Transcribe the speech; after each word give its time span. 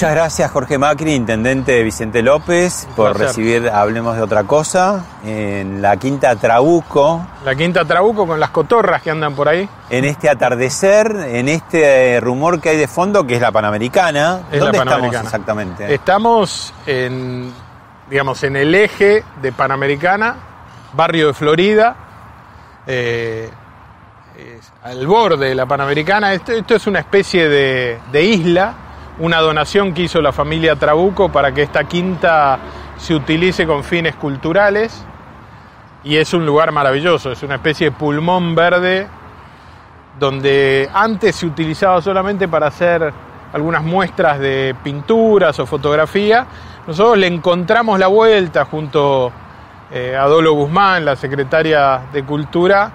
Muchas 0.00 0.14
gracias 0.14 0.50
Jorge 0.50 0.78
Macri, 0.78 1.12
intendente 1.12 1.82
Vicente 1.82 2.22
López, 2.22 2.88
por 2.96 3.18
recibir 3.18 3.68
Hablemos 3.68 4.16
de 4.16 4.22
otra 4.22 4.44
cosa 4.44 5.04
en 5.22 5.82
la 5.82 5.98
Quinta 5.98 6.34
Trabuco. 6.36 7.26
La 7.44 7.54
Quinta 7.54 7.84
Trabuco 7.84 8.26
con 8.26 8.40
las 8.40 8.48
cotorras 8.48 9.02
que 9.02 9.10
andan 9.10 9.34
por 9.34 9.46
ahí. 9.50 9.68
En 9.90 10.06
este 10.06 10.30
atardecer, 10.30 11.14
en 11.14 11.50
este 11.50 12.18
rumor 12.18 12.62
que 12.62 12.70
hay 12.70 12.78
de 12.78 12.88
fondo 12.88 13.26
que 13.26 13.34
es 13.34 13.42
la 13.42 13.52
Panamericana. 13.52 14.40
¿Dónde 14.50 14.78
estamos 14.78 15.14
exactamente? 15.14 15.92
Estamos 15.92 16.72
en, 16.86 17.52
digamos, 18.08 18.42
en 18.42 18.56
el 18.56 18.74
eje 18.74 19.22
de 19.42 19.52
Panamericana, 19.52 20.34
barrio 20.94 21.26
de 21.26 21.34
Florida, 21.34 21.96
eh, 22.86 23.50
al 24.82 25.06
borde 25.06 25.50
de 25.50 25.54
la 25.54 25.66
Panamericana. 25.66 26.32
Esto, 26.32 26.74
es 26.74 26.86
una 26.86 27.00
especie 27.00 27.50
de 27.50 28.22
isla 28.22 28.86
una 29.20 29.38
donación 29.40 29.92
que 29.92 30.02
hizo 30.02 30.20
la 30.20 30.32
familia 30.32 30.76
Trabuco 30.76 31.30
para 31.30 31.52
que 31.52 31.62
esta 31.62 31.84
quinta 31.84 32.58
se 32.96 33.14
utilice 33.14 33.66
con 33.66 33.84
fines 33.84 34.16
culturales 34.16 35.04
y 36.02 36.16
es 36.16 36.32
un 36.32 36.46
lugar 36.46 36.72
maravilloso, 36.72 37.30
es 37.30 37.42
una 37.42 37.56
especie 37.56 37.90
de 37.90 37.96
pulmón 37.96 38.54
verde 38.54 39.06
donde 40.18 40.88
antes 40.92 41.36
se 41.36 41.46
utilizaba 41.46 42.00
solamente 42.00 42.48
para 42.48 42.68
hacer 42.68 43.12
algunas 43.52 43.82
muestras 43.82 44.38
de 44.38 44.74
pinturas 44.82 45.58
o 45.58 45.66
fotografía. 45.66 46.46
Nosotros 46.86 47.18
le 47.18 47.26
encontramos 47.26 47.98
la 47.98 48.06
vuelta 48.06 48.64
junto 48.64 49.30
eh, 49.90 50.16
a 50.16 50.24
Dolo 50.26 50.52
Guzmán, 50.52 51.04
la 51.04 51.16
secretaria 51.16 52.02
de 52.12 52.22
Cultura, 52.24 52.90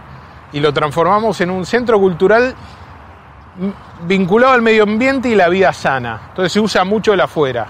y 0.51 0.59
lo 0.59 0.73
transformamos 0.73 1.39
en 1.41 1.51
un 1.51 1.66
centro 1.66 2.00
cultural 2.00 2.55
vinculado 4.07 4.53
al 4.53 4.61
medio 4.61 4.83
ambiente 4.83 5.29
y 5.29 5.35
la 5.35 5.49
vida 5.49 5.71
sana. 5.73 6.21
Entonces 6.29 6.51
se 6.51 6.59
usa 6.59 6.83
mucho 6.83 7.13
el 7.13 7.21
afuera. 7.21 7.67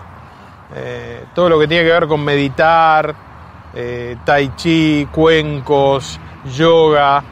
Eh, 0.75 1.25
todo 1.33 1.49
lo 1.49 1.59
que 1.59 1.67
tiene 1.67 1.83
que 1.83 1.91
ver 1.91 2.07
con 2.07 2.23
meditar, 2.23 3.13
eh, 3.73 4.17
tai 4.25 4.51
chi, 4.55 5.07
cuencos, 5.11 6.19
yoga, 6.55 7.23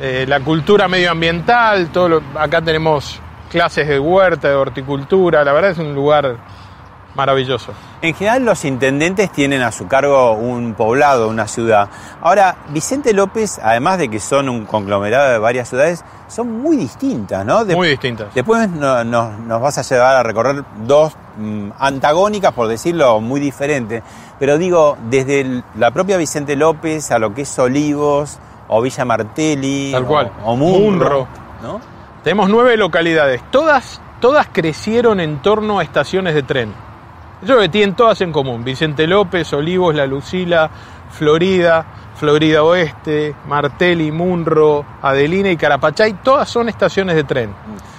eh, 0.00 0.24
la 0.28 0.40
cultura 0.40 0.88
medioambiental, 0.88 1.88
todo 1.88 2.20
acá 2.34 2.60
tenemos 2.60 3.20
clases 3.50 3.86
de 3.88 3.98
huerta, 3.98 4.48
de 4.48 4.54
horticultura, 4.54 5.44
la 5.44 5.52
verdad 5.52 5.70
es 5.70 5.78
un 5.78 5.94
lugar 5.94 6.36
maravilloso. 7.16 7.72
En 8.02 8.14
general 8.14 8.44
los 8.44 8.64
intendentes 8.64 9.32
tienen 9.32 9.62
a 9.62 9.72
su 9.72 9.88
cargo 9.88 10.32
un 10.32 10.74
poblado, 10.74 11.28
una 11.28 11.48
ciudad. 11.48 11.88
Ahora, 12.20 12.56
Vicente 12.68 13.12
López, 13.12 13.58
además 13.62 13.98
de 13.98 14.08
que 14.08 14.20
son 14.20 14.48
un 14.48 14.66
conglomerado 14.66 15.32
de 15.32 15.38
varias 15.38 15.68
ciudades, 15.68 16.04
son 16.28 16.60
muy 16.60 16.76
distintas, 16.76 17.44
¿no? 17.44 17.64
muy 17.64 17.88
distintas. 17.88 18.34
Después 18.34 18.68
nos 18.68 19.60
vas 19.60 19.78
a 19.78 19.82
llevar 19.82 20.16
a 20.16 20.22
recorrer 20.22 20.64
dos 20.84 21.14
mm, 21.36 21.70
antagónicas, 21.78 22.52
por 22.52 22.68
decirlo, 22.68 23.20
muy 23.20 23.40
diferentes. 23.40 24.02
Pero 24.38 24.58
digo, 24.58 24.98
desde 25.08 25.62
la 25.76 25.90
propia 25.90 26.16
Vicente 26.16 26.56
López 26.56 27.10
a 27.10 27.18
lo 27.18 27.32
que 27.32 27.42
es 27.42 27.58
Olivos, 27.58 28.38
o 28.68 28.82
Villa 28.82 29.04
Martelli, 29.04 29.92
Tal 29.92 30.04
cual. 30.04 30.32
o, 30.44 30.56
Munro, 30.56 31.26
¿no? 31.62 31.80
Tenemos 32.22 32.48
nueve 32.48 32.76
localidades, 32.76 33.40
todas, 33.50 34.00
todas 34.20 34.48
crecieron 34.52 35.20
en 35.20 35.40
torno 35.42 35.78
a 35.78 35.84
estaciones 35.84 36.34
de 36.34 36.42
tren. 36.42 36.85
Yo 37.42 37.58
que 37.58 37.68
tienen 37.68 37.94
todas 37.94 38.20
en 38.20 38.32
común. 38.32 38.64
Vicente 38.64 39.06
López, 39.06 39.52
Olivos, 39.52 39.94
La 39.94 40.06
Lucila, 40.06 40.70
Florida, 41.10 41.84
Florida 42.16 42.62
Oeste, 42.62 43.34
Martelli, 43.46 44.10
Munro, 44.10 44.84
Adelina 45.02 45.50
y 45.50 45.56
Carapachay, 45.56 46.14
todas 46.22 46.48
son 46.48 46.68
estaciones 46.68 47.14
de 47.14 47.24
tren. 47.24 47.54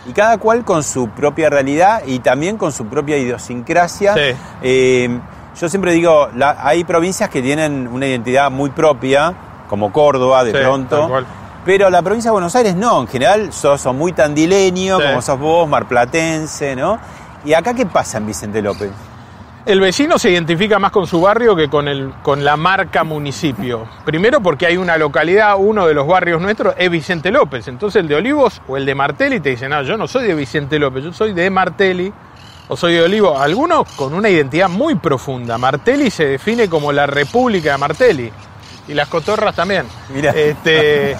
Y 0.07 0.11
cada 0.11 0.37
cual 0.37 0.65
con 0.65 0.83
su 0.83 1.09
propia 1.09 1.49
realidad 1.49 2.01
y 2.05 2.19
también 2.19 2.57
con 2.57 2.71
su 2.71 2.87
propia 2.87 3.17
idiosincrasia. 3.17 4.15
Eh, 4.61 5.19
yo 5.59 5.69
siempre 5.69 5.91
digo, 5.93 6.29
hay 6.59 6.83
provincias 6.83 7.29
que 7.29 7.41
tienen 7.41 7.87
una 7.87 8.07
identidad 8.07 8.49
muy 8.49 8.71
propia, 8.71 9.33
como 9.67 9.91
Córdoba 9.91 10.43
de 10.43 10.53
pronto. 10.53 11.09
Pero 11.65 11.89
la 11.89 12.01
provincia 12.01 12.29
de 12.29 12.33
Buenos 12.33 12.55
Aires 12.55 12.75
no, 12.75 13.01
en 13.01 13.07
general 13.07 13.51
sos, 13.51 13.85
muy 13.93 14.13
tandileño, 14.13 14.99
como 14.99 15.21
sos 15.21 15.39
vos, 15.39 15.67
marplatense, 15.67 16.75
¿no? 16.75 16.97
¿Y 17.45 17.53
acá 17.53 17.73
qué 17.73 17.85
pasa 17.85 18.17
en 18.17 18.25
Vicente 18.25 18.61
López? 18.61 18.91
El 19.67 19.81
vecino 19.81 20.17
se 20.17 20.31
identifica 20.31 20.79
más 20.79 20.93
con 20.93 21.07
su 21.07 21.19
barrio 21.19 21.53
que 21.53 21.67
con, 21.67 21.89
el, 21.89 22.13
con 22.23 22.45
la 22.45 22.55
marca 22.55 23.03
municipio. 23.03 23.85
Primero 24.05 24.39
porque 24.39 24.65
hay 24.65 24.77
una 24.77 24.95
localidad, 24.97 25.55
uno 25.57 25.85
de 25.85 25.93
los 25.93 26.07
barrios 26.07 26.39
nuestros 26.39 26.73
es 26.77 26.89
Vicente 26.89 27.31
López. 27.31 27.67
Entonces 27.67 27.99
el 27.99 28.07
de 28.07 28.15
Olivos 28.15 28.61
o 28.69 28.77
el 28.77 28.85
de 28.85 28.95
Martelli 28.95 29.41
te 29.41 29.49
dicen, 29.49 29.71
no, 29.71 29.83
yo 29.83 29.97
no 29.97 30.07
soy 30.07 30.25
de 30.25 30.35
Vicente 30.35 30.79
López, 30.79 31.03
yo 31.03 31.11
soy 31.11 31.33
de 31.33 31.49
Martelli 31.49 32.13
o 32.69 32.77
soy 32.77 32.93
de 32.93 33.01
Olivos. 33.01 33.37
Algunos 33.41 33.91
con 33.97 34.13
una 34.13 34.29
identidad 34.29 34.69
muy 34.69 34.95
profunda. 34.95 35.57
Martelli 35.57 36.11
se 36.11 36.25
define 36.25 36.69
como 36.69 36.93
la 36.93 37.05
República 37.05 37.73
de 37.73 37.77
Martelli. 37.77 38.31
Y 38.87 38.93
las 38.93 39.09
cotorras 39.09 39.53
también. 39.53 39.85
Mira. 40.15 40.31
Este, 40.31 41.17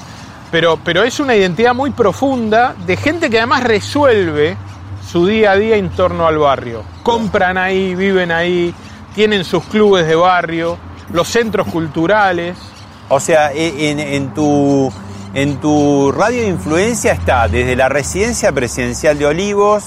pero, 0.52 0.80
pero 0.82 1.04
es 1.04 1.20
una 1.20 1.36
identidad 1.36 1.76
muy 1.76 1.92
profunda 1.92 2.74
de 2.86 2.96
gente 2.96 3.30
que 3.30 3.40
además 3.40 3.66
resuelve 3.66 4.56
su 5.06 5.26
día 5.26 5.52
a 5.52 5.58
día 5.58 5.76
en 5.76 5.90
torno 5.90 6.28
al 6.28 6.38
barrio. 6.38 6.84
Compran 7.08 7.58
ahí, 7.58 7.96
viven 7.96 8.34
ahí, 8.34 8.76
tienen 9.16 9.46
sus 9.46 9.64
clubes 9.64 10.06
de 10.06 10.16
barrio, 10.16 10.78
los 11.14 11.30
centros 11.30 11.66
culturales. 11.68 12.58
O 13.08 13.22
sea, 13.22 13.54
e, 13.54 14.16
en, 14.18 14.34
tu, 14.34 14.92
en 15.34 15.56
tu 15.62 16.12
radio 16.12 16.42
de 16.42 16.50
influencia 16.50 17.14
está 17.14 17.48
desde 17.48 17.78
la 17.78 17.88
residencia 17.88 18.52
presidencial 18.52 19.18
de 19.18 19.26
Olivos 19.26 19.86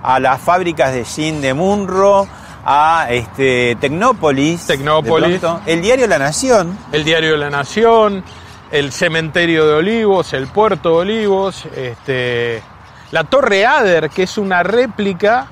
a 0.00 0.20
las 0.20 0.40
fábricas 0.40 0.94
de 0.94 1.04
gin 1.04 1.40
de 1.40 1.54
Munro, 1.54 2.28
a 2.64 3.08
este, 3.10 3.76
Tecnópolis. 3.80 4.68
Tecnópolis. 4.68 5.42
el 5.66 5.82
diario 5.82 6.06
La 6.06 6.20
Nación. 6.20 6.78
El 6.92 7.02
diario 7.02 7.36
La 7.36 7.50
Nación, 7.50 8.22
el 8.70 8.92
cementerio 8.92 9.66
de 9.66 9.74
Olivos, 9.74 10.32
el 10.34 10.46
puerto 10.46 10.90
de 10.90 10.96
Olivos, 10.98 11.64
este, 11.74 12.62
la 13.10 13.24
Torre 13.24 13.66
Ader, 13.66 14.08
que 14.08 14.22
es 14.22 14.38
una 14.38 14.62
réplica 14.62 15.48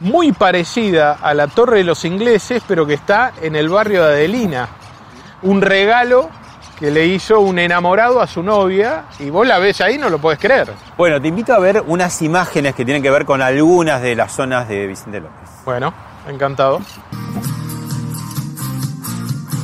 muy 0.00 0.32
parecida 0.32 1.18
a 1.20 1.34
la 1.34 1.46
Torre 1.46 1.78
de 1.78 1.84
los 1.84 2.04
Ingleses, 2.04 2.62
pero 2.66 2.86
que 2.86 2.94
está 2.94 3.32
en 3.40 3.54
el 3.54 3.68
barrio 3.68 4.04
de 4.04 4.14
Adelina. 4.14 4.68
Un 5.42 5.62
regalo 5.62 6.30
que 6.78 6.90
le 6.90 7.06
hizo 7.06 7.40
un 7.40 7.58
enamorado 7.58 8.20
a 8.20 8.26
su 8.26 8.42
novia 8.42 9.04
y 9.18 9.28
vos 9.28 9.46
la 9.46 9.58
ves 9.58 9.80
ahí, 9.82 9.98
no 9.98 10.08
lo 10.08 10.18
podés 10.18 10.38
creer. 10.38 10.72
Bueno, 10.96 11.20
te 11.20 11.28
invito 11.28 11.52
a 11.52 11.58
ver 11.58 11.82
unas 11.86 12.22
imágenes 12.22 12.74
que 12.74 12.84
tienen 12.86 13.02
que 13.02 13.10
ver 13.10 13.26
con 13.26 13.42
algunas 13.42 14.00
de 14.00 14.16
las 14.16 14.32
zonas 14.32 14.66
de 14.66 14.86
Vicente 14.86 15.20
López. 15.20 15.48
Bueno, 15.64 15.92
encantado. 16.26 16.80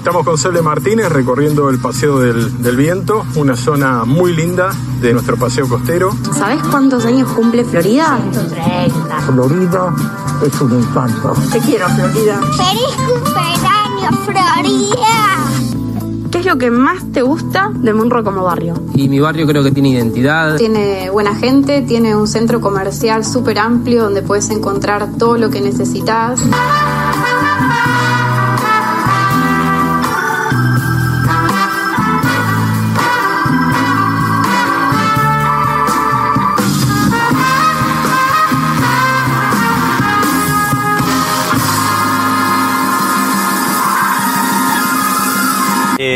Estamos 0.06 0.25
con 0.25 0.38
Cele 0.38 0.62
Martínez 0.62 1.08
recorriendo 1.08 1.69
el 1.69 1.81
Paseo 1.81 2.20
del, 2.20 2.62
del, 2.62 2.76
Viento, 2.76 3.26
una 3.35 3.56
zona 3.56 4.05
muy 4.05 4.32
linda 4.32 4.70
de 5.00 5.12
nuestro 5.12 5.37
paseo 5.37 5.69
costero. 5.69 6.12
¿Sabes 6.32 6.62
cuántos 6.70 7.05
años 7.05 7.29
cumple 7.32 7.64
Florida? 7.64 8.17
130. 8.31 9.20
Florida 9.23 9.97
es 10.47 10.61
un 10.61 10.81
encanto. 10.81 11.35
Te 11.50 11.58
quiero, 11.58 11.88
Florida. 11.88 12.41
¡Feliz 12.41 12.94
cumpleaños, 13.05 14.14
Florida! 14.25 15.67
¿Qué 16.31 16.38
es 16.38 16.47
lo 16.47 16.56
que 16.56 16.70
más 16.70 17.11
te 17.11 17.23
gusta 17.23 17.73
de 17.75 17.93
Monroe 17.93 18.23
como 18.23 18.44
barrio? 18.44 18.75
Y 18.94 19.08
mi 19.08 19.19
barrio 19.19 19.44
creo 19.44 19.64
que 19.64 19.73
tiene 19.73 19.88
identidad. 19.88 20.56
Tiene 20.56 21.11
buena 21.11 21.35
gente, 21.35 21.82
tiene 21.82 22.14
un 22.14 22.29
centro 22.29 22.61
comercial 22.61 23.25
súper 23.25 23.58
amplio 23.58 24.05
donde 24.05 24.23
puedes 24.23 24.50
encontrar 24.50 25.08
todo 25.19 25.37
lo 25.37 25.50
que 25.50 25.61
necesitas. 25.61 26.41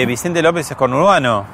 Eh, 0.02 0.06
Vicente 0.06 0.42
López 0.42 0.70
es 0.70 0.76
conurbano, 0.76 1.44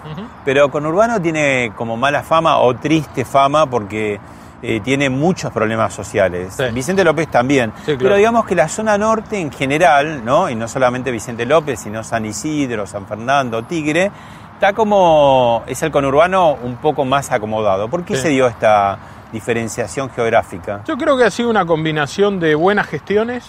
pero 0.45 0.71
conurbano 0.71 1.21
tiene 1.21 1.73
como 1.77 1.97
mala 1.97 2.23
fama 2.23 2.59
o 2.59 2.75
triste 2.77 3.25
fama 3.25 3.67
porque 3.67 4.19
eh, 4.63 4.81
tiene 4.81 5.11
muchos 5.11 5.53
problemas 5.53 5.93
sociales. 5.93 6.55
Sí. 6.57 6.65
Vicente 6.73 7.05
López 7.05 7.29
también. 7.29 7.73
Sí, 7.79 7.85
claro. 7.85 7.99
Pero 8.01 8.17
digamos 8.17 8.47
que 8.47 8.55
la 8.55 8.69
zona 8.69 8.97
norte 8.99 9.39
en 9.39 9.51
general, 9.53 10.25
¿no? 10.25 10.49
y 10.51 10.55
no 10.55 10.67
solamente 10.69 11.11
Vicente 11.11 11.45
López, 11.47 11.81
sino 11.81 12.03
San 12.05 12.25
Isidro, 12.25 12.87
San 12.87 13.07
Fernando, 13.07 13.63
Tigre, 13.65 14.11
está 14.55 14.73
como, 14.73 15.63
es 15.67 15.83
el 15.83 15.91
conurbano 15.91 16.57
un 16.63 16.77
poco 16.77 17.05
más 17.05 17.31
acomodado. 17.33 17.89
¿Por 17.89 18.05
qué 18.05 18.17
Sí. 18.17 18.23
se 18.23 18.29
dio 18.31 18.47
esta 18.47 18.99
diferenciación 19.33 20.09
geográfica? 20.11 20.83
Yo 20.87 20.97
creo 20.97 21.17
que 21.17 21.25
ha 21.25 21.31
sido 21.31 21.51
una 21.51 21.67
combinación 21.67 22.41
de 22.41 22.55
buenas 22.55 22.87
gestiones. 22.87 23.45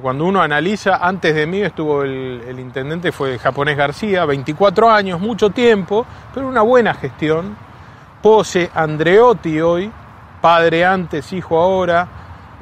Cuando 0.00 0.24
uno 0.24 0.40
analiza, 0.40 0.96
antes 0.96 1.34
de 1.34 1.46
mí 1.46 1.60
estuvo 1.60 2.02
el, 2.02 2.42
el 2.48 2.58
intendente, 2.58 3.12
fue 3.12 3.34
el 3.34 3.38
japonés 3.38 3.76
García, 3.76 4.24
24 4.24 4.90
años, 4.90 5.20
mucho 5.20 5.50
tiempo, 5.50 6.06
pero 6.32 6.48
una 6.48 6.62
buena 6.62 6.94
gestión. 6.94 7.54
Pose 8.22 8.70
Andreotti 8.74 9.60
hoy, 9.60 9.92
padre 10.40 10.86
antes, 10.86 11.30
hijo 11.34 11.58
ahora. 11.58 12.08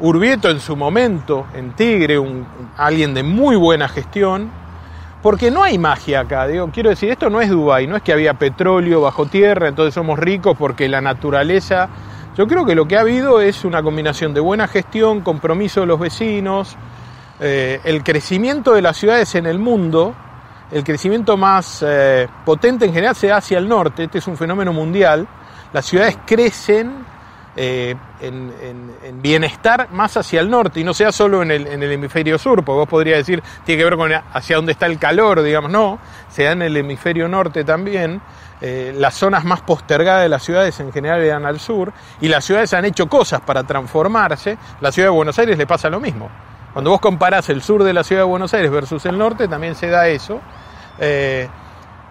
Urbieto 0.00 0.50
en 0.50 0.58
su 0.58 0.74
momento, 0.74 1.46
en 1.54 1.72
Tigre, 1.72 2.18
un, 2.18 2.46
alguien 2.76 3.14
de 3.14 3.22
muy 3.22 3.54
buena 3.54 3.86
gestión. 3.86 4.50
Porque 5.22 5.52
no 5.52 5.62
hay 5.62 5.78
magia 5.78 6.20
acá, 6.20 6.48
digo, 6.48 6.68
quiero 6.72 6.90
decir, 6.90 7.10
esto 7.10 7.30
no 7.30 7.40
es 7.40 7.50
Dubái, 7.50 7.86
no 7.86 7.94
es 7.94 8.02
que 8.02 8.12
había 8.12 8.34
petróleo 8.34 9.02
bajo 9.02 9.26
tierra, 9.26 9.68
entonces 9.68 9.94
somos 9.94 10.18
ricos 10.18 10.56
porque 10.58 10.88
la 10.88 11.00
naturaleza. 11.00 11.90
Yo 12.36 12.48
creo 12.48 12.64
que 12.64 12.74
lo 12.74 12.88
que 12.88 12.96
ha 12.96 13.00
habido 13.00 13.40
es 13.40 13.64
una 13.64 13.82
combinación 13.82 14.34
de 14.34 14.40
buena 14.40 14.66
gestión, 14.66 15.20
compromiso 15.20 15.80
de 15.80 15.86
los 15.86 16.00
vecinos, 16.00 16.76
eh, 17.40 17.80
el 17.84 18.02
crecimiento 18.04 18.74
de 18.74 18.82
las 18.82 18.96
ciudades 18.96 19.34
en 19.34 19.46
el 19.46 19.58
mundo, 19.58 20.14
el 20.70 20.84
crecimiento 20.84 21.36
más 21.36 21.84
eh, 21.86 22.28
potente 22.44 22.84
en 22.84 22.92
general 22.92 23.14
se 23.16 23.28
da 23.28 23.38
hacia 23.38 23.58
el 23.58 23.68
norte, 23.68 24.04
este 24.04 24.18
es 24.18 24.26
un 24.26 24.36
fenómeno 24.36 24.72
mundial, 24.72 25.26
las 25.72 25.86
ciudades 25.86 26.18
crecen 26.26 27.04
eh, 27.56 27.96
en, 28.20 28.52
en- 28.62 28.94
en 29.02 29.22
bienestar 29.22 29.88
más 29.92 30.16
hacia 30.16 30.40
el 30.40 30.48
norte 30.48 30.78
y 30.80 30.84
no 30.84 30.94
sea 30.94 31.10
solo 31.10 31.42
en 31.42 31.50
el, 31.50 31.66
hemisferio 31.92 32.38
sur, 32.38 32.64
porque 32.64 32.78
vos 32.78 32.88
podrías 32.88 33.18
decir, 33.18 33.42
tiene 33.64 33.78
que 33.80 33.84
ver 33.84 33.96
con 33.96 34.12
hacia 34.12 34.56
dónde 34.56 34.72
está 34.72 34.86
el 34.86 34.98
calor, 34.98 35.42
digamos, 35.42 35.70
no, 35.70 35.98
se 36.28 36.44
da 36.44 36.52
en 36.52 36.62
el 36.62 36.76
hemisferio 36.76 37.28
norte 37.28 37.64
también. 37.64 38.20
Las 38.60 39.14
zonas 39.14 39.42
más 39.46 39.62
postergadas 39.62 40.22
de 40.22 40.28
las 40.28 40.42
ciudades 40.42 40.78
en 40.80 40.92
general 40.92 41.22
eran 41.22 41.46
al 41.46 41.58
sur 41.58 41.92
y 42.20 42.28
las 42.28 42.44
ciudades 42.44 42.74
han 42.74 42.84
hecho 42.84 43.06
cosas 43.08 43.40
para 43.40 43.62
transformarse. 43.64 44.58
La 44.82 44.92
ciudad 44.92 45.06
de 45.08 45.12
Buenos 45.14 45.38
Aires 45.38 45.56
le 45.56 45.66
pasa 45.66 45.88
lo 45.88 45.98
mismo. 45.98 46.28
Cuando 46.72 46.90
vos 46.90 47.00
comparás 47.00 47.48
el 47.48 47.62
sur 47.62 47.82
de 47.82 47.92
la 47.92 48.04
ciudad 48.04 48.22
de 48.22 48.28
Buenos 48.28 48.54
Aires 48.54 48.70
versus 48.70 49.04
el 49.06 49.18
norte, 49.18 49.48
también 49.48 49.74
se 49.74 49.88
da 49.88 50.06
eso. 50.08 50.40
Eh, 50.98 51.48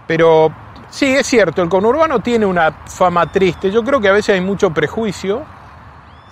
pero 0.05 0.51
sí, 0.89 1.05
es 1.05 1.25
cierto, 1.25 1.61
el 1.61 1.69
conurbano 1.69 2.19
tiene 2.19 2.45
una 2.45 2.71
fama 2.85 3.31
triste. 3.31 3.71
Yo 3.71 3.83
creo 3.83 4.01
que 4.01 4.09
a 4.09 4.13
veces 4.13 4.35
hay 4.35 4.41
mucho 4.41 4.71
prejuicio 4.71 5.43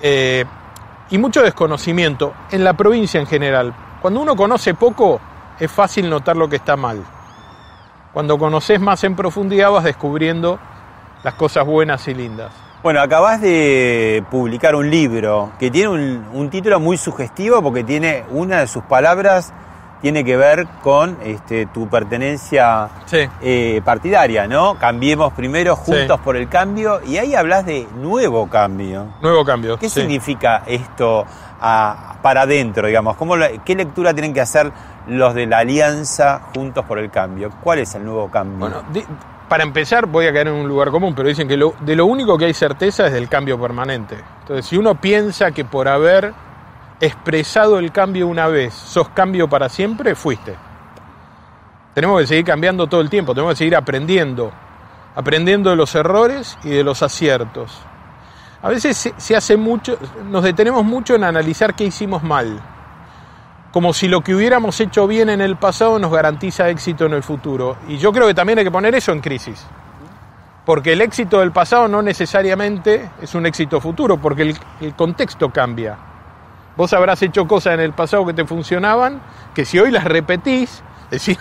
eh, 0.02 0.44
y 1.10 1.18
mucho 1.18 1.42
desconocimiento 1.42 2.34
en 2.52 2.64
la 2.64 2.74
provincia 2.74 3.20
en 3.20 3.28
general. 3.28 3.74
Cuando 4.02 4.20
uno 4.20 4.36
conoce 4.36 4.74
poco, 4.74 5.22
es 5.60 5.72
fácil 5.72 6.10
notar 6.10 6.36
lo 6.36 6.50
que 6.50 6.58
está 6.58 6.76
mal. 6.76 7.04
Cuando 8.12 8.38
conoces 8.38 8.80
más 8.82 9.04
en 9.04 9.16
profundidad 9.16 9.72
vas 9.72 9.84
descubriendo 9.86 10.60
las 11.24 11.36
cosas 11.36 11.66
buenas 11.66 12.08
y 12.08 12.14
lindas. 12.14 12.67
Bueno, 12.84 13.02
acabas 13.02 13.42
de 13.42 14.24
publicar 14.30 14.76
un 14.76 14.90
libro 14.90 15.52
que 15.60 15.72
tiene 15.72 15.90
un, 15.90 16.26
un 16.34 16.50
título 16.50 16.80
muy 16.80 16.98
sugestivo 16.98 17.62
porque 17.62 17.84
tiene 17.84 18.24
una 18.30 18.60
de 18.60 18.68
sus 18.68 18.84
palabras 18.84 19.52
tiene 20.00 20.24
que 20.24 20.38
ver 20.38 20.68
con 20.84 21.18
este, 21.24 21.66
tu 21.66 21.88
pertenencia 21.90 22.88
Sí. 23.08 23.28
eh, 23.42 23.82
partidaria, 23.84 24.48
¿no? 24.48 24.76
Cambiemos 24.78 25.34
primero 25.34 25.76
juntos 25.76 26.18
Sí. 26.18 26.22
por 26.24 26.38
el 26.38 26.48
cambio 26.48 27.02
y 27.04 27.18
ahí 27.18 27.34
hablas 27.34 27.66
de 27.66 27.88
nuevo 27.96 28.48
cambio. 28.48 29.08
Nuevo 29.24 29.44
cambio. 29.44 29.78
¿Qué 29.80 29.90
sí. 29.90 30.02
significa 30.02 30.62
esto 30.68 31.26
para 31.60 32.42
adentro, 32.44 32.86
digamos? 32.86 33.16
¿Cómo 33.18 33.36
la- 33.36 33.50
¿Qué 33.66 33.76
lectura 33.76 34.14
tienen 34.14 34.36
que 34.36 34.42
hacer 34.42 34.72
los 35.08 35.34
de 35.34 35.48
la 35.48 35.58
alianza 35.60 36.42
Juntos 36.54 36.86
por 36.86 37.00
el 37.00 37.10
Cambio? 37.10 37.50
¿Cuál 37.64 37.80
es 37.80 37.96
el 37.96 38.06
nuevo 38.06 38.30
cambio? 38.30 38.60
Bueno, 38.60 38.84
para 39.50 39.64
empezar 39.64 40.06
voy 40.08 40.28
a 40.28 40.34
caer 40.34 40.48
en 40.48 40.54
un 40.56 40.68
lugar 40.68 40.92
común, 40.92 41.14
pero 41.16 41.30
dicen 41.30 41.48
que 41.48 41.58
lo- 41.58 41.74
de 41.80 41.96
lo 41.96 42.06
único 42.06 42.38
que 42.38 42.46
hay 42.46 42.54
certeza 42.54 43.08
es 43.08 43.14
del 43.14 43.30
cambio 43.30 43.60
permanente. 43.60 44.18
Entonces, 44.42 44.66
si 44.66 44.78
uno 44.78 45.00
piensa 45.00 45.52
que 45.52 45.64
por 45.66 45.88
haber 45.88 46.34
expresado 47.00 47.80
el 47.80 47.92
cambio 47.92 48.28
una 48.28 48.48
vez, 48.48 48.74
sos 48.74 49.10
cambio 49.10 49.48
para 49.48 49.70
siempre, 49.70 50.16
fuiste. 50.16 50.56
Tenemos 51.94 52.20
que 52.22 52.28
seguir 52.28 52.46
cambiando 52.46 52.88
todo 52.88 53.02
el 53.02 53.10
tiempo, 53.10 53.34
tenemos 53.34 53.54
que 53.54 53.58
seguir 53.58 53.76
aprendiendo, 53.76 54.52
aprendiendo 55.16 55.70
de 55.70 55.76
los 55.76 55.96
errores 55.96 56.58
y 56.64 56.70
de 56.70 56.84
los 56.84 57.02
aciertos. 57.02 57.80
A 58.62 58.70
veces 58.70 58.98
se, 58.98 59.14
se 59.18 59.36
hace 59.36 59.58
mucho, 59.58 59.98
nos 60.30 60.44
detenemos 60.44 60.84
mucho 60.84 61.16
en 61.16 61.24
analizar 61.24 61.76
qué 61.76 61.86
hicimos 61.86 62.22
mal, 62.24 62.60
como 63.72 63.94
si 63.94 64.08
lo 64.08 64.22
que 64.22 64.34
hubiéramos 64.34 64.80
hecho 64.80 65.08
bien 65.08 65.30
en 65.30 65.42
el 65.42 65.58
pasado 65.58 66.00
nos 66.00 66.12
garantiza 66.12 66.70
éxito 66.70 67.06
en 67.06 67.14
el 67.14 67.24
futuro. 67.24 67.78
Y 67.88 67.98
yo 67.98 68.12
creo 68.12 68.28
que 68.28 68.34
también 68.34 68.60
hay 68.60 68.66
que 68.66 68.72
poner 68.72 68.96
eso 68.96 69.12
en 69.12 69.20
crisis. 69.20 69.66
Porque 70.66 70.94
el 70.94 71.02
éxito 71.02 71.40
del 71.40 71.52
pasado 71.52 71.88
no 71.88 72.02
necesariamente 72.02 73.10
es 73.22 73.36
un 73.36 73.46
éxito 73.46 73.80
futuro, 73.80 74.18
porque 74.18 74.42
el, 74.44 74.58
el 74.82 74.96
contexto 74.96 75.50
cambia. 75.50 75.98
Vos 76.76 76.94
habrás 76.94 77.22
hecho 77.22 77.48
cosas 77.48 77.76
en 77.76 77.80
el 77.80 77.94
pasado 77.94 78.26
que 78.26 78.34
te 78.34 78.46
funcionaban, 78.46 79.22
que 79.54 79.66
si 79.66 79.80
hoy 79.80 79.92
las 79.92 80.04
repetís, 80.04 80.84
decís, 81.10 81.40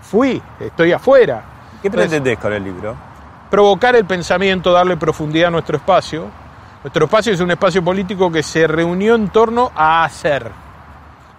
fui, 0.00 0.42
estoy 0.60 0.92
afuera. 0.92 1.42
¿Qué 1.82 1.90
pretendés 1.90 2.38
con 2.38 2.52
el 2.52 2.62
libro? 2.62 3.10
provocar 3.50 3.96
el 3.96 4.06
pensamiento, 4.06 4.72
darle 4.72 4.96
profundidad 4.96 5.48
a 5.48 5.50
nuestro 5.50 5.76
espacio. 5.76 6.28
Nuestro 6.82 7.04
espacio 7.04 7.32
es 7.34 7.40
un 7.40 7.50
espacio 7.50 7.84
político 7.84 8.30
que 8.30 8.42
se 8.42 8.66
reunió 8.66 9.16
en 9.16 9.28
torno 9.28 9.72
a 9.74 10.04
hacer. 10.04 10.50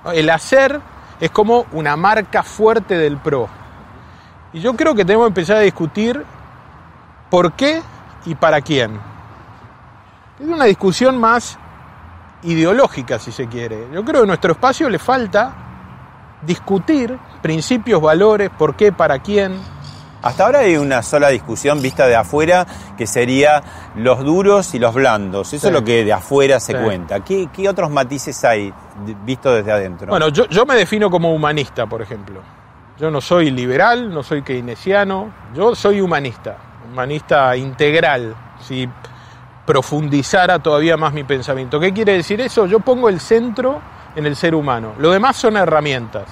El 0.06 0.30
hacer 0.30 0.80
es 1.20 1.32
como 1.32 1.66
una 1.72 1.96
marca 1.96 2.44
fuerte 2.44 2.98
del 2.98 3.18
PRO. 3.18 3.48
Y 4.54 4.60
yo 4.60 4.76
creo 4.76 4.96
que 4.96 5.06
tenemos 5.06 5.26
que 5.26 5.30
empezar 5.30 5.58
a 5.58 5.62
discutir 5.62 6.26
por 7.30 7.54
qué 7.54 7.82
y 8.26 8.36
para 8.36 8.62
quién. 8.62 9.00
Es 10.40 10.48
una 10.48 10.66
discusión 10.66 11.18
más 11.18 11.58
ideológica, 12.44 13.20
si 13.20 13.32
se 13.32 13.48
quiere. 13.48 13.88
Yo 13.94 14.04
creo 14.04 14.22
que 14.22 14.26
a 14.26 14.28
nuestro 14.28 14.54
espacio 14.54 14.90
le 14.90 15.00
falta 15.00 15.54
discutir 16.42 17.18
principios, 17.42 18.02
valores, 18.02 18.50
por 18.50 18.76
qué, 18.76 18.92
para 18.92 19.20
quién. 19.20 19.60
Hasta 20.24 20.46
ahora 20.46 20.60
hay 20.60 20.78
una 20.78 21.02
sola 21.02 21.30
discusión 21.30 21.82
vista 21.82 22.06
de 22.08 22.16
afuera 22.16 22.66
que 22.98 23.08
sería 23.08 23.64
los 23.96 24.20
duros 24.24 24.74
y 24.76 24.80
los 24.80 24.94
blandos. 24.94 25.52
Eso 25.54 25.62
Sí. 25.62 25.68
es 25.68 25.74
lo 25.74 25.84
que 25.84 26.04
de 26.06 26.14
afuera 26.14 26.60
se 26.60 26.74
Sí. 26.74 26.84
cuenta. 26.84 27.22
¿Qué, 27.22 27.50
qué 27.52 27.68
otros 27.68 27.90
matices 27.90 28.44
hay 28.46 28.72
visto 29.26 29.52
desde 29.54 29.72
adentro? 29.72 30.08
Bueno, 30.08 30.30
yo, 30.30 30.48
yo 30.48 30.66
me 30.66 30.76
defino 30.76 31.10
como 31.10 31.34
humanista, 31.34 31.88
por 31.88 32.02
ejemplo. 32.02 32.40
Yo 33.00 33.10
no 33.10 33.20
soy 33.20 33.50
liberal, 33.50 34.14
no 34.14 34.22
soy 34.22 34.44
keynesiano, 34.44 35.34
yo 35.56 35.74
soy 35.74 36.02
humanista, 36.02 36.56
humanista 36.92 37.56
integral, 37.58 38.36
si 38.60 38.88
profundizara 39.66 40.60
todavía 40.60 40.98
más 40.98 41.14
mi 41.14 41.24
pensamiento. 41.24 41.80
¿Qué 41.80 41.94
quiere 41.94 42.14
decir 42.14 42.42
eso? 42.42 42.66
Yo 42.66 42.80
pongo 42.80 43.10
el 43.10 43.20
centro 43.20 43.80
en 44.16 44.26
el 44.26 44.36
ser 44.36 44.54
humano, 44.54 44.94
lo 45.00 45.12
demás 45.12 45.36
son 45.38 45.58
herramientas. 45.58 46.26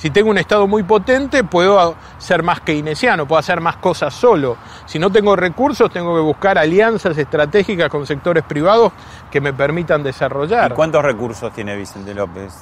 Si 0.00 0.08
tengo 0.08 0.30
un 0.30 0.38
Estado 0.38 0.66
muy 0.66 0.82
potente, 0.82 1.44
puedo 1.44 1.94
ser 2.16 2.42
más 2.42 2.62
keynesiano, 2.62 3.28
puedo 3.28 3.38
hacer 3.38 3.60
más 3.60 3.76
cosas 3.76 4.14
solo. 4.14 4.56
Si 4.86 4.98
no 4.98 5.12
tengo 5.12 5.36
recursos, 5.36 5.90
tengo 5.90 6.14
que 6.14 6.22
buscar 6.22 6.56
alianzas 6.56 7.18
estratégicas 7.18 7.90
con 7.90 8.06
sectores 8.06 8.42
privados 8.44 8.92
que 9.30 9.42
me 9.42 9.52
permitan 9.52 10.02
desarrollar. 10.02 10.72
¿Y 10.72 10.74
cuántos 10.74 11.02
recursos 11.04 11.52
tiene 11.52 11.76
Vicente 11.76 12.14
López? 12.14 12.54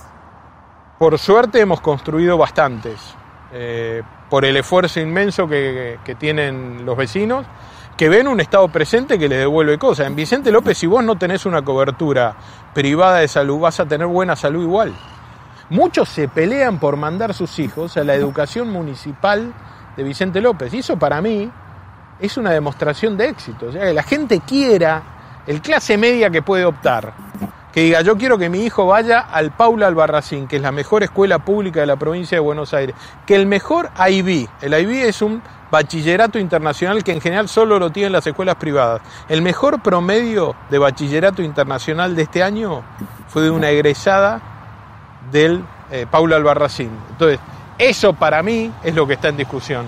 Por 0.99 1.17
suerte 1.17 1.61
hemos 1.61 1.81
construido 1.81 2.37
bastantes. 2.37 3.15
eh, 3.53 4.03
por 4.29 4.45
el 4.45 4.57
esfuerzo 4.57 4.99
inmenso 4.99 5.49
que, 5.49 6.01
que 6.05 6.15
tienen 6.17 6.85
los 6.85 6.97
vecinos, 6.97 7.47
que 7.97 8.09
ven 8.09 8.27
un 8.27 8.41
Estado 8.41 8.67
presente 8.69 9.17
que 9.17 9.29
les 9.29 9.39
devuelve 9.39 9.79
cosas. 9.79 10.09
En 10.09 10.17
Vicente 10.17 10.51
López, 10.51 10.77
si 10.77 10.89
vos 10.89 11.05
no 11.05 11.17
tenés 11.17 11.47
una 11.47 11.63
cobertura 11.63 12.35
privada 12.75 13.19
de 13.19 13.29
salud, 13.29 13.61
vas 13.61 13.79
a 13.79 13.87
tener 13.87 14.09
buena 14.09 14.35
salud 14.35 14.63
igual. 14.65 14.93
Muchos 15.71 16.09
se 16.09 16.29
pelean 16.29 16.79
por 16.79 16.97
mandar 16.97 17.35
sus 17.35 17.59
hijos 17.59 17.97
a 17.97 18.05
la 18.05 18.15
educación 18.15 18.71
municipal 18.71 19.53
de 19.97 20.03
Vicente 20.03 20.41
López. 20.41 20.73
Y 20.73 20.79
eso 20.79 20.99
para 20.99 21.21
mí 21.21 21.51
es 22.19 22.37
una 22.37 22.51
demostración 22.51 23.17
de 23.17 23.29
éxito. 23.29 23.67
O 23.67 23.73
sea, 23.73 23.85
que 23.85 23.93
la 23.93 24.03
gente 24.03 24.41
quiera, 24.41 25.03
el 25.47 25.61
clase 25.61 25.99
media 25.99 26.31
que 26.31 26.41
puede 26.41 26.65
optar, 26.65 27.13
que 27.73 27.83
diga, 27.83 28.01
yo 28.01 28.17
quiero 28.17 28.39
que 28.39 28.49
mi 28.49 28.65
hijo 28.65 28.87
vaya 28.87 29.21
al 29.21 29.51
Paula 29.51 29.89
Albarracín, 29.89 30.49
que 30.49 30.57
es 30.57 30.63
la 30.63 30.73
mejor 30.73 31.03
escuela 31.03 31.39
pública 31.39 31.81
de 31.81 31.87
la 31.87 31.97
provincia 31.97 32.37
de 32.37 32.41
Buenos 32.41 32.73
Aires, 32.73 32.97
que 33.27 33.37
el 33.37 33.47
mejor 33.47 33.91
IB, 34.09 34.49
el 34.63 34.73
IB 34.73 35.07
es 35.07 35.21
un 35.21 35.43
bachillerato 35.71 36.39
internacional 36.39 37.05
que 37.05 37.13
en 37.13 37.21
general 37.21 37.47
solo 37.47 37.79
lo 37.79 37.91
tienen 37.91 38.13
las 38.13 38.27
escuelas 38.27 38.57
privadas. 38.57 39.03
El 39.29 39.43
mejor 39.43 39.83
promedio 39.83 40.57
de 40.71 40.79
bachillerato 40.79 41.43
internacional 41.43 42.17
de 42.17 42.23
este 42.23 42.43
año 42.43 42.83
fue 43.29 43.43
de 43.43 43.51
una 43.51 43.69
egresada 43.69 44.41
del 45.31 45.65
eh, 45.91 46.07
Paula 46.11 46.37
Albarracín. 46.37 46.91
Entonces, 47.11 47.39
eso 47.79 48.13
para 48.13 48.43
mí 48.43 48.71
es 48.83 48.95
lo 48.95 49.07
que 49.07 49.15
está 49.15 49.29
en 49.29 49.37
discusión. 49.37 49.87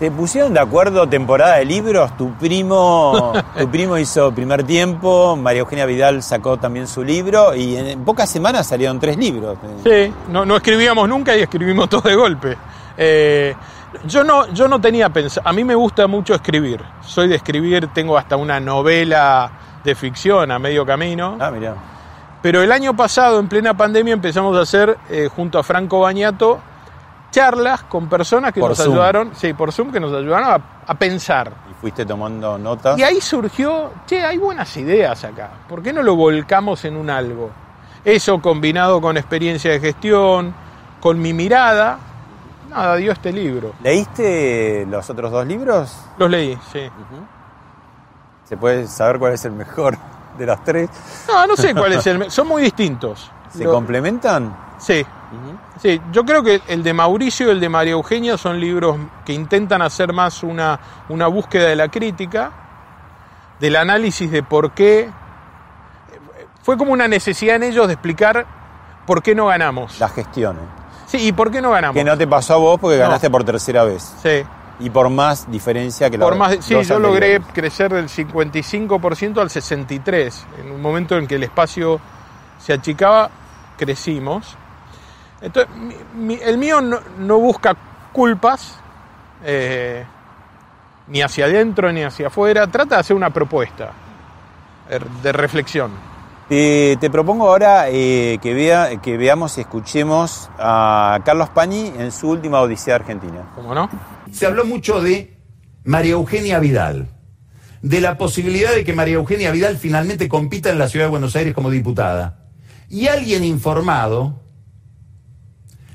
¿Se 0.00 0.10
pusieron 0.10 0.54
de 0.54 0.60
acuerdo 0.60 1.06
temporada 1.06 1.56
de 1.56 1.66
libros? 1.66 2.16
Tu 2.16 2.32
primo, 2.32 3.34
tu 3.58 3.70
primo 3.70 3.98
hizo 3.98 4.32
primer 4.32 4.64
tiempo, 4.64 5.36
María 5.36 5.60
Eugenia 5.60 5.84
Vidal 5.84 6.22
sacó 6.22 6.56
también 6.56 6.86
su 6.86 7.04
libro 7.04 7.54
y 7.54 7.76
en 7.76 8.02
pocas 8.02 8.30
semanas 8.30 8.66
salieron 8.66 8.98
tres 8.98 9.18
libros. 9.18 9.58
Sí, 9.84 10.10
no, 10.30 10.46
no 10.46 10.56
escribíamos 10.56 11.06
nunca 11.06 11.36
y 11.36 11.42
escribimos 11.42 11.88
todo 11.90 12.00
de 12.00 12.14
golpe. 12.14 12.56
Eh, 12.96 13.54
yo 14.06 14.24
no, 14.24 14.50
yo 14.54 14.68
no 14.68 14.80
tenía 14.80 15.10
pensado, 15.10 15.46
a 15.46 15.52
mí 15.52 15.64
me 15.64 15.74
gusta 15.74 16.06
mucho 16.06 16.34
escribir, 16.34 16.82
soy 17.02 17.28
de 17.28 17.34
escribir, 17.34 17.88
tengo 17.88 18.16
hasta 18.16 18.36
una 18.36 18.58
novela 18.58 19.52
de 19.84 19.94
ficción 19.94 20.50
a 20.50 20.58
medio 20.58 20.86
camino. 20.86 21.36
Ah, 21.38 21.50
mira. 21.50 21.74
Pero 22.42 22.62
el 22.62 22.72
año 22.72 22.96
pasado, 22.96 23.38
en 23.38 23.48
plena 23.48 23.76
pandemia, 23.76 24.14
empezamos 24.14 24.56
a 24.56 24.62
hacer, 24.62 24.96
eh, 25.10 25.28
junto 25.34 25.58
a 25.58 25.62
Franco 25.62 26.00
Bañato, 26.00 26.58
charlas 27.30 27.82
con 27.82 28.08
personas 28.08 28.52
que 28.52 28.60
Por 28.60 28.70
nos 28.70 28.78
Zoom. 28.78 28.92
ayudaron, 28.92 29.30
sí, 29.34 29.52
por 29.52 29.72
Zoom, 29.72 29.92
que 29.92 30.00
nos 30.00 30.12
ayudaron 30.12 30.50
a, 30.50 30.60
a 30.86 30.94
pensar. 30.94 31.52
Y 31.70 31.74
fuiste 31.74 32.06
tomando 32.06 32.56
notas. 32.58 32.98
Y 32.98 33.02
ahí 33.02 33.20
surgió, 33.20 33.92
che, 34.06 34.24
hay 34.24 34.38
buenas 34.38 34.74
ideas 34.76 35.22
acá, 35.24 35.50
¿por 35.68 35.82
qué 35.82 35.92
no 35.92 36.02
lo 36.02 36.16
volcamos 36.16 36.84
en 36.86 36.96
un 36.96 37.10
algo? 37.10 37.50
Eso 38.04 38.40
combinado 38.40 39.00
con 39.00 39.16
experiencia 39.18 39.70
de 39.70 39.78
gestión, 39.78 40.54
con 40.98 41.20
mi 41.20 41.34
mirada, 41.34 41.98
nada, 42.70 42.96
dio 42.96 43.12
este 43.12 43.32
libro. 43.32 43.74
¿Leíste 43.82 44.86
los 44.88 45.08
otros 45.10 45.30
dos 45.30 45.46
libros? 45.46 45.94
Los 46.16 46.30
leí, 46.30 46.58
sí. 46.72 46.88
¿Se 48.44 48.56
puede 48.56 48.86
saber 48.88 49.18
cuál 49.18 49.34
es 49.34 49.44
el 49.44 49.52
mejor 49.52 49.96
de 50.40 50.46
los 50.46 50.64
tres? 50.64 50.88
No, 51.28 51.46
no 51.46 51.54
sé 51.56 51.74
cuál 51.74 51.92
es 51.92 52.06
el... 52.06 52.30
Son 52.30 52.48
muy 52.48 52.62
distintos. 52.62 53.30
¿Se 53.50 53.62
Lo- 53.64 53.72
complementan? 53.72 54.56
Sí. 54.78 55.04
Sí, 55.80 56.00
yo 56.10 56.24
creo 56.24 56.42
que 56.42 56.60
el 56.66 56.82
de 56.82 56.92
Mauricio 56.92 57.46
y 57.48 57.50
el 57.50 57.60
de 57.60 57.68
María 57.68 57.92
Eugenia 57.92 58.36
son 58.36 58.58
libros 58.58 58.96
que 59.24 59.32
intentan 59.32 59.80
hacer 59.82 60.12
más 60.12 60.42
una, 60.42 60.80
una 61.08 61.26
búsqueda 61.28 61.68
de 61.68 61.76
la 61.76 61.88
crítica, 61.88 62.50
del 63.60 63.76
análisis 63.76 64.30
de 64.30 64.42
por 64.42 64.72
qué. 64.72 65.10
Fue 66.62 66.76
como 66.76 66.92
una 66.92 67.06
necesidad 67.06 67.56
en 67.56 67.62
ellos 67.64 67.86
de 67.86 67.92
explicar 67.94 68.46
por 69.06 69.22
qué 69.22 69.34
no 69.34 69.46
ganamos. 69.46 70.00
La 70.00 70.08
gestión. 70.08 70.56
¿eh? 70.56 70.60
Sí, 71.06 71.18
y 71.28 71.32
por 71.32 71.50
qué 71.50 71.60
no 71.62 71.70
ganamos. 71.70 71.94
Que 71.94 72.04
no 72.04 72.16
te 72.18 72.26
pasó 72.26 72.54
a 72.54 72.56
vos 72.58 72.80
porque 72.80 72.96
No. 72.96 73.04
ganaste 73.04 73.30
por 73.30 73.44
tercera 73.44 73.84
vez. 73.84 74.02
Sí, 74.22 74.42
Y 74.80 74.90
por 74.90 75.08
más 75.10 75.50
diferencia 75.50 76.08
que 76.10 76.16
la 76.18 76.24
por 76.24 76.36
más, 76.36 76.56
sí 76.60 76.74
yo 76.82 76.98
logré 76.98 77.40
crecer 77.52 77.92
del 77.92 78.08
55% 78.08 79.38
al 79.40 79.48
63%. 79.50 80.32
En 80.60 80.70
un 80.72 80.80
momento 80.80 81.16
en 81.18 81.26
que 81.26 81.34
el 81.36 81.42
espacio 81.42 82.00
se 82.58 82.72
achicaba, 82.72 83.30
crecimos. 83.76 84.56
Entonces, 85.42 85.74
mi- 85.76 85.96
mi- 86.14 86.40
el 86.42 86.58
mío 86.58 86.80
no, 86.80 86.98
no 87.18 87.38
busca 87.38 87.74
culpas, 88.12 88.78
eh, 89.44 90.04
ni 91.08 91.22
hacia 91.22 91.44
adentro 91.46 91.90
ni 91.92 92.02
hacia 92.02 92.26
afuera. 92.28 92.66
Trata 92.66 92.96
de 92.96 93.00
hacer 93.00 93.16
una 93.16 93.30
propuesta 93.30 93.92
eh, 94.88 94.98
de 95.22 95.32
reflexión. 95.32 95.90
Te, 96.48 96.96
te 97.00 97.10
propongo 97.10 97.48
ahora 97.48 97.84
eh, 97.90 98.38
que, 98.42 98.52
vea, 98.54 98.96
que 99.00 99.16
veamos 99.16 99.56
y 99.56 99.60
escuchemos 99.60 100.50
a 100.58 101.20
Carlos 101.24 101.48
Pañi 101.50 101.92
en 101.96 102.10
su 102.10 102.28
última 102.28 102.60
Odisea 102.60 102.96
Argentina. 102.96 103.42
¿Cómo 103.54 103.72
no? 103.74 103.88
Se 104.32 104.46
habló 104.46 104.64
mucho 104.64 105.02
de 105.02 105.36
María 105.84 106.12
Eugenia 106.12 106.58
Vidal, 106.58 107.08
de 107.82 108.00
la 108.00 108.18
posibilidad 108.18 108.74
de 108.74 108.84
que 108.84 108.92
María 108.92 109.14
Eugenia 109.14 109.50
Vidal 109.50 109.76
finalmente 109.78 110.28
compita 110.28 110.70
en 110.70 110.78
la 110.78 110.88
ciudad 110.88 111.06
de 111.06 111.10
Buenos 111.10 111.36
Aires 111.36 111.54
como 111.54 111.70
diputada. 111.70 112.46
Y 112.88 113.06
alguien 113.06 113.44
informado 113.44 114.42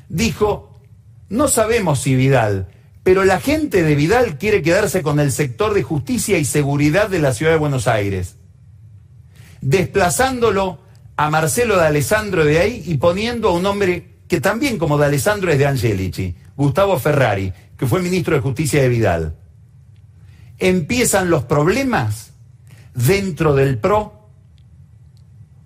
dijo, 0.10 0.82
no 1.30 1.48
sabemos 1.48 2.00
si 2.00 2.16
Vidal, 2.16 2.68
pero 3.04 3.24
la 3.24 3.40
gente 3.40 3.84
de 3.84 3.96
Vidal 3.96 4.38
quiere 4.38 4.62
quedarse 4.62 5.04
con 5.04 5.20
el 5.20 5.32
sector 5.32 5.74
de 5.74 5.84
justicia 5.84 6.38
y 6.38 6.46
seguridad 6.46 7.10
de 7.10 7.20
la 7.20 7.34
ciudad 7.34 7.52
de 7.52 7.60
Buenos 7.60 7.88
Aires, 7.88 8.38
desplazándolo 9.62 10.80
a 11.18 11.30
Marcelo 11.30 11.78
de 11.78 11.86
Alessandro 11.86 12.44
de 12.46 12.60
ahí 12.60 12.84
y 12.86 12.98
poniendo 12.98 13.50
a 13.50 13.54
un 13.54 13.66
hombre 13.66 14.16
que 14.28 14.42
también 14.42 14.78
como 14.78 14.98
de 14.98 15.06
Alessandro 15.06 15.52
es 15.52 15.60
de 15.60 15.68
Angelici, 15.68 16.36
Gustavo 16.56 16.98
Ferrari, 16.98 17.54
que 17.78 17.88
fue 17.88 18.02
ministro 18.02 18.36
de 18.36 18.42
Justicia 18.42 18.82
de 18.82 18.90
Vidal. 18.90 19.36
Empiezan 20.58 21.30
los 21.30 21.44
problemas 21.44 22.32
dentro 22.94 23.56
del 23.56 23.78
PRO 23.78 24.30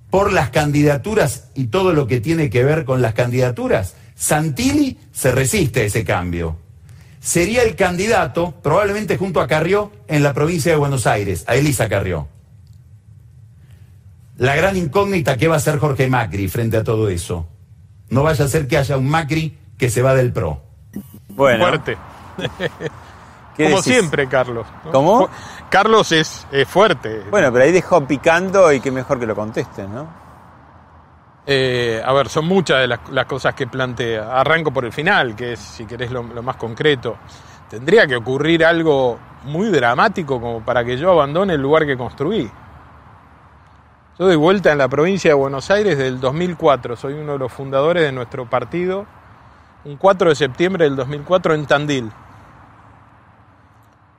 por 0.10 0.34
las 0.34 0.50
candidaturas 0.50 1.50
y 1.54 1.68
todo 1.68 1.94
lo 1.94 2.08
que 2.08 2.20
tiene 2.20 2.50
que 2.50 2.64
ver 2.64 2.86
con 2.86 3.02
las 3.02 3.14
candidaturas. 3.14 3.96
Santilli 4.16 4.98
se 5.12 5.32
resiste 5.32 5.82
a 5.82 5.84
ese 5.84 6.04
cambio. 6.04 6.58
Sería 7.20 7.64
el 7.64 7.76
candidato, 7.76 8.56
probablemente 8.64 9.18
junto 9.18 9.42
a 9.42 9.48
Carrió, 9.48 9.92
en 10.08 10.24
la 10.24 10.34
provincia 10.34 10.72
de 10.72 10.78
Buenos 10.78 11.06
Aires, 11.06 11.44
a 11.48 11.56
Elisa 11.56 11.90
Carrió. 11.90 12.28
La 14.38 14.56
gran 14.56 14.78
incógnita 14.78 15.38
que 15.38 15.50
va 15.50 15.56
a 15.56 15.58
hacer 15.58 15.80
Jorge 15.80 16.08
Macri 16.08 16.48
frente 16.48 16.78
a 16.78 16.84
todo 16.84 17.10
eso. 17.10 17.48
No 18.10 18.24
vaya 18.24 18.46
a 18.46 18.48
ser 18.48 18.68
que 18.68 18.78
haya 18.78 18.98
un 18.98 19.08
Macri 19.08 19.58
que 19.78 19.90
se 19.90 20.02
va 20.02 20.16
del 20.16 20.32
PRO. 20.32 20.69
Bueno, 21.30 21.66
Fuerte. 21.66 21.98
¿qué 23.56 23.64
Como 23.66 23.78
decís? 23.78 23.84
siempre, 23.84 24.28
Carlos. 24.28 24.66
¿no? 24.86 24.92
¿Cómo? 24.92 25.30
Carlos 25.70 26.12
es, 26.12 26.48
es 26.52 26.68
fuerte. 26.68 27.24
Bueno, 27.30 27.52
pero 27.52 27.66
ahí 27.66 27.72
dejó 27.72 28.06
picando 28.06 28.72
y 28.72 28.80
qué 28.80 28.92
mejor 28.92 29.20
que 29.20 29.26
lo 29.26 29.36
contestes, 29.36 29.88
¿no? 29.88 30.08
Eh, 31.46 32.02
a 32.06 32.14
ver, 32.14 32.30
son 32.30 32.46
muchas 32.46 32.80
de 32.82 32.88
las, 32.88 33.00
las 33.10 33.26
cosas 33.26 33.56
que 33.56 33.68
plantea. 33.68 34.40
Arranco 34.40 34.72
por 34.72 34.86
el 34.86 34.92
final, 34.94 35.36
que 35.36 35.54
es, 35.54 35.60
si 35.60 35.86
querés, 35.86 36.12
lo, 36.12 36.24
lo 36.24 36.44
más 36.44 36.58
concreto. 36.58 37.18
Tendría 37.70 38.06
que 38.08 38.16
ocurrir 38.16 38.66
algo 38.66 39.18
muy 39.46 39.70
dramático 39.70 40.40
como 40.40 40.64
para 40.64 40.84
que 40.84 40.98
yo 40.98 41.12
abandone 41.12 41.54
el 41.54 41.62
lugar 41.62 41.86
que 41.86 41.98
construí. 41.98 42.50
Yo 44.18 44.26
doy 44.26 44.36
vuelta 44.36 44.72
en 44.72 44.78
la 44.78 44.88
provincia 44.90 45.32
de 45.32 45.36
Buenos 45.36 45.72
Aires 45.72 45.98
del 45.98 46.20
2004. 46.20 46.96
Soy 46.96 47.14
uno 47.14 47.34
de 47.34 47.40
los 47.40 47.52
fundadores 47.52 48.04
de 48.04 48.12
nuestro 48.12 48.50
partido. 48.50 49.06
Un 49.86 49.96
4 49.96 50.30
de 50.30 50.36
septiembre 50.36 50.84
del 50.84 50.98
2004 50.98 51.54
en 51.54 51.66
Tandil. 51.66 52.12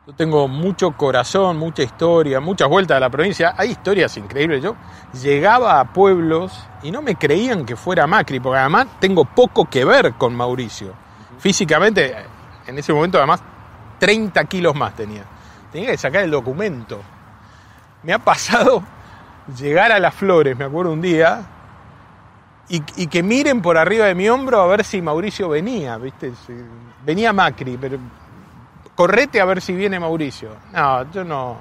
Yo 0.07 0.15
tengo 0.15 0.49
mucho 0.49 0.93
corazón, 0.93 1.59
mucha 1.59 1.83
historia, 1.83 2.41
muchas 2.41 2.67
vueltas 2.69 2.97
a 2.97 3.01
la 3.01 3.11
provincia. 3.11 3.55
Hay 3.59 3.73
historias 3.73 4.17
increíbles. 4.17 4.63
Yo 4.63 4.75
llegaba 5.23 5.79
a 5.79 5.93
pueblos 5.93 6.67
y 6.83 6.91
no 6.91 7.03
me 7.03 7.15
creían 7.17 7.67
que 7.67 7.77
fuera 7.77 8.07
Macri, 8.07 8.41
porque 8.41 8.59
además 8.59 8.87
tengo 9.01 9.27
poco 9.27 9.69
que 9.69 9.85
ver 9.85 10.15
con 10.15 10.35
Mauricio. 10.35 10.95
Físicamente, 11.39 12.17
en 12.67 12.79
ese 12.79 12.95
momento 12.95 13.19
además 13.19 13.43
30 13.99 14.43
kilos 14.47 14.75
más 14.75 14.97
tenía. 14.97 15.25
Tenía 15.71 15.91
que 15.91 15.99
sacar 15.99 16.25
el 16.25 16.31
documento. 16.31 17.03
Me 18.03 18.15
ha 18.15 18.19
pasado 18.19 18.83
llegar 19.59 19.93
a 19.93 20.01
las 20.01 20.15
flores, 20.15 20.57
me 20.57 20.65
acuerdo 20.65 20.93
un 20.93 21.03
día, 21.03 21.43
y, 22.73 23.07
que 23.09 23.23
miren 23.25 23.63
por 23.63 23.77
arriba 23.77 24.07
de 24.07 24.15
mi 24.15 24.29
hombro 24.29 24.61
a 24.61 24.67
ver 24.69 24.85
si 24.85 25.03
Mauricio 25.03 25.49
venía, 25.49 25.99
¿viste? 25.99 26.33
Venía 27.05 27.33
Macri, 27.33 27.77
pero 27.77 27.99
correte 28.95 29.41
a 29.41 29.45
ver 29.45 29.61
si 29.61 29.75
viene 29.75 29.99
Mauricio. 29.99 30.51
No, 30.73 31.11
yo 31.11 31.25
no. 31.25 31.61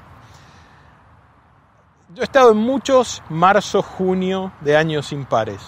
Yo 2.13 2.21
he 2.21 2.25
estado 2.25 2.51
en 2.51 2.57
muchos 2.57 3.23
marzo, 3.29 3.81
junio 3.81 4.51
de 4.61 4.77
años 4.77 5.11
impares, 5.11 5.61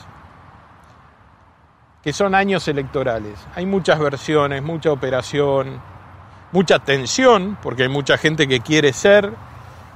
que 2.04 2.14
son 2.14 2.36
años 2.36 2.68
electorales. 2.68 3.40
Hay 3.56 3.66
muchas 3.66 3.98
versiones, 3.98 4.62
mucha 4.62 4.92
operación, 4.92 5.82
mucha 6.52 6.78
tensión, 6.78 7.58
porque 7.64 7.84
hay 7.84 7.90
mucha 7.90 8.16
gente 8.18 8.48
que 8.48 8.60
quiere 8.60 8.94
ser 8.94 9.34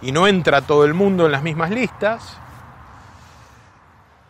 y 0.01 0.11
no 0.11 0.27
entra 0.27 0.61
todo 0.61 0.85
el 0.85 0.95
mundo 0.95 1.27
en 1.27 1.31
las 1.31 1.43
mismas 1.43 1.69
listas. 1.69 2.39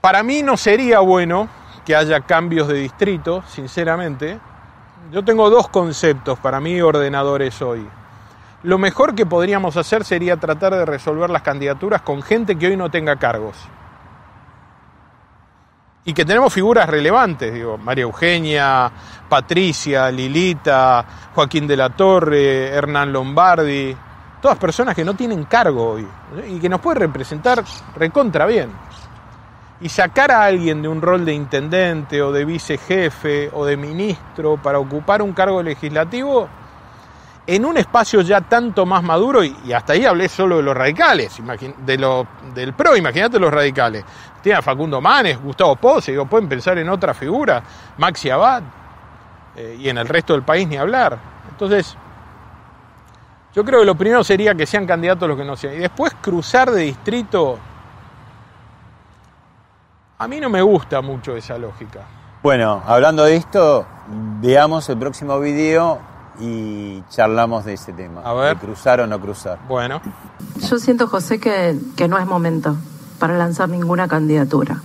Para 0.05 0.21
mí 0.21 0.43
no 0.43 0.55
sería 0.55 0.99
bueno 0.99 1.49
que 1.83 1.95
haya 1.95 2.21
cambios 2.21 2.67
de 2.67 2.75
distrito, 2.75 3.43
sinceramente, 3.47 4.39
yo 5.11 5.25
tengo 5.25 5.49
dos 5.49 5.67
conceptos 5.69 6.37
para 6.37 6.59
mí 6.59 6.79
ordenadores 6.79 7.59
hoy. 7.63 7.89
Lo 8.61 8.77
mejor 8.77 9.15
que 9.15 9.25
podríamos 9.25 9.77
hacer 9.77 10.05
sería 10.05 10.37
tratar 10.37 10.75
de 10.75 10.85
resolver 10.85 11.31
las 11.31 11.41
candidaturas 11.41 12.03
con 12.03 12.21
gente 12.21 12.55
que 12.55 12.67
hoy 12.67 12.77
no 12.77 12.91
tenga 12.91 13.15
cargos. 13.15 13.57
Y 16.03 16.13
que 16.13 16.23
tenemos 16.23 16.53
figuras 16.53 16.87
relevantes, 16.87 17.51
digo, 17.51 17.79
María 17.79 18.03
Eugenia, 18.03 18.91
Patricia, 19.27 20.11
Lilita, 20.11 21.03
Joaquín 21.33 21.65
de 21.65 21.77
la 21.77 21.89
Torre, 21.89 22.67
Hernán 22.67 23.11
Lombardi, 23.11 23.97
todas 24.39 24.59
personas 24.59 24.93
que 24.93 25.03
no 25.03 25.15
tienen 25.15 25.45
cargo 25.45 25.93
hoy 25.93 26.07
y 26.47 26.59
que 26.59 26.69
nos 26.69 26.79
puede 26.79 26.99
representar 26.99 27.63
recontra 27.95 28.45
bien. 28.45 28.69
Y 29.85 29.89
sacar 29.89 30.31
a 30.31 30.43
alguien 30.43 30.81
de 30.81 30.87
un 30.87 30.99
rol 30.99 31.25
de 31.25 31.31
intendente 31.31 32.19
o 32.19 32.31
de 32.31 32.43
vicejefe 32.43 33.51
o 33.53 33.65
de 33.65 33.77
ministro 33.77 34.57
para 34.57 34.79
ocupar 34.79 35.21
un 35.21 35.31
cargo 35.31 35.61
legislativo 35.61 36.49
en 37.45 37.65
un 37.65 37.77
espacio 37.77 38.21
ya 38.21 38.41
tanto 38.41 38.87
más 38.87 39.03
maduro, 39.03 39.43
y, 39.43 39.71
hasta 39.71 39.93
ahí 39.93 40.03
hablé 40.03 40.27
solo 40.27 40.57
de 40.57 40.63
los 40.63 40.75
radicales, 40.75 41.37
de 41.85 41.97
lo, 41.99 42.25
del 42.55 42.73
PRO, 42.73 42.97
imagínate 42.97 43.37
los 43.37 43.53
radicales. 43.53 44.03
Tiene 44.41 44.57
a 44.57 44.63
Facundo 44.63 44.99
Manes, 44.99 45.39
Gustavo 45.39 45.75
Pose, 45.75 46.13
digo, 46.13 46.25
pueden 46.25 46.49
pensar 46.49 46.79
en 46.79 46.89
otra 46.89 47.13
figura, 47.13 47.61
Maxi 47.99 48.31
Abad, 48.31 48.63
eh, 49.55 49.77
y 49.79 49.87
en 49.87 49.99
el 49.99 50.07
resto 50.07 50.33
del 50.33 50.41
país 50.41 50.67
ni 50.67 50.77
hablar. 50.77 51.19
Entonces, 51.51 51.95
yo 53.53 53.63
creo 53.63 53.81
que 53.81 53.85
lo 53.85 53.93
primero 53.93 54.23
sería 54.23 54.55
que 54.55 54.65
sean 54.65 54.87
candidatos 54.87 55.29
los 55.29 55.37
que 55.37 55.45
no 55.45 55.55
sean. 55.55 55.75
Y 55.75 55.77
después 55.77 56.15
cruzar 56.19 56.71
de 56.71 56.81
distrito, 56.81 57.59
a 60.25 60.27
mí 60.27 60.39
no 60.39 60.49
me 60.49 60.63
gusta 60.63 61.01
mucho 61.01 61.37
esa 61.37 61.55
lógica. 61.59 61.99
Bueno, 62.41 62.81
hablando 62.87 63.25
de 63.25 63.35
esto, 63.35 63.85
veamos 64.41 64.89
el 64.89 64.97
próximo 64.97 65.39
video 65.39 65.99
y 66.39 67.03
charlamos 67.09 67.63
de 67.63 67.73
ese 67.73 67.93
tema. 67.93 68.21
A 68.21 68.33
ver. 68.33 68.55
De 68.57 68.65
cruzar 68.65 69.01
o 69.01 69.05
no 69.05 69.21
cruzar. 69.21 69.59
Bueno. 69.67 70.01
Yo 70.67 70.79
siento, 70.79 71.05
José, 71.05 71.39
que, 71.39 71.77
que 71.95 72.07
no 72.07 72.17
es 72.17 72.25
momento 72.25 72.75
para 73.19 73.37
lanzar 73.37 73.69
ninguna 73.69 74.07
candidatura. 74.07 74.81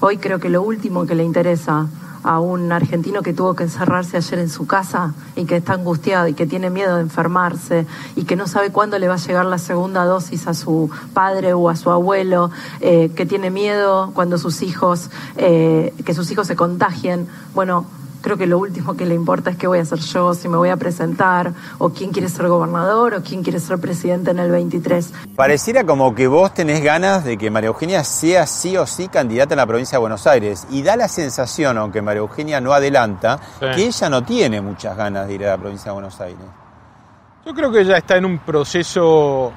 Hoy 0.00 0.18
creo 0.18 0.40
que 0.40 0.48
lo 0.48 0.60
último 0.62 1.06
que 1.06 1.14
le 1.14 1.22
interesa 1.22 1.86
a 2.22 2.40
un 2.40 2.72
argentino 2.72 3.22
que 3.22 3.32
tuvo 3.32 3.54
que 3.54 3.64
encerrarse 3.64 4.16
ayer 4.16 4.38
en 4.38 4.48
su 4.48 4.66
casa 4.66 5.14
y 5.36 5.44
que 5.44 5.56
está 5.56 5.74
angustiado 5.74 6.28
y 6.28 6.34
que 6.34 6.46
tiene 6.46 6.70
miedo 6.70 6.96
de 6.96 7.02
enfermarse 7.02 7.86
y 8.16 8.24
que 8.24 8.36
no 8.36 8.46
sabe 8.46 8.70
cuándo 8.70 8.98
le 8.98 9.08
va 9.08 9.14
a 9.14 9.18
llegar 9.18 9.46
la 9.46 9.58
segunda 9.58 10.04
dosis 10.04 10.46
a 10.46 10.54
su 10.54 10.90
padre 11.14 11.54
o 11.54 11.68
a 11.68 11.76
su 11.76 11.90
abuelo, 11.90 12.50
eh, 12.80 13.10
que 13.14 13.26
tiene 13.26 13.50
miedo 13.50 14.10
cuando 14.14 14.38
sus 14.38 14.62
hijos, 14.62 15.10
eh, 15.36 15.94
que 16.04 16.14
sus 16.14 16.30
hijos 16.30 16.46
se 16.46 16.56
contagien. 16.56 17.28
Bueno, 17.54 17.86
creo 18.20 18.36
que 18.36 18.46
lo 18.46 18.58
último 18.58 18.96
que 18.96 19.06
le 19.06 19.14
importa 19.14 19.50
es 19.50 19.56
qué 19.56 19.66
voy 19.66 19.78
a 19.78 19.82
hacer 19.82 19.98
yo, 19.98 20.34
si 20.34 20.48
me 20.48 20.56
voy 20.56 20.68
a 20.68 20.76
presentar, 20.76 21.52
o 21.78 21.90
quién 21.90 22.10
quiere 22.10 22.28
ser 22.28 22.48
gobernador, 22.48 23.14
o 23.14 23.22
quién 23.22 23.42
quiere 23.42 23.60
ser 23.60 23.78
presidente 23.78 24.30
en 24.30 24.38
el 24.38 24.50
23. 24.50 25.12
Pareciera 25.36 25.84
como 25.84 26.14
que 26.14 26.26
vos 26.26 26.52
tenés 26.54 26.82
ganas 26.82 27.24
de 27.24 27.36
que 27.36 27.50
María 27.50 27.68
Eugenia 27.68 28.04
sea 28.04 28.46
sí 28.46 28.76
o 28.76 28.86
sí 28.86 29.08
candidata 29.08 29.54
en 29.54 29.58
la 29.58 29.66
provincia 29.66 29.96
de 29.96 30.00
Buenos 30.00 30.26
Aires. 30.26 30.66
Y 30.70 30.82
da 30.82 30.96
la 30.96 31.08
sensación, 31.08 31.78
aunque 31.78 32.02
María 32.02 32.20
Eugenia 32.20 32.60
no 32.60 32.72
adelanta, 32.72 33.40
que 33.58 33.86
ella 33.86 34.08
no 34.08 34.24
tiene 34.24 34.60
muchas 34.60 34.96
ganas 34.96 35.26
de 35.26 35.34
ir 35.34 35.44
a 35.46 35.50
la 35.50 35.58
provincia 35.58 35.90
de 35.90 35.92
Buenos 35.92 36.20
Aires. 36.20 36.44
Yo 37.44 37.54
creo 37.54 37.72
que 37.72 37.80
ella 37.80 37.96
está 37.96 38.16
en 38.16 38.26
un 38.26 38.38
proceso 38.38 39.52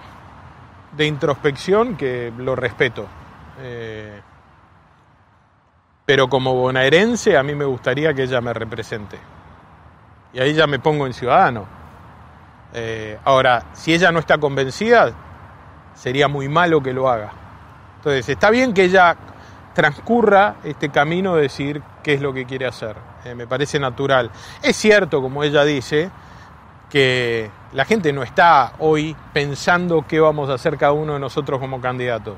de 0.95 1.05
introspección 1.05 1.97
que 1.97 2.31
lo 2.37 2.55
respeto. 2.55 3.05
Eh, 3.59 4.21
pero 6.05 6.29
como 6.29 6.53
bonaerense 6.53 7.37
a 7.37 7.43
mí 7.43 7.55
me 7.55 7.65
gustaría 7.65 8.13
que 8.13 8.23
ella 8.23 8.41
me 8.41 8.53
represente. 8.53 9.17
Y 10.33 10.39
ahí 10.39 10.53
ya 10.53 10.67
me 10.67 10.79
pongo 10.79 11.05
en 11.05 11.13
ciudadano. 11.13 11.65
Eh, 12.73 13.19
ahora, 13.23 13.65
si 13.73 13.93
ella 13.93 14.11
no 14.11 14.19
está 14.19 14.37
convencida, 14.37 15.13
sería 15.93 16.27
muy 16.27 16.49
malo 16.49 16.81
que 16.81 16.91
lo 16.91 17.07
haga. 17.07 17.31
Entonces, 17.97 18.27
está 18.27 18.49
bien 18.49 18.73
que 18.73 18.85
ella 18.85 19.15
transcurra 19.73 20.55
este 20.63 20.89
camino 20.89 21.35
de 21.35 21.43
decir 21.43 21.81
qué 22.01 22.13
es 22.15 22.21
lo 22.21 22.33
que 22.33 22.45
quiere 22.45 22.65
hacer. 22.65 22.95
Eh, 23.25 23.35
me 23.35 23.47
parece 23.47 23.79
natural. 23.79 24.31
Es 24.61 24.75
cierto, 24.75 25.21
como 25.21 25.43
ella 25.43 25.63
dice, 25.63 26.09
que 26.93 27.49
la 27.71 27.85
gente 27.85 28.13
no 28.13 28.21
está 28.21 28.73
hoy 28.77 29.15
pensando 29.33 30.05
qué 30.07 30.19
vamos 30.19 30.47
a 30.51 30.53
hacer 30.53 30.77
cada 30.77 30.91
uno 30.91 31.13
de 31.13 31.19
nosotros 31.19 31.59
como 31.59 31.81
candidato. 31.81 32.35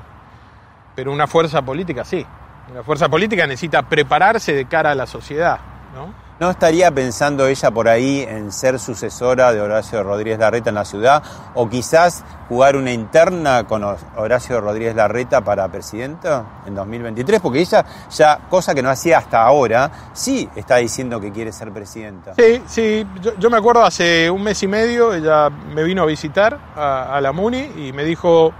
Pero 0.94 1.12
una 1.12 1.26
fuerza 1.26 1.60
política 1.60 2.06
sí. 2.06 2.24
La 2.74 2.82
fuerza 2.82 3.08
política 3.08 3.46
necesita 3.46 3.82
prepararse 3.82 4.52
de 4.52 4.66
cara 4.66 4.90
a 4.90 4.94
la 4.94 5.06
sociedad, 5.06 5.58
¿no? 5.94 6.26
¿No 6.38 6.50
estaría 6.50 6.90
pensando 6.90 7.46
ella 7.46 7.70
por 7.70 7.88
ahí 7.88 8.26
en 8.28 8.52
ser 8.52 8.78
sucesora 8.78 9.54
de 9.54 9.60
Horacio 9.62 10.02
Rodríguez 10.02 10.38
Larreta 10.38 10.68
en 10.68 10.74
la 10.74 10.84
ciudad? 10.84 11.22
¿O 11.54 11.70
quizás 11.70 12.24
jugar 12.50 12.76
una 12.76 12.92
interna 12.92 13.64
con 13.66 13.82
Horacio 14.16 14.60
Rodríguez 14.60 14.94
Larreta 14.94 15.40
para 15.40 15.66
presidenta 15.68 16.44
en 16.66 16.74
2023? 16.74 17.40
Porque 17.40 17.60
ella 17.60 17.86
ya, 18.10 18.38
cosa 18.50 18.74
que 18.74 18.82
no 18.82 18.90
hacía 18.90 19.16
hasta 19.16 19.42
ahora, 19.42 19.90
sí 20.12 20.46
está 20.54 20.76
diciendo 20.76 21.18
que 21.18 21.32
quiere 21.32 21.52
ser 21.52 21.72
presidenta. 21.72 22.34
Sí, 22.34 22.62
sí. 22.66 23.06
Yo, 23.38 23.48
me 23.48 23.56
acuerdo 23.56 23.82
hace 23.82 24.30
un 24.30 24.42
mes 24.42 24.62
y 24.62 24.66
medio, 24.66 25.14
ella 25.14 25.48
me 25.48 25.84
vino 25.84 26.02
a 26.02 26.06
visitar 26.06 26.58
a, 26.76 27.16
a 27.16 27.20
la 27.22 27.32
MUNI 27.32 27.86
y 27.86 27.92
me 27.94 28.04
dijo, 28.04 28.52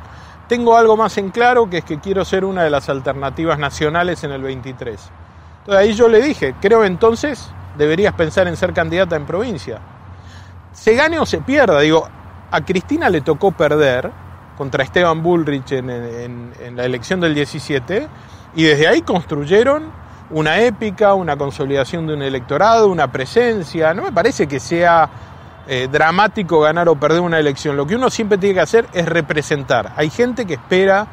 tengo 0.49 0.77
algo 0.77 0.97
más 0.97 1.17
en 1.19 1.31
claro, 1.31 1.69
que 1.69 1.79
es 1.79 1.85
que 1.85 1.99
quiero 1.99 2.25
ser 2.25 2.45
una 2.45 2.63
de 2.63 2.71
las 2.71 2.89
alternativas 2.89 3.59
nacionales 3.59 4.23
en 4.25 4.33
el 4.33 4.43
23. 4.43 5.11
Entonces 5.61 5.83
ahí 5.83 5.93
yo 5.95 6.09
le 6.09 6.23
dije, 6.23 6.55
creo 6.61 6.85
entonces 6.85 7.51
deberías 7.77 8.15
pensar 8.15 8.47
en 8.49 8.57
ser 8.57 8.73
candidata 8.73 9.17
en 9.17 9.27
provincia. 9.27 9.81
Se 10.73 10.95
gane 10.95 11.19
o 11.19 11.27
se 11.27 11.39
pierda, 11.39 11.81
digo, 11.81 12.09
a 12.51 12.61
Cristina 12.61 13.11
le 13.11 13.23
tocó 13.23 13.53
perder 13.53 14.11
contra 14.57 14.85
Esteban 14.85 15.23
Bullrich 15.23 15.73
en, 15.73 15.91
en 15.91 16.77
la 16.77 16.85
elección 16.85 17.21
del 17.21 17.35
17 17.35 18.09
y 18.55 18.63
desde 18.63 18.87
ahí 18.87 19.03
construyeron 19.03 19.91
una 20.31 20.61
épica, 20.61 21.15
una 21.15 21.37
consolidación 21.37 22.07
de 22.07 22.15
un 22.15 22.23
electorado, 22.23 22.89
una 22.89 23.11
presencia. 23.11 23.95
No 23.95 24.03
me 24.03 24.13
parece 24.13 24.47
que 24.47 24.61
sea 24.61 25.09
eh, 25.69 25.89
dramático 25.91 26.61
ganar 26.61 26.89
o 26.89 26.97
perder 26.97 27.21
una 27.21 27.39
elección. 27.39 27.77
Lo 27.77 27.87
que 27.87 27.97
uno 27.97 28.11
siempre 28.11 28.39
tiene 28.39 28.55
que 28.55 28.61
hacer 28.61 28.87
es 28.93 29.07
representar. 29.07 29.93
Hay 29.97 30.11
gente 30.11 30.47
que 30.47 30.55
espera 30.55 31.07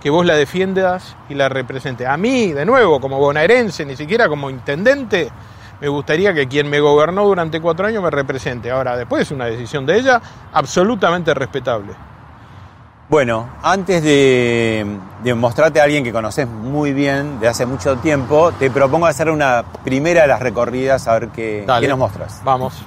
que 0.00 0.10
vos 0.10 0.24
la 0.24 0.34
defiendas 0.34 1.16
y 1.28 1.34
la 1.34 1.48
represente. 1.48 2.06
A 2.06 2.16
mí, 2.16 2.52
de 2.52 2.64
nuevo, 2.64 3.00
como 3.00 3.18
bonaerense, 3.18 3.84
ni 3.84 3.96
siquiera 3.96 4.28
como 4.28 4.48
intendente, 4.48 5.30
me 5.80 5.88
gustaría 5.88 6.32
que 6.32 6.48
quien 6.48 6.70
me 6.70 6.80
gobernó 6.80 7.24
durante 7.24 7.60
cuatro 7.60 7.86
años 7.86 8.02
me 8.02 8.10
represente. 8.10 8.70
Ahora, 8.70 8.96
después 8.96 9.22
es 9.22 9.30
una 9.30 9.46
decisión 9.46 9.86
de 9.86 9.98
ella 9.98 10.20
absolutamente 10.52 11.34
respetable. 11.34 11.92
Bueno, 13.08 13.48
antes 13.62 14.02
de, 14.02 14.86
mostrarte 15.34 15.80
a 15.80 15.84
alguien 15.84 16.04
que 16.04 16.12
conoces 16.12 16.46
muy 16.46 16.92
bien 16.92 17.40
de 17.40 17.48
hace 17.48 17.64
mucho 17.64 17.96
tiempo, 17.96 18.52
te 18.52 18.70
propongo 18.70 19.06
hacer 19.06 19.30
una 19.30 19.64
primera 19.82 20.22
de 20.22 20.28
las 20.28 20.40
recorridas 20.40 21.08
a 21.08 21.18
ver 21.18 21.28
qué, 21.28 21.64
qué 21.80 21.88
nos 21.88 21.98
mostras. 21.98 22.42
Vamos. 22.44 22.84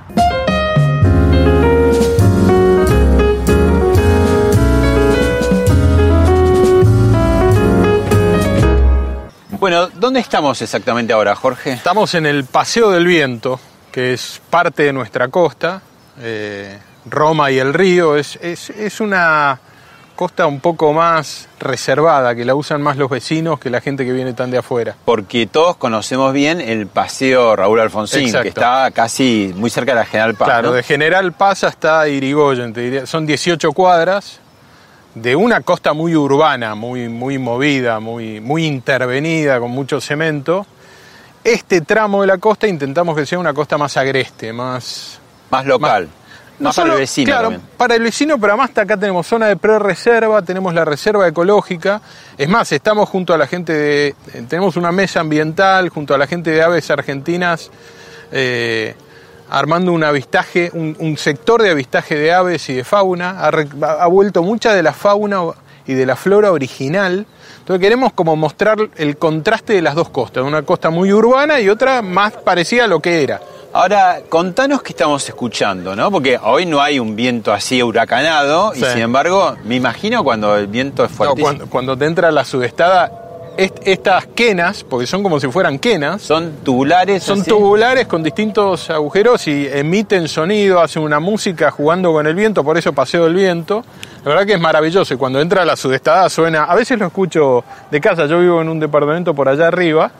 Bueno, 9.61 9.89
¿dónde 9.89 10.19
estamos 10.19 10.59
exactamente 10.63 11.13
ahora, 11.13 11.35
Jorge? 11.35 11.73
Estamos 11.73 12.15
en 12.15 12.25
el 12.25 12.45
Paseo 12.45 12.89
del 12.89 13.05
Viento, 13.05 13.59
que 13.91 14.11
es 14.11 14.41
parte 14.49 14.81
de 14.81 14.91
nuestra 14.91 15.27
costa. 15.27 15.83
Eh, 16.19 16.79
Roma 17.05 17.51
y 17.51 17.59
el 17.59 17.71
río 17.71 18.17
es, 18.17 18.37
es, 18.41 18.99
una 18.99 19.59
costa 20.15 20.47
un 20.47 20.61
poco 20.61 20.93
más 20.93 21.47
reservada, 21.59 22.33
que 22.33 22.43
la 22.43 22.55
usan 22.55 22.81
más 22.81 22.97
los 22.97 23.07
vecinos 23.07 23.59
que 23.59 23.69
la 23.69 23.81
gente 23.81 24.03
que 24.03 24.13
viene 24.13 24.33
tan 24.33 24.49
de 24.49 24.57
afuera. 24.57 24.95
Porque 25.05 25.45
todos 25.45 25.77
conocemos 25.77 26.33
bien 26.33 26.59
el 26.59 26.87
paseo 26.87 27.55
Raúl 27.55 27.81
Alfonsín, 27.81 28.33
que 28.33 28.47
está 28.47 28.89
casi 28.89 29.53
muy 29.55 29.69
cerca 29.69 29.91
de 29.91 29.99
la 29.99 30.05
General 30.05 30.33
Paz. 30.33 30.47
Claro, 30.47 30.71
de 30.71 30.81
General 30.81 31.33
Paz 31.33 31.65
hasta 31.65 32.07
Irigoyen, 32.07 32.73
te 32.73 32.81
diría. 32.81 33.05
son 33.05 33.27
18 33.27 33.71
cuadras, 33.73 34.39
de 35.15 35.35
una 35.35 35.61
costa 35.61 35.93
muy 35.93 36.15
urbana, 36.15 36.75
muy, 36.75 37.09
muy 37.09 37.37
movida, 37.37 37.99
muy, 37.99 38.39
muy 38.39 38.65
intervenida, 38.65 39.59
con 39.59 39.71
mucho 39.71 39.99
cemento, 39.99 40.65
este 41.43 41.81
tramo 41.81 42.21
de 42.21 42.27
la 42.27 42.37
costa 42.37 42.67
intentamos 42.67 43.15
que 43.15 43.25
sea 43.25 43.39
una 43.39 43.53
costa 43.53 43.77
más 43.77 43.97
agreste, 43.97 44.53
más... 44.53 45.19
Más 45.49 45.65
local. 45.65 46.07
Más, 46.59 46.75
para 46.75 46.93
el 46.93 46.99
vecino. 46.99 47.25
Claro, 47.25 47.59
para 47.75 47.95
el 47.95 48.03
vecino, 48.03 48.37
pero 48.39 48.53
además 48.53 48.69
acá 48.77 48.95
tenemos 48.95 49.25
zona 49.25 49.47
de 49.47 49.57
pre-reserva, 49.57 50.43
tenemos 50.43 50.73
la 50.75 50.85
reserva 50.85 51.27
ecológica. 51.27 52.01
Es 52.37 52.47
más, 52.47 52.71
estamos 52.71 53.09
junto 53.09 53.33
a 53.33 53.37
la 53.37 53.47
gente 53.47 53.73
de. 53.73 54.15
Tenemos 54.47 54.77
una 54.77 54.91
mesa 54.91 55.21
ambiental 55.21 55.89
junto 55.89 56.13
a 56.13 56.19
la 56.19 56.27
gente 56.27 56.51
de 56.51 56.61
aves 56.61 56.91
argentinas. 56.91 57.71
Eh, 58.31 58.95
armando 59.51 59.91
un 59.91 60.03
avistaje, 60.03 60.71
un, 60.73 61.17
sector 61.17 61.61
de 61.61 61.69
avistaje 61.69 62.15
de 62.15 62.33
aves 62.33 62.69
y 62.69 62.73
de 62.73 62.83
fauna, 62.83 63.37
ha, 63.41 64.07
vuelto 64.07 64.41
mucha 64.41 64.73
de 64.73 64.81
la 64.81 64.93
fauna 64.93 65.41
y 65.85 65.93
de 65.93 66.05
la 66.05 66.15
flora 66.15 66.51
original. 66.51 67.25
Entonces 67.59 67.81
queremos 67.81 68.13
como 68.13 68.35
mostrar 68.35 68.77
el 68.95 69.17
contraste 69.17 69.73
de 69.73 69.81
las 69.81 69.93
dos 69.93 70.09
costas, 70.09 70.43
una 70.43 70.63
costa 70.63 70.89
muy 70.89 71.11
urbana 71.11 71.59
y 71.59 71.69
otra 71.69 72.01
más 72.01 72.33
parecida 72.33 72.85
a 72.85 72.87
lo 72.87 73.01
que 73.01 73.23
era, 73.23 73.41
Ahora, 73.73 74.19
contanos 74.27 74.81
qué 74.83 74.91
estamos 74.91 75.25
escuchando, 75.29 75.95
¿no? 75.95 76.11
Porque 76.11 76.37
hoy 76.43 76.65
no 76.65 76.81
hay 76.81 76.99
un 76.99 77.15
viento 77.15 77.53
así 77.53 77.81
huracanado 77.81 78.73
y 78.75 78.79
sin 78.79 78.99
embargo, 78.99 79.55
me 79.63 79.75
imagino 79.75 80.25
cuando 80.25 80.57
el 80.57 80.67
viento 80.67 81.05
es 81.05 81.11
No, 81.11 81.15
fuertísimo. 81.15 81.45
cuando, 81.45 81.69
cuando 81.69 81.97
te 81.97 82.05
entra 82.05 82.31
la 82.31 82.43
sudestada, 82.43 83.30
est- 83.57 83.77
estas 83.85 84.25
quenas, 84.27 84.83
porque 84.83 85.05
son 85.07 85.23
como 85.23 85.39
si 85.39 85.47
fueran 85.47 85.79
quenas, 85.79 86.21
Son 86.21 86.51
tubulares. 86.63 87.23
son 87.23 87.41
así? 87.41 87.49
tubulares 87.49 88.07
con 88.07 88.23
distintos 88.23 88.89
agujeros 88.89 89.47
y 89.47 89.67
emiten 89.71 90.27
sonido, 90.27 90.81
hacen 90.81 91.03
una 91.03 91.19
música 91.19 91.71
jugando 91.71 92.11
con 92.11 92.25
el 92.27 92.35
viento, 92.35 92.63
por 92.63 92.77
eso 92.77 92.93
paseo 92.93 93.27
el 93.27 93.33
viento. 93.35 93.83
La 94.23 94.29
verdad 94.29 94.45
que 94.45 94.53
es 94.53 94.59
maravilloso 94.59 95.13
y 95.13 95.17
cuando 95.17 95.41
entra 95.41 95.65
la 95.65 95.75
sudestada 95.75 96.29
suena, 96.29 96.65
a 96.65 96.75
veces 96.75 96.99
lo 96.99 97.07
escucho 97.07 97.63
de 97.89 97.99
casa, 98.01 98.25
yo 98.27 98.39
vivo 98.39 98.61
en 98.61 98.69
un 98.69 98.79
departamento 98.79 99.33
por 99.33 99.49
allá 99.49 99.67
arriba, 99.67 100.11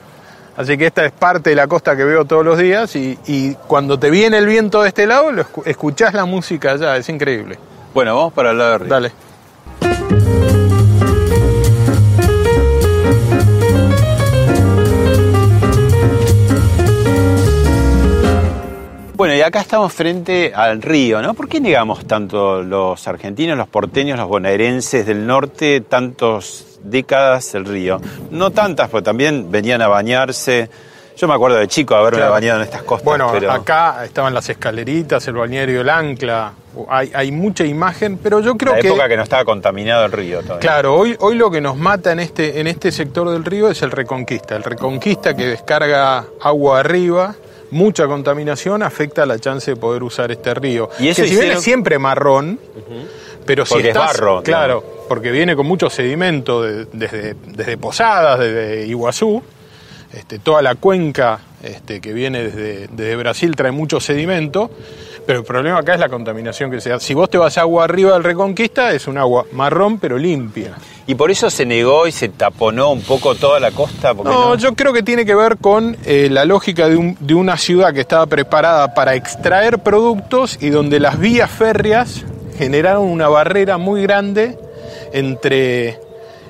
así 0.56 0.76
que 0.76 0.86
esta 0.86 1.04
es 1.06 1.12
parte 1.12 1.50
de 1.50 1.56
la 1.56 1.66
costa 1.68 1.96
que 1.96 2.04
veo 2.04 2.24
todos 2.24 2.44
los 2.44 2.58
días 2.58 2.94
y, 2.96 3.18
y 3.26 3.54
cuando 3.66 3.98
te 3.98 4.10
viene 4.10 4.38
el 4.38 4.46
viento 4.46 4.82
de 4.82 4.88
este 4.88 5.06
lado, 5.06 5.30
lo 5.32 5.44
escu- 5.44 5.62
escuchás 5.66 6.14
la 6.14 6.24
música 6.24 6.72
allá, 6.72 6.96
es 6.96 7.08
increíble. 7.08 7.58
Bueno, 7.94 8.16
vamos 8.16 8.32
para 8.32 8.50
el 8.50 8.58
lado 8.58 8.72
de 8.72 8.78
Río. 8.78 8.88
Dale. 8.88 9.12
Bueno, 19.22 19.36
y 19.36 19.40
acá 19.40 19.60
estamos 19.60 19.92
frente 19.92 20.52
al 20.52 20.82
río, 20.82 21.22
¿no? 21.22 21.32
¿Por 21.34 21.48
qué 21.48 21.60
negamos 21.60 22.04
tanto 22.08 22.60
los 22.60 23.06
argentinos, 23.06 23.56
los 23.56 23.68
porteños, 23.68 24.18
los 24.18 24.26
bonaerenses 24.26 25.06
del 25.06 25.28
norte, 25.28 25.80
tantas 25.80 26.80
décadas 26.82 27.54
el 27.54 27.64
río? 27.64 28.00
No 28.32 28.50
tantas, 28.50 28.88
porque 28.88 29.04
también 29.04 29.48
venían 29.48 29.80
a 29.80 29.86
bañarse. 29.86 30.68
Yo 31.16 31.28
me 31.28 31.34
acuerdo 31.34 31.58
de 31.58 31.68
chico 31.68 31.94
haberme 31.94 32.18
Claro. 32.18 32.32
bañado 32.32 32.58
en 32.58 32.64
estas 32.64 32.82
costas. 32.82 33.04
Bueno, 33.04 33.28
pero... 33.32 33.52
acá 33.52 34.04
estaban 34.04 34.34
las 34.34 34.48
escaleritas, 34.48 35.24
el 35.28 35.34
balneario 35.34 35.82
El 35.82 35.90
Ancla, 35.90 36.54
hay, 36.88 37.12
hay 37.14 37.30
mucha 37.30 37.64
imagen, 37.64 38.18
pero 38.18 38.40
yo 38.40 38.56
creo 38.56 38.74
la 38.74 38.80
que... 38.80 38.88
época 38.88 39.06
que 39.08 39.16
no 39.16 39.22
estaba 39.22 39.44
contaminado 39.44 40.04
el 40.04 40.10
río 40.10 40.40
todavía. 40.40 40.58
Claro, 40.68 40.96
hoy, 40.96 41.16
hoy 41.20 41.36
lo 41.36 41.48
que 41.48 41.60
nos 41.60 41.76
mata 41.76 42.10
en 42.10 42.18
este, 42.18 42.58
en 42.58 42.66
este 42.66 42.90
sector 42.90 43.30
del 43.30 43.44
río 43.44 43.70
es 43.70 43.82
el 43.82 43.92
Reconquista. 43.92 44.56
El 44.56 44.64
Reconquista 44.64 45.36
que 45.36 45.46
descarga 45.46 46.24
agua 46.40 46.80
arriba, 46.80 47.36
mucha 47.72 48.06
contaminación, 48.06 48.82
afecta 48.82 49.26
la 49.26 49.38
chance 49.38 49.72
de 49.72 49.76
poder 49.76 50.02
usar 50.04 50.30
este 50.30 50.54
río. 50.54 50.88
Y 51.00 51.08
eso 51.08 51.22
que 51.22 51.28
si 51.28 51.34
bien 51.34 51.42
hicieron- 51.42 51.58
es 51.58 51.64
siempre 51.64 51.98
marrón, 51.98 52.60
pero 53.44 53.66
si 53.66 53.74
Porque 53.74 53.88
es 53.90 53.94
barro, 53.94 54.42
claro, 54.42 54.84
porque 55.08 55.30
viene 55.32 55.56
con 55.56 55.66
mucho 55.66 55.90
sedimento 55.90 56.62
de- 56.62 56.86
desde, 56.92 57.34
desde 57.46 57.76
Posadas, 57.78 58.38
desde 58.38 58.86
Iguazú, 58.86 59.42
este, 60.12 60.38
toda 60.38 60.62
la 60.62 60.74
cuenca 60.76 61.40
este, 61.62 62.00
que 62.00 62.12
viene 62.12 62.42
desde, 62.44 62.88
desde 62.88 63.16
Brasil 63.16 63.54
trae 63.56 63.70
mucho 63.72 64.00
sedimento, 64.00 64.70
pero 65.26 65.40
el 65.40 65.44
problema 65.44 65.78
acá 65.78 65.94
es 65.94 66.00
la 66.00 66.08
contaminación 66.08 66.70
que 66.70 66.80
se 66.80 66.90
da. 66.90 66.98
Si 66.98 67.14
vos 67.14 67.30
te 67.30 67.38
vas 67.38 67.56
agua 67.58 67.84
arriba 67.84 68.12
del 68.14 68.24
Reconquista, 68.24 68.92
es 68.92 69.06
un 69.06 69.18
agua 69.18 69.44
marrón 69.52 69.98
pero 69.98 70.18
limpia. 70.18 70.72
Y 71.06 71.14
por 71.14 71.30
eso 71.30 71.50
se 71.50 71.64
negó 71.66 72.06
y 72.06 72.12
se 72.12 72.28
taponó 72.28 72.90
un 72.92 73.02
poco 73.02 73.34
toda 73.34 73.58
la 73.60 73.70
costa. 73.72 74.12
No, 74.14 74.22
no, 74.24 74.54
yo 74.56 74.74
creo 74.74 74.92
que 74.92 75.02
tiene 75.02 75.24
que 75.24 75.34
ver 75.34 75.58
con 75.58 75.96
eh, 76.04 76.28
la 76.30 76.44
lógica 76.44 76.88
de, 76.88 76.96
un- 76.96 77.16
de 77.20 77.34
una 77.34 77.56
ciudad 77.56 77.92
que 77.92 78.00
estaba 78.00 78.26
preparada 78.26 78.94
para 78.94 79.14
extraer 79.14 79.80
productos 79.80 80.58
y 80.60 80.70
donde 80.70 81.00
las 81.00 81.18
vías 81.18 81.50
férreas 81.50 82.24
generaron 82.58 83.04
una 83.04 83.28
barrera 83.28 83.78
muy 83.78 84.02
grande 84.02 84.56
entre, 85.12 85.98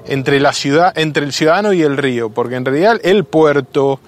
entre 0.06 0.40
la 0.40 0.52
ciudad, 0.52 0.96
entre 0.98 1.24
el 1.24 1.32
ciudadano 1.32 1.72
y 1.72 1.82
el 1.82 1.96
río, 1.96 2.30
porque 2.30 2.56
en 2.56 2.64
realidad 2.64 3.00
el 3.02 3.24
puerto, 3.24 4.00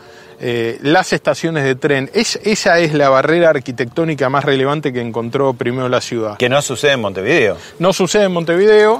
eh, 0.47 0.79
las 0.83 1.15
estaciones 1.15 1.65
de 1.65 1.75
tren, 1.75 2.11
es, 2.13 2.39
esa 2.45 2.79
es 2.79 2.93
la 2.93 3.09
barrera 3.09 3.49
arquitectónica 3.49 4.29
más 4.29 4.45
relevante 4.45 4.93
que 4.93 5.01
encontró 5.01 5.55
primero 5.55 5.89
la 5.89 6.03
ciudad. 6.03 6.37
que 6.37 6.51
no 6.51 6.61
sucede 6.61 6.93
en 6.93 7.01
Montevideo. 7.01 7.57
No 7.79 7.95
sucede 7.95 8.25
en 8.25 8.33
Montevideo, 8.33 8.99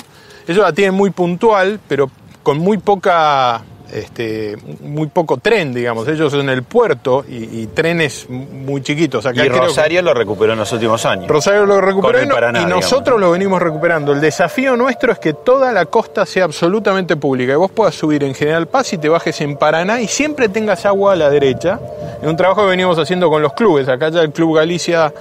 ellos 0.49 0.65
la 0.65 0.73
tienen 0.73 0.95
muy 0.95 1.11
puntual, 1.11 1.81
pero 1.87 2.11
con 2.43 2.57
muy 2.57 2.79
poca, 2.79 3.63
este, 3.93 4.57
muy 4.81 5.07
poco 5.09 5.37
tren, 5.37 5.73
digamos. 5.75 6.09
Ellos 6.09 6.33
en 6.35 6.49
el 6.49 6.63
puerto 6.63 7.25
y, 7.29 7.61
y 7.63 7.67
trenes 7.69 8.27
muy 8.29 8.83
chiquitos. 8.83 9.25
Acá 9.27 9.45
y 9.45 9.49
creo 9.49 9.61
que- 9.61 9.67
Rosario 9.69 10.03
lo 10.03 10.15
recuperó 10.15 10.53
en 10.55 10.59
los 10.59 10.73
últimos 10.73 11.05
años. 11.07 11.29
Rosario 11.29 11.67
lo 11.67 11.81
recuperó 11.81 12.23
y, 12.23 12.27
Paraná, 12.27 12.61
y 12.61 12.65
digamos. 12.65 12.85
nosotros 12.85 13.21
lo 13.21 13.31
venimos 13.31 13.61
recuperando. 13.63 14.13
El 14.13 14.21
desafío 14.21 14.77
nuestro 14.77 15.13
es 15.13 15.19
que 15.19 15.33
toda 15.35 15.73
la 15.73 15.87
costa 15.87 16.27
sea 16.27 16.45
absolutamente 16.45 17.17
pública. 17.17 17.53
Y 17.53 17.57
vos 17.57 17.71
puedas 17.71 17.95
subir 17.95 18.25
en 18.25 18.35
General 18.35 18.67
Paz 18.67 18.93
y 18.95 18.99
te 18.99 19.09
bajes 19.09 19.41
en 19.41 19.57
Paraná 19.57 20.01
y 20.01 20.09
siempre 20.09 20.49
tengas 20.49 20.85
agua 20.87 21.13
a 21.13 21.17
la 21.17 21.31
derecha. 21.31 21.79
Es 22.21 22.29
un 22.29 22.37
trabajo 22.37 22.63
que 22.63 22.69
venimos 22.69 22.99
haciendo 22.99 23.29
con 23.31 23.43
los 23.43 23.53
clubes. 23.53 23.89
Acá 23.89 24.09
ya 24.09 24.23
el 24.23 24.33
Club 24.33 24.57
Galicia 24.57 25.13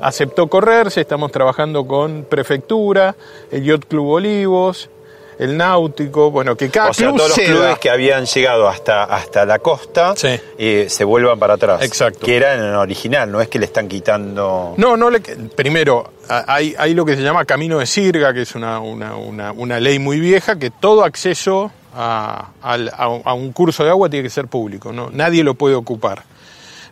aceptó 0.00 0.46
correrse, 0.48 1.00
estamos 1.00 1.32
trabajando 1.32 1.86
con 1.86 2.24
Prefectura, 2.28 3.14
el 3.50 3.64
Yacht 3.64 3.84
Club 3.88 4.08
Olivos, 4.08 4.90
el 5.38 5.56
Náutico, 5.56 6.30
bueno, 6.30 6.56
que 6.56 6.70
cada 6.70 6.90
o 6.90 6.94
sea, 6.94 7.08
club 7.08 7.18
todos 7.18 7.36
los 7.36 7.46
clubes 7.46 7.78
que 7.78 7.90
habían 7.90 8.24
llegado 8.26 8.68
hasta, 8.68 9.04
hasta 9.04 9.44
la 9.44 9.58
costa 9.58 10.14
Sí. 10.16 10.38
eh, 10.58 10.86
se 10.88 11.04
vuelvan 11.04 11.38
para 11.38 11.54
atrás. 11.54 11.82
Exacto. 11.82 12.24
Que 12.24 12.36
era 12.36 12.54
en 12.54 12.60
el 12.60 12.74
original, 12.74 13.30
no 13.30 13.40
es 13.40 13.48
que 13.48 13.58
le 13.58 13.66
están 13.66 13.86
quitando. 13.88 14.74
No, 14.76 14.96
no 14.96 15.10
le. 15.10 15.20
Primero, 15.20 16.12
hay, 16.28 16.74
hay 16.78 16.94
lo 16.94 17.04
que 17.04 17.16
se 17.16 17.22
llama 17.22 17.44
camino 17.44 17.78
de 17.78 17.86
sirga, 17.86 18.32
que 18.32 18.42
es 18.42 18.54
una, 18.54 18.80
una, 18.80 19.14
una, 19.16 19.52
una 19.52 19.78
ley 19.80 19.98
muy 19.98 20.20
vieja, 20.20 20.58
que 20.58 20.70
todo 20.70 21.04
acceso 21.04 21.70
a, 21.94 22.48
al- 22.62 22.92
a 22.96 23.08
un- 23.08 23.22
a 23.24 23.34
un 23.34 23.52
curso 23.52 23.84
de 23.84 23.90
agua 23.90 24.08
tiene 24.10 24.24
que 24.24 24.30
ser 24.30 24.46
público, 24.48 24.92
¿no? 24.92 25.10
nadie 25.10 25.42
lo 25.44 25.54
puede 25.54 25.74
ocupar. 25.74 26.22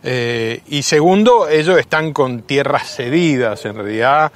Eh, 0.03 0.61
y 0.67 0.83
segundo, 0.83 1.47
ellos 1.49 1.79
están 1.79 2.13
con 2.13 2.43
tierras 2.43 2.95
cedidas, 2.95 3.65
en 3.65 3.75
realidad. 3.75 4.31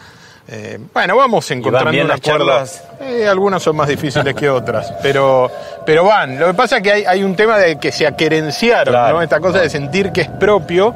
Eh, 0.51 0.79
bueno, 0.93 1.15
vamos 1.15 1.49
encontrando 1.51 1.91
bien 1.91 2.03
un 2.03 2.09
las 2.09 2.17
acuerdo. 2.17 2.47
charlas? 2.47 2.83
Eh, 3.01 3.27
algunas 3.27 3.61
son 3.61 3.75
más 3.75 3.87
difíciles 3.87 4.33
que 4.33 4.49
otras, 4.49 4.93
pero, 5.01 5.51
pero 5.85 6.03
van. 6.05 6.39
Lo 6.39 6.47
que 6.47 6.53
pasa 6.55 6.77
es 6.77 6.83
que 6.83 6.91
hay, 6.91 7.03
hay 7.05 7.23
un 7.23 7.35
tema 7.35 7.57
de 7.57 7.77
que 7.77 7.91
se 7.91 8.07
aquerenciaron, 8.07 8.93
Claro, 8.93 9.17
¿no? 9.17 9.21
Esta 9.21 9.39
cosa 9.39 9.59
de 9.59 9.69
sentir 9.69 10.11
que 10.11 10.21
es 10.21 10.27
propio 10.27 10.95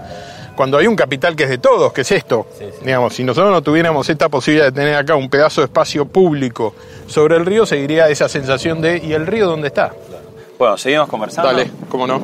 cuando 0.55 0.77
hay 0.77 0.87
un 0.87 0.95
capital 0.95 1.35
que 1.35 1.43
es 1.43 1.49
de 1.49 1.57
todos, 1.57 1.93
que 1.93 2.01
es 2.01 2.11
esto. 2.11 2.47
Digamos, 2.83 3.13
si 3.13 3.23
nosotros 3.23 3.51
no 3.51 3.61
tuviéramos 3.61 4.09
esta 4.09 4.29
posibilidad 4.29 4.65
de 4.65 4.71
tener 4.71 4.95
acá 4.95 5.15
un 5.15 5.29
pedazo 5.29 5.61
de 5.61 5.65
espacio 5.65 6.05
público 6.05 6.73
sobre 7.07 7.35
el 7.35 7.45
río, 7.45 7.65
seguiría 7.65 8.09
esa 8.09 8.29
sensación 8.29 8.81
de 8.81 8.97
¿y 9.03 9.13
el 9.13 9.27
río 9.27 9.47
dónde 9.47 9.67
está? 9.67 9.93
Bueno, 10.57 10.77
seguimos 10.77 11.07
conversando. 11.07 11.51
Dale, 11.51 11.69
cómo 11.89 12.07
no. 12.07 12.21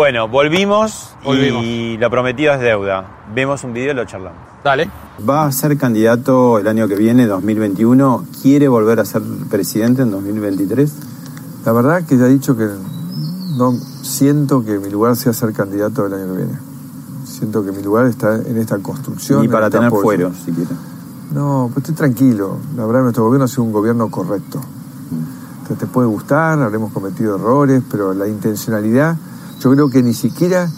Bueno, 0.00 0.28
volvimos, 0.28 1.10
Volvimos. 1.22 1.62
y 1.62 1.98
lo 1.98 2.08
prometido 2.08 2.54
es 2.54 2.60
deuda. 2.60 3.04
Vemos 3.34 3.64
un 3.64 3.74
video 3.74 3.92
y 3.92 3.94
lo 3.94 4.06
charlamos. 4.06 4.38
Dale. 4.64 4.88
Va 5.28 5.44
a 5.44 5.52
ser 5.52 5.76
candidato 5.76 6.58
el 6.58 6.66
año 6.68 6.88
que 6.88 6.94
viene, 6.94 7.26
2021. 7.26 8.24
¿Quiere 8.40 8.66
volver 8.68 8.98
a 8.98 9.04
ser 9.04 9.20
presidente 9.50 10.00
en 10.00 10.10
2023? 10.10 10.90
La 11.66 11.72
verdad 11.72 12.02
que 12.04 12.16
ya 12.16 12.24
he 12.24 12.28
dicho 12.30 12.56
que 12.56 12.66
no 13.58 13.72
siento 14.00 14.64
que 14.64 14.78
mi 14.78 14.88
lugar 14.88 15.16
sea 15.16 15.34
ser 15.34 15.52
candidato 15.52 16.06
el 16.06 16.14
año 16.14 16.32
que 16.32 16.36
viene. 16.44 16.58
Siento 17.26 17.62
que 17.62 17.70
mi 17.70 17.82
lugar 17.82 18.06
está 18.06 18.36
en 18.36 18.56
esta 18.56 18.78
construcción. 18.78 19.44
Y 19.44 19.48
para 19.48 19.68
tener 19.68 19.88
apoyo. 19.88 20.02
fuero, 20.02 20.32
si 20.32 20.50
quiere. 20.50 20.70
No, 21.34 21.68
pues 21.74 21.84
estoy 21.84 21.96
tranquilo. 21.96 22.56
La 22.74 22.86
verdad, 22.86 23.02
nuestro 23.02 23.24
gobierno 23.24 23.44
ha 23.44 23.48
sido 23.48 23.64
un 23.64 23.72
gobierno 23.72 24.10
correcto. 24.10 24.62
Entonces, 25.10 25.76
te 25.76 25.86
puede 25.86 26.08
gustar, 26.08 26.58
habremos 26.62 26.90
cometido 26.90 27.36
errores, 27.36 27.82
pero 27.90 28.14
la 28.14 28.26
intencionalidad, 28.26 29.18
yo 29.60 29.70
creo 29.72 29.90
que 29.90 30.02
ni 30.02 30.14
siquiera 30.14 30.68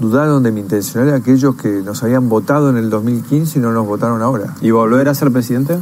dudaron 0.00 0.42
de 0.42 0.50
mi 0.50 0.60
intencionalidad 0.60 1.16
aquellos 1.16 1.54
que 1.56 1.68
nos 1.68 2.02
habían 2.02 2.28
votado 2.28 2.70
en 2.70 2.76
el 2.76 2.90
2015 2.90 3.58
y 3.58 3.62
no 3.62 3.72
nos 3.72 3.86
votaron 3.86 4.22
ahora. 4.22 4.54
¿Y 4.60 4.70
volver 4.70 5.08
a 5.08 5.14
ser 5.14 5.30
presidente? 5.30 5.78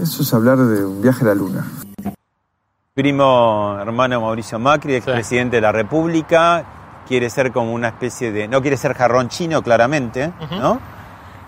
Eso 0.00 0.22
es 0.22 0.34
hablar 0.34 0.58
de 0.58 0.84
un 0.84 1.00
viaje 1.00 1.24
a 1.24 1.28
la 1.28 1.34
luna. 1.34 1.66
Primo 2.94 3.76
hermano 3.80 4.20
Mauricio 4.20 4.58
Macri, 4.58 4.94
expresidente 4.94 5.56
de 5.56 5.62
la 5.62 5.72
República, 5.72 7.02
quiere 7.08 7.28
ser 7.30 7.50
como 7.52 7.72
una 7.72 7.88
especie 7.88 8.30
de. 8.30 8.46
No 8.46 8.60
quiere 8.60 8.76
ser 8.76 8.94
jarrón 8.94 9.28
chino, 9.28 9.62
claramente, 9.62 10.32
¿no? 10.50 10.78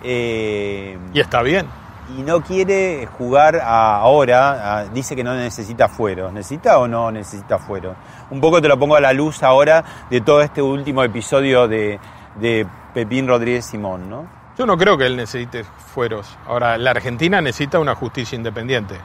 Eh, 0.02 0.98
Y 1.12 1.20
está 1.20 1.42
bien. 1.42 1.66
Y 2.16 2.22
no 2.22 2.40
quiere 2.42 3.06
jugar 3.18 3.56
a- 3.56 3.96
ahora, 3.96 4.78
a- 4.78 4.84
dice 4.84 5.16
que 5.16 5.24
no 5.24 5.34
necesita 5.34 5.88
fueros. 5.88 6.32
¿Necesita 6.32 6.78
o 6.78 6.86
no 6.86 7.10
necesita 7.10 7.58
fuero? 7.58 7.94
Un 8.30 8.40
poco 8.40 8.60
te 8.62 8.68
lo 8.68 8.78
pongo 8.78 8.96
a 8.96 9.00
la 9.00 9.12
luz 9.12 9.42
ahora 9.42 9.84
de 10.10 10.20
todo 10.20 10.40
este 10.40 10.62
último 10.62 11.02
episodio 11.02 11.66
de, 11.68 11.98
de 12.36 12.66
Pepín 12.94 13.26
Rodríguez 13.26 13.64
Simón, 13.66 14.08
¿no? 14.08 14.26
Yo 14.56 14.64
no 14.66 14.76
creo 14.78 14.96
que 14.96 15.06
él 15.06 15.16
necesite 15.16 15.64
fueros. 15.64 16.34
Ahora, 16.46 16.78
la 16.78 16.90
Argentina 16.92 17.40
necesita 17.42 17.78
una 17.78 17.94
justicia 17.94 18.36
independiente, 18.36 18.98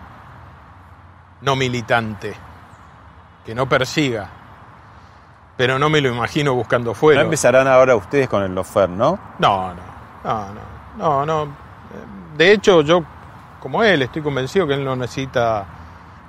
no 1.42 1.56
militante, 1.56 2.34
que 3.46 3.54
no 3.56 3.68
persiga. 3.68 4.30
Pero 5.58 5.78
no 5.78 5.90
me 5.90 6.02
lo 6.02 6.10
imagino 6.10 6.54
buscando 6.54 6.92
No 6.92 6.96
fueros. 6.96 7.24
empezarán 7.24 7.68
ahora 7.68 7.96
ustedes 7.96 8.30
con 8.30 8.42
el 8.44 8.56
lofer, 8.56 8.90
¿no? 8.90 9.20
No, 9.40 9.74
no, 9.74 9.82
no, 10.24 10.46
no, 10.54 11.26
no, 11.26 11.26
no. 11.26 11.71
De 12.38 12.52
hecho, 12.52 12.82
yo, 12.82 13.04
como 13.60 13.84
él, 13.84 14.02
estoy 14.02 14.22
convencido 14.22 14.68
que 14.68 14.74
él 14.74 14.84
no 14.84 14.96
necesita 14.96 15.66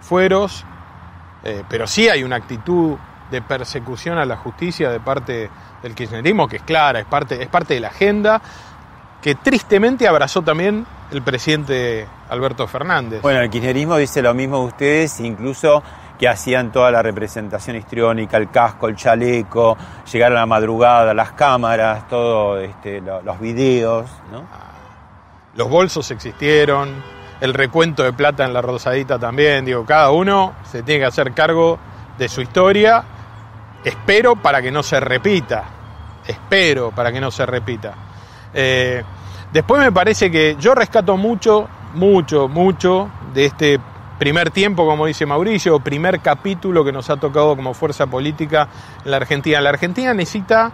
fueros, 0.01 0.65
eh, 1.45 1.63
pero 1.69 1.87
sí 1.87 2.09
hay 2.09 2.25
una 2.25 2.37
actitud 2.37 2.97
de 3.31 3.43
persecución 3.43 4.19
a 4.19 4.25
la 4.25 4.37
justicia 4.37 4.91
de 4.91 5.01
parte 5.01 5.51
del 5.83 5.95
kirchnerismo 5.95 6.47
que 6.47 6.57
es 6.57 6.63
clara, 6.63 7.01
es 7.01 7.07
parte, 7.07 7.43
es 7.43 7.49
parte 7.49 7.75
de 7.75 7.81
la 7.81 7.89
agenda 7.89 8.41
que 9.23 9.37
tristemente 9.37 10.07
abrazó 10.09 10.43
también 10.43 10.85
el 11.13 11.23
presidente 11.23 12.07
Alberto 12.29 12.67
Fernández. 12.67 13.23
Bueno, 13.23 13.41
el 13.41 13.51
kirchnerismo 13.51 13.97
dice 13.97 14.21
lo 14.21 14.35
mismo 14.35 14.59
de 14.59 14.67
ustedes, 14.67 15.21
incluso 15.21 15.83
que 16.19 16.29
hacían 16.29 16.73
toda 16.73 16.91
la 16.91 17.03
representación 17.03 17.77
histriónica, 17.77 18.37
el 18.37 18.51
casco, 18.51 18.89
el 18.89 18.97
chaleco, 18.97 19.77
llegar 20.13 20.33
a 20.33 20.35
la 20.37 20.47
madrugada, 20.47 21.15
las 21.15 21.33
cámaras, 21.33 22.09
todos 22.09 22.63
este, 22.63 23.01
los 23.01 23.41
videos, 23.41 24.11
¿no? 24.31 24.72
Los 25.55 25.69
bolsos 25.69 26.11
existieron, 26.11 27.03
el 27.43 27.53
recuento 27.53 28.03
de 28.03 28.15
plata 28.15 28.45
en 28.45 28.55
la 28.55 28.63
rosadita 28.63 29.19
también, 29.19 29.67
digo, 29.67 29.85
cada 29.85 30.11
uno 30.11 30.55
se 30.65 30.83
tiene 30.83 31.01
que 31.01 31.07
hacer 31.07 31.35
cargo 31.35 31.79
de 32.17 32.29
su 32.29 32.41
historia, 32.41 33.05
espero 33.85 34.37
para 34.37 34.63
que 34.63 34.71
no 34.71 34.83
se 34.83 34.99
repita, 34.99 35.65
espero 36.27 36.91
para 36.93 37.13
que 37.13 37.21
no 37.21 37.31
se 37.31 37.45
repita. 37.45 37.95
Eh, 38.55 39.03
después 39.53 39.83
me 39.83 39.93
parece 39.93 40.31
que 40.31 40.57
yo 40.59 40.75
rescato 40.75 41.19
mucho, 41.19 41.69
mucho, 41.95 42.49
mucho 42.49 43.11
de 43.35 43.45
este 43.45 43.79
primer 44.19 44.53
tiempo, 44.53 44.87
como 44.87 45.05
dice 45.05 45.27
Mauricio, 45.27 45.81
primer 45.81 46.21
capítulo 46.21 46.83
que 46.83 46.93
nos 46.93 47.11
ha 47.11 47.17
tocado 47.17 47.57
como 47.57 47.75
fuerza 47.75 48.07
política 48.07 48.69
en 49.05 49.11
la 49.11 49.19
Argentina. 49.19 49.61
La 49.61 49.71
Argentina 49.71 50.15
necesita 50.15 50.71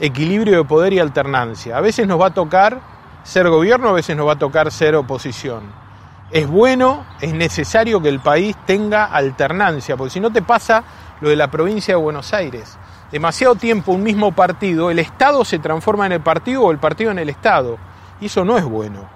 equilibrio 0.00 0.58
de 0.58 0.64
poder 0.64 0.94
y 0.94 0.98
alternancia. 0.98 1.76
A 1.76 1.80
veces 1.82 2.06
nos 2.06 2.20
va 2.20 2.28
a 2.28 2.34
tocar 2.34 2.93
ser 3.24 3.48
gobierno, 3.48 3.88
a 3.88 3.92
veces 3.92 4.16
nos 4.16 4.28
va 4.28 4.34
a 4.34 4.38
tocar 4.38 4.70
ser 4.70 4.94
oposición. 4.94 5.64
Es 6.30 6.46
bueno, 6.46 7.04
es 7.20 7.34
necesario 7.34 8.00
que 8.00 8.08
el 8.08 8.20
país 8.20 8.56
tenga 8.66 9.06
alternancia, 9.06 9.96
porque 9.96 10.10
si 10.10 10.20
no 10.20 10.32
te 10.32 10.42
pasa 10.42 10.84
lo 11.20 11.28
de 11.30 11.36
la 11.36 11.50
provincia 11.50 11.94
de 11.94 12.00
Buenos 12.00 12.32
Aires. 12.32 12.78
Demasiado 13.10 13.54
tiempo 13.54 13.92
un 13.92 14.02
mismo 14.02 14.32
partido, 14.32 14.90
el 14.90 14.98
Estado 14.98 15.44
se 15.44 15.58
transforma 15.58 16.06
en 16.06 16.12
el 16.12 16.20
partido 16.20 16.62
o 16.62 16.70
el 16.70 16.78
partido 16.78 17.10
en 17.10 17.18
el 17.18 17.28
Estado. 17.28 17.78
Y 18.20 18.26
eso 18.26 18.44
no 18.44 18.58
es 18.58 18.64
bueno. 18.64 19.08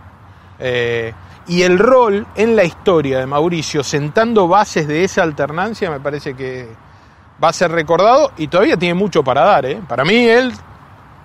Eh, 0.58 1.12
y 1.48 1.62
el 1.62 1.78
rol 1.78 2.26
en 2.34 2.54
la 2.54 2.64
historia 2.64 3.18
de 3.18 3.26
Mauricio, 3.26 3.82
sentando 3.82 4.46
bases 4.46 4.86
de 4.86 5.04
esa 5.04 5.22
alternancia, 5.22 5.90
me 5.90 6.00
parece 6.00 6.34
que 6.34 6.68
va 7.42 7.48
a 7.48 7.52
ser 7.52 7.70
recordado 7.70 8.32
y 8.36 8.48
todavía 8.48 8.76
tiene 8.76 8.94
mucho 8.94 9.24
para 9.24 9.44
dar. 9.44 9.66
¿eh? 9.66 9.80
Para 9.88 10.04
mí, 10.04 10.28
él, 10.28 10.52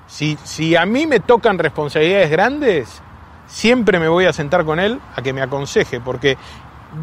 si, 0.07 0.37
si 0.43 0.75
a 0.75 0.85
mí 0.85 1.07
me 1.07 1.19
tocan 1.19 1.57
responsabilidades 1.57 2.29
grandes, 2.29 3.01
siempre 3.47 3.99
me 3.99 4.07
voy 4.07 4.25
a 4.25 4.33
sentar 4.33 4.65
con 4.65 4.79
él 4.79 4.99
a 5.15 5.21
que 5.21 5.33
me 5.33 5.41
aconseje, 5.41 5.99
porque 5.99 6.37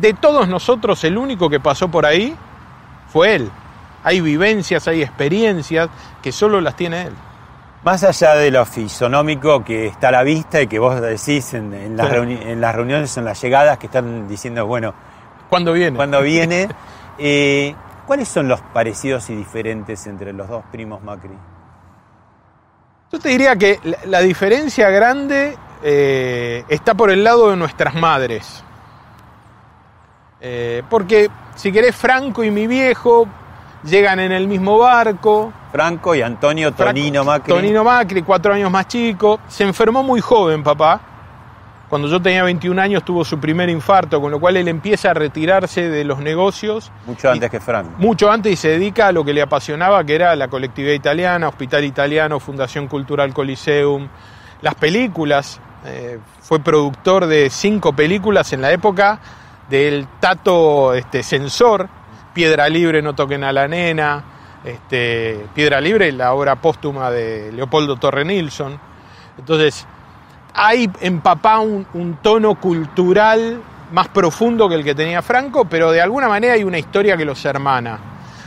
de 0.01 0.15
todos 0.15 0.49
nosotros 0.49 1.03
el 1.05 1.19
único 1.19 1.49
que 1.51 1.61
pasó 1.61 1.89
por 1.89 2.07
ahí 2.07 2.37
fue 3.13 3.37
él. 3.37 3.51
Hay 4.03 4.21
vivencias, 4.21 4.89
hay 4.89 5.03
experiencias 5.03 5.89
que 6.23 6.33
solo 6.33 6.61
las 6.61 6.77
tiene 6.77 7.03
él. 7.03 7.13
Más 7.83 8.05
allá 8.05 8.35
de 8.35 8.51
lo 8.51 8.65
fisonómico 8.67 9.65
que 9.65 9.87
está 9.87 10.09
a 10.09 10.13
la 10.13 10.23
vista 10.23 10.61
y 10.61 10.67
que 10.67 10.79
vos 10.79 11.01
decís 11.01 11.55
en, 11.55 11.97
las, 11.97 12.11
reuniones, 12.11 13.17
en 13.17 13.25
las 13.25 13.41
llegadas 13.41 13.79
que 13.79 13.87
están 13.87 14.29
diciendo, 14.29 14.67
bueno, 14.67 14.95
¿cuándo 15.49 15.73
viene? 15.73 15.97
¿Cuándo 15.97 16.21
viene? 16.23 16.69
Eh, 17.19 17.75
¿Cuáles 18.07 18.29
son 18.29 18.49
los 18.49 18.61
parecidos 18.61 19.31
y 19.31 19.37
diferentes 19.37 20.07
entre 20.07 20.33
los 20.33 20.49
dos 20.49 20.65
primos 20.71 21.03
Macri? 21.03 21.35
Yo 23.13 23.19
te 23.19 23.31
diría 23.31 23.57
que 23.57 23.81
la, 24.07 24.21
diferencia 24.21 24.89
grande 24.89 25.57
eh, 25.83 26.65
está 26.69 26.95
por 26.95 27.11
el 27.11 27.25
lado 27.25 27.51
de 27.51 27.57
nuestras 27.57 27.95
madres. 27.95 28.63
Eh, 30.41 30.83
porque, 30.89 31.29
si 31.57 31.73
querés, 31.73 31.97
Franco 31.97 32.45
y 32.45 32.53
mi 32.53 32.69
viejo 32.69 33.27
llegan 33.83 34.21
en 34.21 34.31
el 34.31 34.47
mismo 34.47 34.79
barco. 34.79 35.53
Franco 35.73 36.15
y 36.15 36.23
Antonio 36.23 36.73
Tonino 36.73 37.25
Macri. 37.25 37.53
Tonino 37.53 37.83
Macri, 37.83 38.23
cuatro 38.23 38.55
años 38.55 38.71
más 38.71 38.87
chico. 38.87 39.41
Se 39.49 39.65
enfermó 39.65 40.05
muy 40.05 40.21
joven, 40.21 40.63
papá. 40.63 41.01
Cuando 41.91 42.07
yo 42.07 42.23
tenía 42.23 42.45
21 42.45 42.81
años 42.81 43.05
tuvo 43.05 43.25
su 43.25 43.41
primer 43.41 43.69
infarto, 43.69 44.21
con 44.21 44.31
lo 44.31 44.39
cual 44.39 44.57
él 44.57 44.69
empieza 44.69 45.11
a 45.11 45.15
retirarse 45.15 45.91
de 45.91 46.05
los 46.05 46.21
negocios. 46.21 46.93
Mucho 47.05 47.29
antes 47.29 47.51
que 47.51 47.59
Franco. 47.59 47.91
Mucho 47.99 48.31
antes 48.31 48.53
y 48.53 48.57
se 48.57 48.69
dedica 48.69 49.09
a 49.09 49.13
lo 49.13 49.25
que 49.25 49.35
le 49.35 49.43
apasionaba, 49.43 50.05
que 50.05 50.15
era 50.15 50.37
la 50.37 50.47
colectividad 50.47 50.93
italiana, 50.93 51.49
Hospital 51.49 51.85
Italiano, 51.85 52.39
Fundación 52.39 52.87
Cultural 52.87 53.35
Coliseum, 53.35 54.07
las 54.63 54.77
películas. 54.77 55.61
Eh, 55.85 56.21
fue 56.41 56.61
productor 56.61 57.27
de 57.27 57.51
cinco 57.51 57.93
películas 57.93 58.53
en 58.53 58.63
la 58.63 58.71
época 58.71 59.19
del 59.69 60.07
Tato 60.21 60.95
este, 60.95 61.25
Sensor, 61.25 61.89
Piedra 62.33 62.69
Libre, 62.69 63.03
No 63.03 63.17
toquen 63.17 63.43
a 63.43 63.53
la 63.53 63.67
nena, 63.67 64.23
este, 64.65 65.45
Piedra 65.57 65.81
Libre, 65.81 66.13
la 66.13 66.35
obra 66.35 66.55
póstuma 66.55 67.11
de 67.11 67.51
Leopoldo 67.51 67.97
Torre 67.97 68.25
Nilsson. 68.25 68.79
Entonces, 69.39 69.89
hay 70.55 70.91
en 71.01 71.21
papá 71.21 71.61
un, 71.61 72.19
tono 72.23 72.55
cultural 72.57 73.61
más 73.93 74.09
profundo 74.09 74.69
que 74.69 74.77
el 74.77 74.85
que 74.85 74.95
tenía 74.95 75.23
Franco, 75.23 75.65
pero 75.65 75.91
de 75.91 76.01
alguna 76.01 76.29
manera 76.29 76.55
hay 76.55 76.65
una 76.65 76.79
historia 76.79 77.17
que 77.17 77.25
los 77.25 77.45
hermana. 77.45 77.99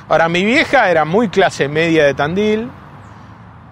Ahora, 0.09 0.29
mi 0.29 0.43
vieja 0.43 0.89
era 0.89 1.05
muy 1.05 1.29
clase 1.29 1.67
media 1.67 2.05
de 2.05 2.13
Tandil, 2.13 2.69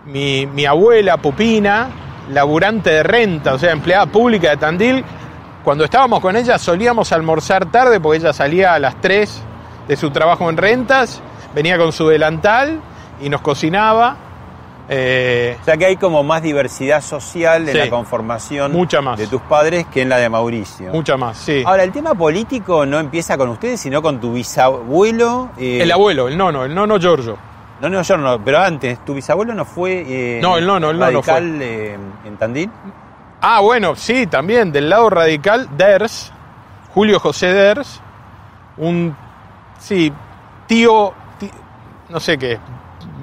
mi, 0.06 0.46
mi 0.48 0.66
abuela 0.66 1.18
Pupina, 1.18 1.90
laburante 2.30 2.90
de 2.90 3.04
renta, 3.04 3.54
o 3.54 3.60
sea, 3.60 3.72
empleada 3.72 4.06
pública 4.08 4.50
de 4.50 4.58
Tandil, 4.58 5.06
cuando 5.64 5.84
estábamos 5.84 6.22
con 6.22 6.36
ella 6.36 6.58
solíamos 6.58 7.12
almorzar 7.12 7.68
tarde 7.68 8.00
porque 8.00 8.18
ella 8.18 8.34
salía 8.34 8.74
a 8.74 8.80
las 8.80 9.00
3 9.00 9.44
de 9.88 9.96
su 9.96 10.10
trabajo 10.10 10.50
en 10.50 10.58
rentas, 10.58 11.22
venía 11.54 11.78
con 11.78 11.92
su 11.92 12.08
delantal 12.08 12.82
y 13.22 13.30
nos 13.30 13.42
cocinaba. 13.42 14.16
Eh, 14.94 15.58
o 15.62 15.64
sea 15.64 15.78
que 15.78 15.86
hay 15.86 15.96
como 15.96 16.22
más 16.22 16.42
diversidad 16.42 17.02
social 17.02 17.70
en 17.70 17.78
la 17.78 17.90
conformación 17.90 18.74
mucha 18.74 19.02
más. 19.02 19.18
de 19.18 19.28
tus 19.28 19.42
padres 19.42 19.86
que 19.88 20.02
en 20.02 20.10
la 20.10 20.18
de 20.18 20.28
Mauricio. 20.28 20.92
Mucha 20.92 21.16
más, 21.16 21.38
sí. 21.38 21.64
Ahora, 21.66 21.84
el 21.84 21.94
tema 21.94 22.14
político 22.14 22.86
no 22.86 23.00
empieza 23.00 23.38
con 23.38 23.50
ustedes, 23.50 23.80
sino 23.80 24.02
con 24.02 24.20
tu 24.20 24.34
bisabuelo. 24.34 25.52
Eh, 25.58 25.82
el 25.82 25.92
abuelo, 25.92 26.28
el 26.28 26.38
nono, 26.38 26.66
el 26.66 26.76
nono 26.76 27.00
Giorgio. 27.00 27.38
No, 27.80 27.90
no, 27.90 28.02
yo 28.02 28.18
no, 28.18 28.44
pero 28.44 28.60
antes, 28.60 29.04
¿tu 29.06 29.14
bisabuelo 29.14 29.54
no 29.54 29.64
fue 29.64 30.04
eh, 30.08 30.40
no, 30.42 30.58
el 30.58 30.68
nono, 30.68 30.90
el 30.90 31.00
radical 31.00 31.44
nono 31.54 31.58
fue. 31.62 31.94
en 32.26 32.38
Tandil? 32.38 32.70
Ah, 33.40 33.62
bueno, 33.62 33.96
sí, 33.96 34.28
también, 34.28 34.72
del 34.74 34.90
lado 34.90 35.10
radical, 35.10 35.70
Ders, 35.78 36.32
Julio 36.94 37.20
José 37.20 37.48
Ders, 37.48 38.02
un 38.78 39.16
Sí, 39.82 40.14
tío, 40.68 41.12
no 42.10 42.20
sé 42.20 42.38
qué, 42.38 42.60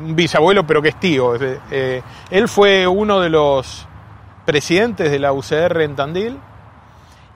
un 0.05 0.17
bisabuelo, 0.17 0.67
pero 0.67 0.83
que 0.83 0.91
es 0.91 1.01
tío. 1.01 1.35
Eh, 1.71 2.03
él 2.31 2.49
fue 2.49 2.87
uno 2.87 3.21
de 3.21 3.31
los 3.31 3.87
presidentes 4.45 5.11
de 5.11 5.19
la 5.19 5.33
UCR 5.33 5.83
en 5.83 5.97
Tandil. 5.97 6.39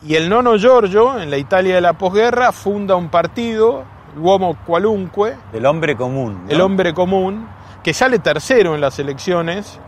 Y 0.04 0.16
el 0.16 0.28
nono 0.28 0.56
Giorgio, 0.56 1.20
en 1.20 1.30
la 1.30 1.36
Italia 1.36 1.76
de 1.76 1.80
la 1.80 1.92
posguerra, 1.92 2.50
funda 2.52 2.96
un 2.96 3.08
partido, 3.08 3.84
el 4.14 4.20
Uomo 4.20 4.56
Qualunque. 4.66 5.34
El 5.52 5.66
hombre 5.66 5.96
común. 5.96 6.46
El 6.48 6.60
hombre 6.60 6.92
común, 6.92 7.46
que 7.84 7.94
sale 7.94 8.18
tercero 8.18 8.74
en 8.74 8.80
las 8.80 8.98
elecciones 8.98 9.78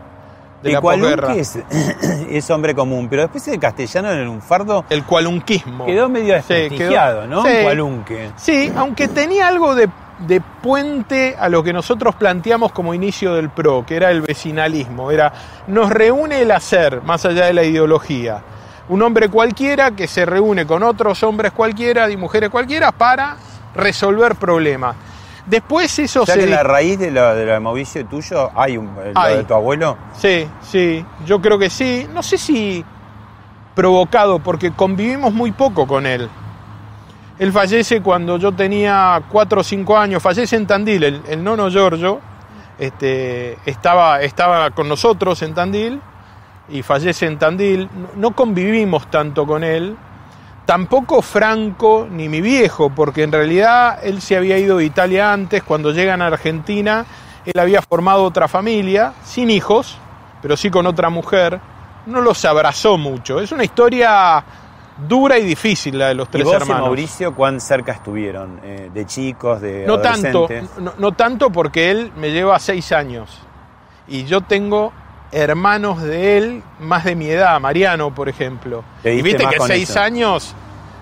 de 0.63 0.71
la 0.71 0.81
posguerra. 0.81 1.33
Es, 1.35 1.57
es 2.29 2.49
hombre 2.49 2.73
común, 2.73 3.07
pero 3.09 3.23
después 3.23 3.47
el 3.49 3.59
castellano 3.59 4.11
en 4.11 4.27
un 4.27 4.41
fardo. 4.41 4.85
El 4.89 5.03
cualunquismo. 5.03 5.85
Quedó 5.85 6.07
medio 6.07 6.33
desprestigiado, 6.33 7.27
¿no? 7.27 7.43
Sí, 7.43 7.49
Cualunque. 7.63 8.31
Sí, 8.37 8.71
aunque 8.75 9.07
tenía 9.07 9.47
algo 9.47 9.75
de, 9.75 9.89
de, 10.19 10.41
puente 10.41 11.35
a 11.37 11.49
lo 11.49 11.63
que 11.63 11.73
nosotros 11.73 12.15
planteamos 12.15 12.71
como 12.71 12.93
inicio 12.93 13.35
del 13.35 13.49
PRO, 13.49 13.85
que 13.85 13.95
era 13.95 14.11
el 14.11 14.21
vecinalismo. 14.21 15.11
Era, 15.11 15.33
nos 15.67 15.89
reúne 15.89 16.41
el 16.41 16.51
hacer, 16.51 17.01
más 17.01 17.25
allá 17.25 17.45
de 17.45 17.53
la 17.53 17.63
ideología. 17.63 18.41
Un 18.89 19.01
hombre 19.01 19.29
cualquiera 19.29 19.91
que 19.91 20.07
se 20.07 20.25
reúne 20.25 20.65
con 20.65 20.83
otros 20.83 21.23
hombres 21.23 21.51
cualquiera 21.51 22.09
y 22.09 22.17
mujeres 22.17 22.49
cualquiera 22.49 22.91
para 22.91 23.37
resolver 23.73 24.35
problemas. 24.35 24.95
Después 25.45 25.99
eso 25.99 26.23
o 26.23 26.25
sea 26.25 26.35
que 26.35 26.47
la 26.47 26.63
raíz 26.63 26.97
de 26.97 27.11
lo, 27.11 27.35
de 27.35 27.59
Mauricio 27.59 28.03
tuyo 28.07 28.49
hay 28.55 28.77
un 28.77 28.95
de 28.95 29.43
tu 29.43 29.53
abuelo. 29.53 29.97
Sí, 30.17 30.47
sí, 30.61 31.05
yo 31.25 31.39
creo 31.39 31.59
que 31.59 31.69
sí. 31.69 32.07
No 32.11 32.23
sé 32.23 32.37
si 32.37 32.83
provocado, 33.75 34.39
porque 34.39 34.71
convivimos 34.71 35.33
muy 35.33 35.51
poco 35.51 35.85
con 35.85 36.07
él. 36.07 36.29
Él 37.37 37.51
fallece 37.51 38.01
cuando 38.01 38.37
yo 38.37 38.51
tenía 38.53 39.21
4 39.29 39.61
o 39.61 39.63
5 39.63 39.97
años, 39.97 40.23
fallece 40.23 40.55
en 40.55 40.67
Tandil, 40.67 41.03
el, 41.03 41.43
nono 41.43 41.69
Giorgio, 41.69 42.21
este, 42.79 43.57
estaba, 43.65 44.21
estaba 44.21 44.71
con 44.71 44.87
nosotros 44.87 45.41
en 45.41 45.53
Tandil 45.53 46.01
y 46.69 46.81
fallece 46.81 47.25
en 47.25 47.37
Tandil. 47.37 47.89
No 48.15 48.31
convivimos 48.31 49.09
tanto 49.11 49.45
con 49.45 49.63
él, 49.63 49.97
Tampoco 50.65 51.21
Franco 51.21 52.07
ni 52.09 52.27
mi 52.27 52.41
viejo, 52.41 52.89
porque 52.89 53.21
en 53.21 53.31
realidad 53.31 53.99
él 54.01 54.19
se 54.19 54.35
había 54.35 54.57
ido 54.57 54.77
de 54.77 54.85
Italia 54.85 55.31
antes, 55.31 55.61
cuando 55.61 55.91
llegan 55.91 56.23
a 56.23 56.27
Argentina, 56.27 57.05
él 57.45 57.59
había 57.59 57.83
formado 57.83 58.23
otra 58.23 58.47
familia, 58.47 59.13
sin 59.23 59.51
hijos, 59.51 59.95
pero 60.41 60.57
sí 60.57 60.71
con 60.71 60.87
otra 60.87 61.11
mujer, 61.11 61.59
no 62.07 62.19
los 62.19 62.43
abrazó 62.45 62.97
mucho. 62.97 63.39
Es 63.39 63.51
una 63.51 63.63
historia 63.63 64.43
dura 65.07 65.37
y 65.37 65.43
difícil 65.43 65.97
la 65.97 66.07
de 66.09 66.15
los 66.15 66.29
tres 66.29 66.41
¿Y 66.41 66.45
vos 66.45 66.55
hermanos. 66.55 66.79
y 66.79 66.81
Mauricio 66.85 67.35
cuán 67.35 67.59
cerca 67.59 67.91
estuvieron? 67.93 68.59
Eh, 68.63 68.89
¿De 68.93 69.05
chicos, 69.05 69.61
de 69.61 69.85
No 69.85 69.99
tanto, 69.99 70.47
no, 70.79 70.93
no 70.97 71.11
tanto 71.13 71.51
porque 71.51 71.91
él 71.91 72.11
me 72.15 72.31
lleva 72.31 72.57
seis 72.59 72.91
años. 72.91 73.39
Y 74.07 74.25
yo 74.25 74.41
tengo 74.41 74.93
hermanos 75.31 76.01
de 76.01 76.37
él 76.37 76.63
más 76.79 77.03
de 77.03 77.15
mi 77.15 77.27
edad, 77.27 77.59
Mariano, 77.59 78.13
por 78.13 78.29
ejemplo. 78.29 78.83
Y 79.03 79.21
viste 79.21 79.45
que 79.45 79.59
seis 79.67 79.89
eso. 79.89 79.99
años, 79.99 80.55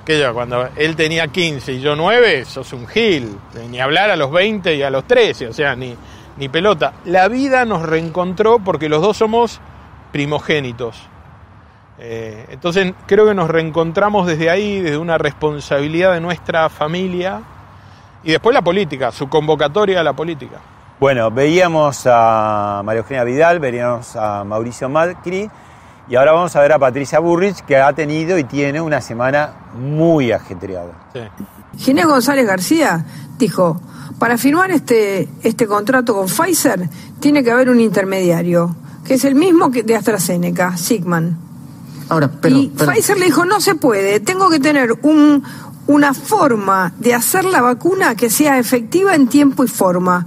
que 0.06 0.20
yo, 0.20 0.34
cuando 0.34 0.70
él 0.76 0.96
tenía 0.96 1.28
15 1.28 1.74
y 1.74 1.82
yo 1.82 1.96
9, 1.96 2.46
sos 2.46 2.74
un 2.74 2.88
gil. 2.88 3.38
Ni 3.70 3.80
hablar 3.80 4.10
a 4.10 4.16
los 4.16 4.32
20 4.32 4.76
y 4.76 4.82
a 4.82 4.90
los 4.90 5.06
13, 5.06 5.48
o 5.48 5.54
sea, 5.54 5.76
ni, 5.76 5.96
ni 6.38 6.50
pelota. 6.50 6.94
La 7.06 7.28
vida 7.28 7.66
nos 7.66 7.84
reencontró 7.84 8.60
porque 8.60 8.90
los 8.90 9.02
dos 9.02 9.18
somos 9.18 9.60
primogénitos. 10.12 11.10
Eh, 12.00 12.48
entonces 12.50 12.94
creo 13.06 13.26
que 13.26 13.34
nos 13.34 13.50
reencontramos 13.50 14.26
desde 14.26 14.50
ahí, 14.50 14.82
desde 14.82 14.98
una 14.98 15.18
responsabilidad 15.18 16.14
de 16.14 16.22
nuestra 16.22 16.70
familia 16.70 17.42
y 18.24 18.32
después 18.32 18.54
la 18.54 18.62
política, 18.62 19.12
su 19.12 19.30
convocatoria 19.30 20.00
a 20.00 20.04
la 20.04 20.14
política. 20.14 20.58
Bueno, 21.00 21.30
veíamos 21.30 22.04
a 22.06 22.82
María 22.84 23.02
Eugenia 23.02 23.24
Vidal, 23.24 23.60
veíamos 23.60 24.16
a 24.16 24.44
Mauricio 24.44 24.90
Macri 24.90 25.50
y 26.08 26.16
ahora 26.16 26.32
vamos 26.32 26.56
a 26.56 26.62
ver 26.62 26.72
a 26.72 26.80
Patricia 26.80 27.20
Burrich 27.20 27.62
que 27.66 27.78
ha 27.78 27.94
tenido 27.94 28.38
y 28.38 28.44
tiene 28.44 28.82
una 28.82 29.02
semana 29.02 29.54
muy 29.76 30.32
ajetreada. 30.32 30.94
Ginés 31.78 32.06
González 32.06 32.46
García 32.48 33.06
dijo, 33.38 33.80
para 34.20 34.38
firmar 34.38 34.72
este, 34.72 35.28
este 35.44 35.68
contrato 35.68 36.14
con 36.16 36.28
Pfizer 36.28 36.90
tiene 37.20 37.44
que 37.44 37.52
haber 37.52 37.70
un 37.70 37.80
intermediario, 37.80 38.76
que 39.06 39.16
es 39.16 39.26
el 39.26 39.36
mismo 39.36 39.72
que 39.72 39.84
de 39.84 39.96
AstraZeneca, 39.96 40.78
Sigman. 40.78 41.53
Ahora, 42.10 42.30
pero, 42.42 42.58
y 42.58 42.72
pero- 42.78 42.92
Pfizer 42.92 43.18
le 43.18 43.26
dijo, 43.26 43.46
no 43.46 43.60
se 43.62 43.76
puede, 43.76 44.20
tengo 44.20 44.50
que 44.50 44.60
tener 44.60 44.94
un, 45.04 45.44
una 45.88 46.14
forma 46.14 46.94
de 47.00 47.14
hacer 47.14 47.46
la 47.46 47.62
vacuna 47.62 48.16
que 48.16 48.30
sea 48.30 48.60
efectiva 48.60 49.16
en 49.16 49.28
tiempo 49.28 49.64
y 49.64 49.68
forma, 49.68 50.26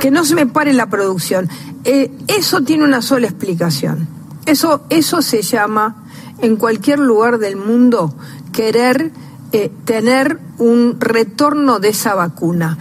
que 0.00 0.10
no 0.10 0.24
se 0.24 0.34
me 0.34 0.46
pare 0.46 0.72
la 0.72 0.86
producción. 0.86 1.48
Eh, 1.84 2.10
eso 2.28 2.62
tiene 2.62 2.84
una 2.84 3.02
sola 3.02 3.26
explicación. 3.26 4.08
Eso, 4.46 4.82
eso 4.90 5.22
se 5.22 5.42
llama, 5.42 6.04
en 6.40 6.56
cualquier 6.56 6.98
lugar 6.98 7.38
del 7.38 7.56
mundo, 7.56 8.14
querer 8.52 9.12
eh, 9.52 9.70
tener 9.84 10.38
un 10.58 10.96
retorno 10.98 11.78
de 11.78 11.90
esa 11.90 12.14
vacuna. 12.14 12.78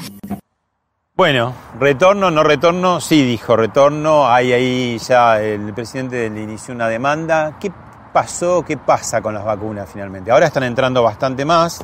Bueno, 1.16 1.54
retorno, 1.80 2.32
no 2.32 2.44
retorno, 2.44 3.00
sí 3.00 3.24
dijo 3.24 3.56
retorno, 3.56 4.28
hay 4.28 4.54
ahí 4.54 4.98
ya 4.98 5.40
el 5.42 5.72
presidente 5.74 6.30
le 6.30 6.42
inició 6.42 6.74
una 6.74 6.88
demanda. 6.88 7.58
¿Qué 7.60 7.72
pasó, 8.12 8.64
qué 8.64 8.78
pasa 8.78 9.22
con 9.22 9.34
las 9.34 9.44
vacunas 9.44 9.90
finalmente? 9.92 10.32
Ahora 10.32 10.48
están 10.48 10.64
entrando 10.64 11.04
bastante 11.04 11.46
más. 11.46 11.84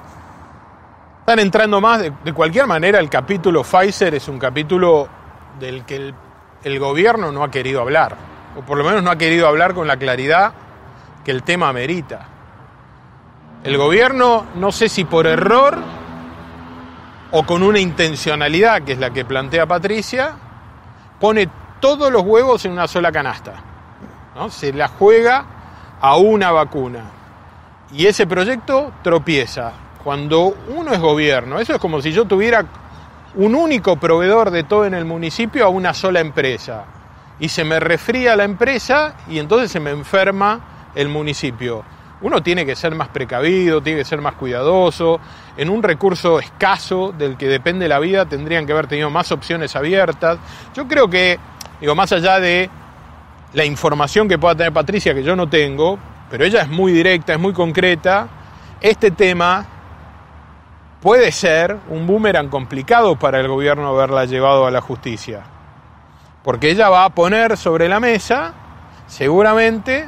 Están 1.20 1.40
entrando 1.40 1.82
más, 1.82 2.02
de, 2.02 2.34
cualquier 2.34 2.68
manera 2.68 3.00
el 3.00 3.10
capítulo 3.10 3.64
Pfizer 3.64 4.16
es 4.16 4.28
un 4.28 4.40
capítulo 4.40 5.08
del 5.60 5.84
que 5.84 5.98
el, 5.98 6.16
el 6.64 6.80
gobierno 6.80 7.32
no 7.32 7.44
ha 7.44 7.52
querido 7.52 7.82
hablar, 7.82 8.16
o 8.58 8.62
por 8.62 8.78
lo 8.78 8.84
menos 8.86 9.04
no 9.04 9.12
ha 9.12 9.18
querido 9.18 9.48
hablar 9.48 9.74
con 9.74 9.88
la 9.88 9.98
claridad 9.98 10.54
que 11.26 11.32
el 11.32 11.44
tema 11.44 11.68
amerita. 11.68 12.28
El 13.64 13.78
gobierno, 13.78 14.46
no 14.56 14.72
sé 14.72 14.88
si 14.88 15.04
por 15.04 15.28
error 15.28 15.78
o 17.32 17.44
con 17.44 17.64
una 17.64 17.80
intencionalidad, 17.80 18.84
que 18.84 18.94
es 18.94 19.00
la 19.00 19.10
que 19.10 19.26
plantea 19.26 19.66
Patricia, 19.66 20.36
pone 21.20 21.50
todos 21.82 22.12
los 22.12 22.22
huevos 22.22 22.64
en 22.66 22.72
una 22.72 22.88
sola 22.88 23.12
canasta. 23.12 23.56
¿no? 24.36 24.50
Se 24.50 24.72
la 24.72 24.88
juega 24.88 25.57
a 26.02 26.18
una 26.18 26.52
vacuna. 26.52 27.12
Y 27.92 28.06
ese 28.06 28.28
proyecto 28.28 28.92
tropieza. 29.02 29.72
Cuando 30.04 30.56
uno 30.76 30.94
es 30.94 31.00
gobierno, 31.00 31.60
eso 31.60 31.74
es 31.74 31.80
como 31.80 32.02
si 32.02 32.12
yo 32.12 32.26
tuviera 32.26 32.66
un 33.36 33.56
único 33.56 33.98
proveedor 33.98 34.52
de 34.52 34.64
todo 34.64 34.86
en 34.86 34.94
el 34.94 35.06
municipio 35.06 35.66
a 35.66 35.70
una 35.70 35.94
sola 35.94 36.20
empresa. 36.20 36.86
Y 37.40 37.50
se 37.50 37.64
me 37.64 37.80
refría 37.80 38.36
la 38.36 38.44
empresa 38.44 39.16
y 39.28 39.40
entonces 39.40 39.72
se 39.72 39.80
me 39.80 39.92
enferma 39.92 40.92
el 40.96 41.08
municipio. 41.08 41.84
Uno 42.22 42.42
tiene 42.42 42.66
que 42.66 42.76
ser 42.76 42.96
más 42.96 43.10
precavido, 43.10 43.82
tiene 43.82 44.00
que 44.00 44.06
ser 44.06 44.22
más 44.22 44.34
cuidadoso. 44.34 45.20
En 45.56 45.70
un 45.70 45.84
recurso 45.84 46.40
escaso 46.40 47.14
del 47.16 47.38
que 47.38 47.48
depende 47.48 47.88
la 47.88 48.00
vida 48.00 48.26
tendrían 48.26 48.66
que 48.66 48.72
haber 48.72 48.88
tenido 48.88 49.12
más 49.12 49.32
opciones 49.32 49.76
abiertas. 49.76 50.40
Yo 50.74 50.88
creo 50.88 51.08
que, 51.08 51.38
digo, 51.80 51.94
más 51.94 52.12
allá 52.12 52.40
de 52.40 52.72
la 53.58 53.66
información 53.66 54.28
que 54.28 54.38
pueda 54.38 54.54
tener 54.54 54.72
Patricia, 54.72 55.16
que 55.16 55.24
yo 55.24 55.36
no 55.36 55.50
tengo, 55.50 55.98
pero 56.30 56.46
ella 56.46 56.62
es 56.62 56.70
muy 56.70 56.92
directa, 56.92 57.34
es 57.34 57.40
muy 57.40 57.54
concreta, 57.54 58.28
este 58.80 59.10
tema 59.10 59.66
puede 61.02 61.32
ser 61.32 61.76
un 61.90 62.06
boomerang 62.06 62.50
complicado 62.50 63.18
para 63.18 63.40
el 63.40 63.48
gobierno 63.48 63.88
haberla 63.88 64.26
llevado 64.26 64.68
a 64.68 64.72
la 64.72 64.80
justicia. 64.80 65.42
Porque 66.44 66.70
ella 66.70 66.90
va 66.90 67.06
a 67.06 67.10
poner 67.10 67.58
sobre 67.58 67.90
la 67.90 68.00
mesa, 68.00 68.54
seguramente, 69.08 70.08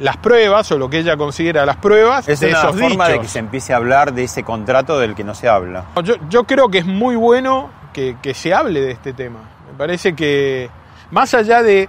las 0.00 0.16
pruebas 0.16 0.72
o 0.72 0.76
lo 0.76 0.90
que 0.90 0.98
ella 0.98 1.16
considera 1.16 1.64
las 1.64 1.76
pruebas 1.76 2.28
Es 2.28 2.40
de 2.40 2.48
una 2.48 2.58
esos 2.58 2.80
forma 2.80 3.08
de 3.08 3.20
que 3.20 3.28
se 3.28 3.38
empiece 3.38 3.72
a 3.72 3.76
hablar 3.76 4.12
de 4.12 4.24
ese 4.24 4.42
contrato 4.42 4.98
del 4.98 5.14
que 5.14 5.22
no 5.22 5.36
se 5.36 5.48
habla. 5.48 5.84
Yo, 6.02 6.16
yo 6.28 6.42
creo 6.42 6.68
que 6.68 6.78
es 6.78 6.86
muy 6.86 7.14
bueno 7.14 7.70
que, 7.92 8.16
que 8.20 8.34
se 8.34 8.52
hable 8.52 8.80
de 8.80 8.90
este 8.90 9.12
tema. 9.12 9.38
Me 9.70 9.78
parece 9.78 10.16
que 10.16 10.68
más 11.12 11.32
allá 11.34 11.62
de, 11.62 11.88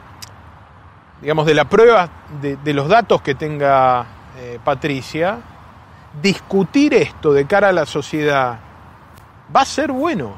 digamos, 1.21 1.45
de 1.45 1.53
la 1.53 1.65
prueba 1.65 2.09
de, 2.41 2.73
los 2.73 2.87
datos 2.87 3.21
que 3.21 3.35
tenga 3.35 4.05
eh, 4.37 4.59
Patricia, 4.63 5.39
discutir 6.21 6.93
esto 6.93 7.33
de 7.33 7.45
cara 7.45 7.69
a 7.69 7.71
la 7.71 7.85
sociedad 7.85 8.59
va 9.55 9.61
a 9.61 9.65
ser 9.65 9.91
bueno. 9.91 10.33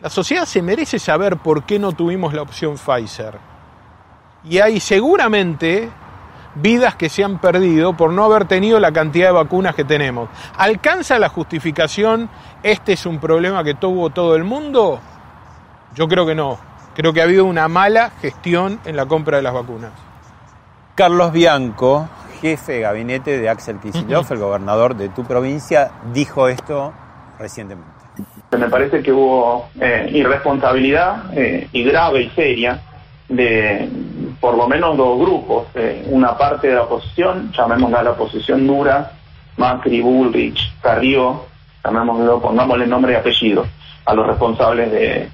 La 0.00 0.10
sociedad 0.10 0.44
se 0.44 0.62
merece 0.62 0.98
saber 0.98 1.38
por 1.38 1.64
qué 1.64 1.78
no 1.78 1.92
tuvimos 1.92 2.34
la 2.34 2.42
opción 2.42 2.76
Pfizer. 2.76 3.38
Y 4.44 4.58
hay 4.58 4.80
seguramente 4.80 5.90
vidas 6.56 6.94
que 6.94 7.08
se 7.08 7.24
han 7.24 7.38
perdido 7.38 7.96
por 7.96 8.12
no 8.12 8.24
haber 8.24 8.46
tenido 8.46 8.78
la 8.78 8.92
cantidad 8.92 9.28
de 9.28 9.32
vacunas 9.32 9.74
que 9.74 9.84
tenemos. 9.84 10.28
¿Alcanza 10.56 11.18
la 11.18 11.28
justificación 11.28 12.28
este 12.62 12.92
es 12.92 13.06
un 13.06 13.18
problema 13.18 13.64
que 13.64 13.74
tuvo 13.74 14.10
todo 14.10 14.36
el 14.36 14.44
mundo? 14.44 15.00
Yo 15.94 16.06
creo 16.08 16.26
que 16.26 16.34
no. 16.34 16.58
Creo 16.94 17.12
que 17.12 17.20
ha 17.20 17.24
habido 17.24 17.44
una 17.44 17.66
mala 17.66 18.10
gestión 18.20 18.78
en 18.84 18.96
la 18.96 19.06
compra 19.06 19.38
de 19.38 19.42
las 19.42 19.52
vacunas. 19.52 19.90
Carlos 20.94 21.32
Bianco, 21.32 22.08
jefe 22.40 22.74
de 22.74 22.80
gabinete 22.80 23.40
de 23.40 23.48
Axel 23.48 23.80
Kicillof, 23.80 24.30
el 24.30 24.38
gobernador 24.38 24.94
de 24.94 25.08
tu 25.08 25.24
provincia, 25.24 25.90
dijo 26.12 26.46
esto 26.46 26.92
recientemente. 27.38 27.90
Me 28.56 28.68
parece 28.68 29.02
que 29.02 29.10
hubo 29.10 29.70
eh, 29.80 30.08
irresponsabilidad 30.12 31.36
eh, 31.36 31.68
y 31.72 31.82
grave 31.82 32.22
y 32.22 32.30
seria 32.30 32.80
de 33.28 33.88
por 34.40 34.56
lo 34.56 34.68
menos 34.68 34.96
dos 34.96 35.18
grupos. 35.18 35.66
Eh, 35.74 36.06
una 36.08 36.38
parte 36.38 36.68
de 36.68 36.74
la 36.74 36.82
oposición, 36.82 37.50
llamémosla 37.50 38.04
la 38.04 38.10
oposición 38.12 38.68
dura, 38.68 39.10
Macri, 39.56 40.00
Bullrich, 40.00 40.80
Carrió, 40.80 41.46
llamémoslo, 41.84 42.40
pongámosle 42.40 42.86
nombre 42.86 43.14
y 43.14 43.16
apellido 43.16 43.66
a 44.04 44.14
los 44.14 44.26
responsables 44.28 44.92
de, 44.92 45.28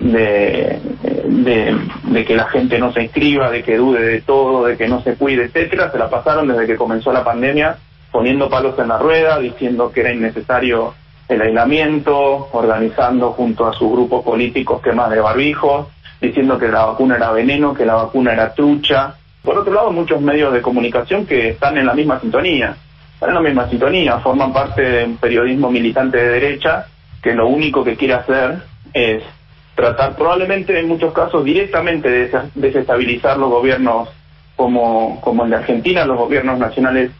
de, 0.00 0.80
de, 1.26 1.78
de 2.04 2.24
que 2.24 2.34
la 2.34 2.48
gente 2.48 2.78
no 2.78 2.92
se 2.92 3.02
inscriba, 3.02 3.50
de 3.50 3.62
que 3.62 3.76
dude 3.76 4.02
de 4.02 4.20
todo, 4.22 4.66
de 4.66 4.76
que 4.76 4.88
no 4.88 5.02
se 5.02 5.14
cuide, 5.14 5.44
etcétera, 5.44 5.92
se 5.92 5.98
la 5.98 6.10
pasaron 6.10 6.48
desde 6.48 6.66
que 6.66 6.76
comenzó 6.76 7.12
la 7.12 7.22
pandemia 7.22 7.76
poniendo 8.10 8.48
palos 8.48 8.78
en 8.78 8.88
la 8.88 8.98
rueda, 8.98 9.38
diciendo 9.38 9.92
que 9.92 10.00
era 10.00 10.12
innecesario 10.12 10.94
el 11.28 11.40
aislamiento, 11.42 12.48
organizando 12.52 13.32
junto 13.32 13.66
a 13.66 13.72
sus 13.72 13.90
grupos 13.92 14.24
políticos 14.24 14.82
quemas 14.82 15.10
de 15.10 15.20
barbijos, 15.20 15.86
diciendo 16.20 16.58
que 16.58 16.68
la 16.68 16.86
vacuna 16.86 17.16
era 17.16 17.30
veneno, 17.30 17.72
que 17.72 17.86
la 17.86 17.94
vacuna 17.94 18.32
era 18.32 18.52
trucha. 18.52 19.14
Por 19.44 19.56
otro 19.56 19.72
lado, 19.72 19.92
muchos 19.92 20.20
medios 20.20 20.52
de 20.52 20.60
comunicación 20.60 21.24
que 21.24 21.50
están 21.50 21.78
en 21.78 21.86
la 21.86 21.94
misma 21.94 22.18
sintonía, 22.20 22.74
están 23.14 23.28
en 23.30 23.34
la 23.36 23.40
misma 23.42 23.68
sintonía, 23.68 24.18
forman 24.18 24.52
parte 24.52 24.82
de 24.82 25.04
un 25.04 25.16
periodismo 25.18 25.70
militante 25.70 26.18
de 26.18 26.28
derecha 26.28 26.86
que 27.22 27.34
lo 27.34 27.46
único 27.46 27.84
que 27.84 27.96
quiere 27.96 28.14
hacer 28.14 28.62
es 28.92 29.22
tratar 29.80 30.14
probablemente 30.16 30.78
en 30.78 30.88
muchos 30.88 31.12
casos 31.14 31.44
directamente 31.44 32.08
de 32.10 32.30
desa- 32.30 32.50
desestabilizar 32.54 33.38
los 33.38 33.48
gobiernos 33.50 34.08
como, 34.56 35.20
como 35.22 35.44
el 35.44 35.50
de 35.50 35.56
Argentina, 35.56 36.04
los 36.04 36.18
gobiernos 36.18 36.58
nacionales 36.58 37.10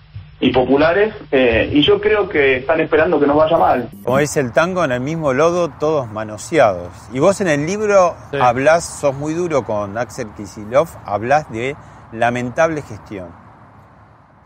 y 0.42 0.50
populares, 0.52 1.14
eh, 1.32 1.70
y 1.72 1.82
yo 1.82 2.00
creo 2.00 2.28
que 2.28 2.56
están 2.58 2.80
esperando 2.80 3.18
que 3.20 3.26
nos 3.26 3.36
vaya 3.36 3.56
mal. 3.58 3.88
Como 4.04 4.18
dice 4.18 4.40
el 4.40 4.52
tango, 4.52 4.84
en 4.84 4.92
el 4.92 5.00
mismo 5.00 5.32
lodo, 5.32 5.68
todos 5.78 6.10
manoseados. 6.10 6.88
Y 7.12 7.18
vos 7.18 7.40
en 7.40 7.48
el 7.48 7.66
libro 7.66 8.14
hablás, 8.40 8.84
sos 9.00 9.14
muy 9.14 9.34
duro 9.34 9.64
con 9.64 9.96
Axel 9.98 10.28
Kicillof, 10.36 10.96
hablás 11.04 11.50
de 11.50 11.76
lamentable 12.12 12.82
gestión. 12.82 13.28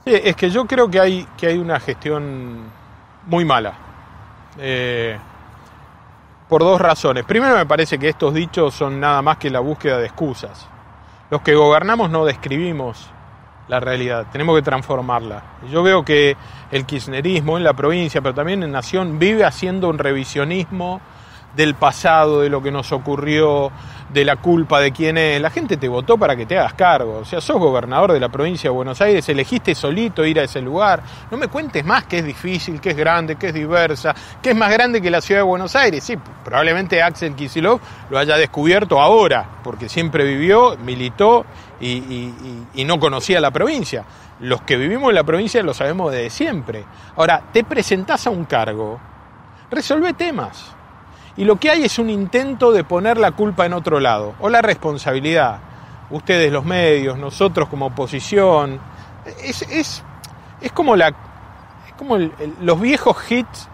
Sí, 0.04 0.12
es 0.22 0.36
que 0.36 0.50
yo 0.50 0.66
creo 0.66 0.90
que 0.90 1.00
hay, 1.00 1.26
que 1.36 1.46
hay 1.46 1.58
una 1.58 1.78
gestión 1.80 2.58
muy 3.26 3.44
mala. 3.44 3.72
Eh, 4.58 5.16
por 6.54 6.62
dos 6.62 6.80
razones. 6.80 7.24
Primero 7.24 7.56
me 7.56 7.66
parece 7.66 7.98
que 7.98 8.08
estos 8.08 8.32
dichos 8.32 8.72
son 8.74 9.00
nada 9.00 9.20
más 9.22 9.38
que 9.38 9.50
la 9.50 9.58
búsqueda 9.58 9.98
de 9.98 10.06
excusas. 10.06 10.68
Los 11.28 11.42
que 11.42 11.56
gobernamos 11.56 12.10
no 12.10 12.24
describimos 12.24 13.10
la 13.66 13.80
realidad, 13.80 14.26
tenemos 14.30 14.54
que 14.54 14.62
transformarla. 14.62 15.42
Yo 15.68 15.82
veo 15.82 16.04
que 16.04 16.36
el 16.70 16.86
kirchnerismo 16.86 17.56
en 17.56 17.64
la 17.64 17.72
provincia, 17.72 18.22
pero 18.22 18.36
también 18.36 18.62
en 18.62 18.70
Nación, 18.70 19.18
vive 19.18 19.44
haciendo 19.44 19.88
un 19.88 19.98
revisionismo 19.98 21.00
del 21.56 21.74
pasado, 21.74 22.42
de 22.42 22.50
lo 22.50 22.62
que 22.62 22.70
nos 22.70 22.92
ocurrió, 22.92 23.72
de 24.14 24.24
la 24.24 24.36
culpa 24.36 24.80
de 24.80 24.92
quién 24.92 25.18
es. 25.18 25.40
La 25.40 25.50
gente 25.50 25.76
te 25.76 25.88
votó 25.88 26.16
para 26.16 26.36
que 26.36 26.46
te 26.46 26.56
hagas 26.56 26.74
cargo. 26.74 27.18
O 27.18 27.24
sea, 27.24 27.40
sos 27.40 27.58
gobernador 27.58 28.12
de 28.12 28.20
la 28.20 28.28
provincia 28.28 28.70
de 28.70 28.74
Buenos 28.74 29.00
Aires, 29.00 29.28
elegiste 29.28 29.74
solito 29.74 30.24
ir 30.24 30.38
a 30.38 30.44
ese 30.44 30.62
lugar. 30.62 31.02
No 31.32 31.36
me 31.36 31.48
cuentes 31.48 31.84
más 31.84 32.04
que 32.04 32.18
es 32.18 32.24
difícil, 32.24 32.80
que 32.80 32.90
es 32.90 32.96
grande, 32.96 33.34
que 33.34 33.48
es 33.48 33.54
diversa, 33.54 34.14
que 34.40 34.50
es 34.50 34.56
más 34.56 34.70
grande 34.70 35.02
que 35.02 35.10
la 35.10 35.20
ciudad 35.20 35.40
de 35.40 35.44
Buenos 35.44 35.74
Aires. 35.74 36.04
Sí, 36.04 36.16
probablemente 36.44 37.02
Axel 37.02 37.34
Kisilov 37.34 37.80
lo 38.08 38.18
haya 38.18 38.36
descubierto 38.36 39.00
ahora, 39.00 39.44
porque 39.64 39.88
siempre 39.88 40.24
vivió, 40.24 40.76
militó 40.76 41.44
y, 41.80 42.32
no 42.86 43.00
conocía 43.00 43.40
la 43.40 43.50
provincia. 43.50 44.04
Los 44.40 44.62
que 44.62 44.76
vivimos 44.76 45.08
en 45.08 45.16
la 45.16 45.24
provincia 45.24 45.60
lo 45.62 45.74
sabemos 45.74 46.12
desde 46.12 46.30
siempre. 46.30 46.84
Ahora, 47.16 47.42
te 47.52 47.64
presentás 47.64 48.28
a 48.28 48.30
un 48.30 48.44
cargo, 48.44 49.00
resolve 49.70 50.12
temas 50.12 50.74
y 51.36 51.44
lo 51.44 51.56
que 51.56 51.70
hay 51.70 51.84
es 51.84 51.98
un 51.98 52.10
intento 52.10 52.72
de 52.72 52.84
poner 52.84 53.18
la 53.18 53.32
culpa 53.32 53.66
en 53.66 53.72
otro 53.72 54.00
lado, 54.00 54.34
o 54.40 54.48
la 54.48 54.62
responsabilidad. 54.62 55.58
Ustedes 56.10 56.52
los 56.52 56.64
medios, 56.64 57.18
nosotros 57.18 57.68
como 57.68 57.86
oposición. 57.86 58.78
Es, 59.42 59.62
es, 59.62 60.02
es 60.60 60.72
como, 60.72 60.96
la, 60.96 61.08
es 61.08 61.94
como 61.96 62.18
los 62.60 62.80
viejos 62.80 63.16
hits 63.30 63.68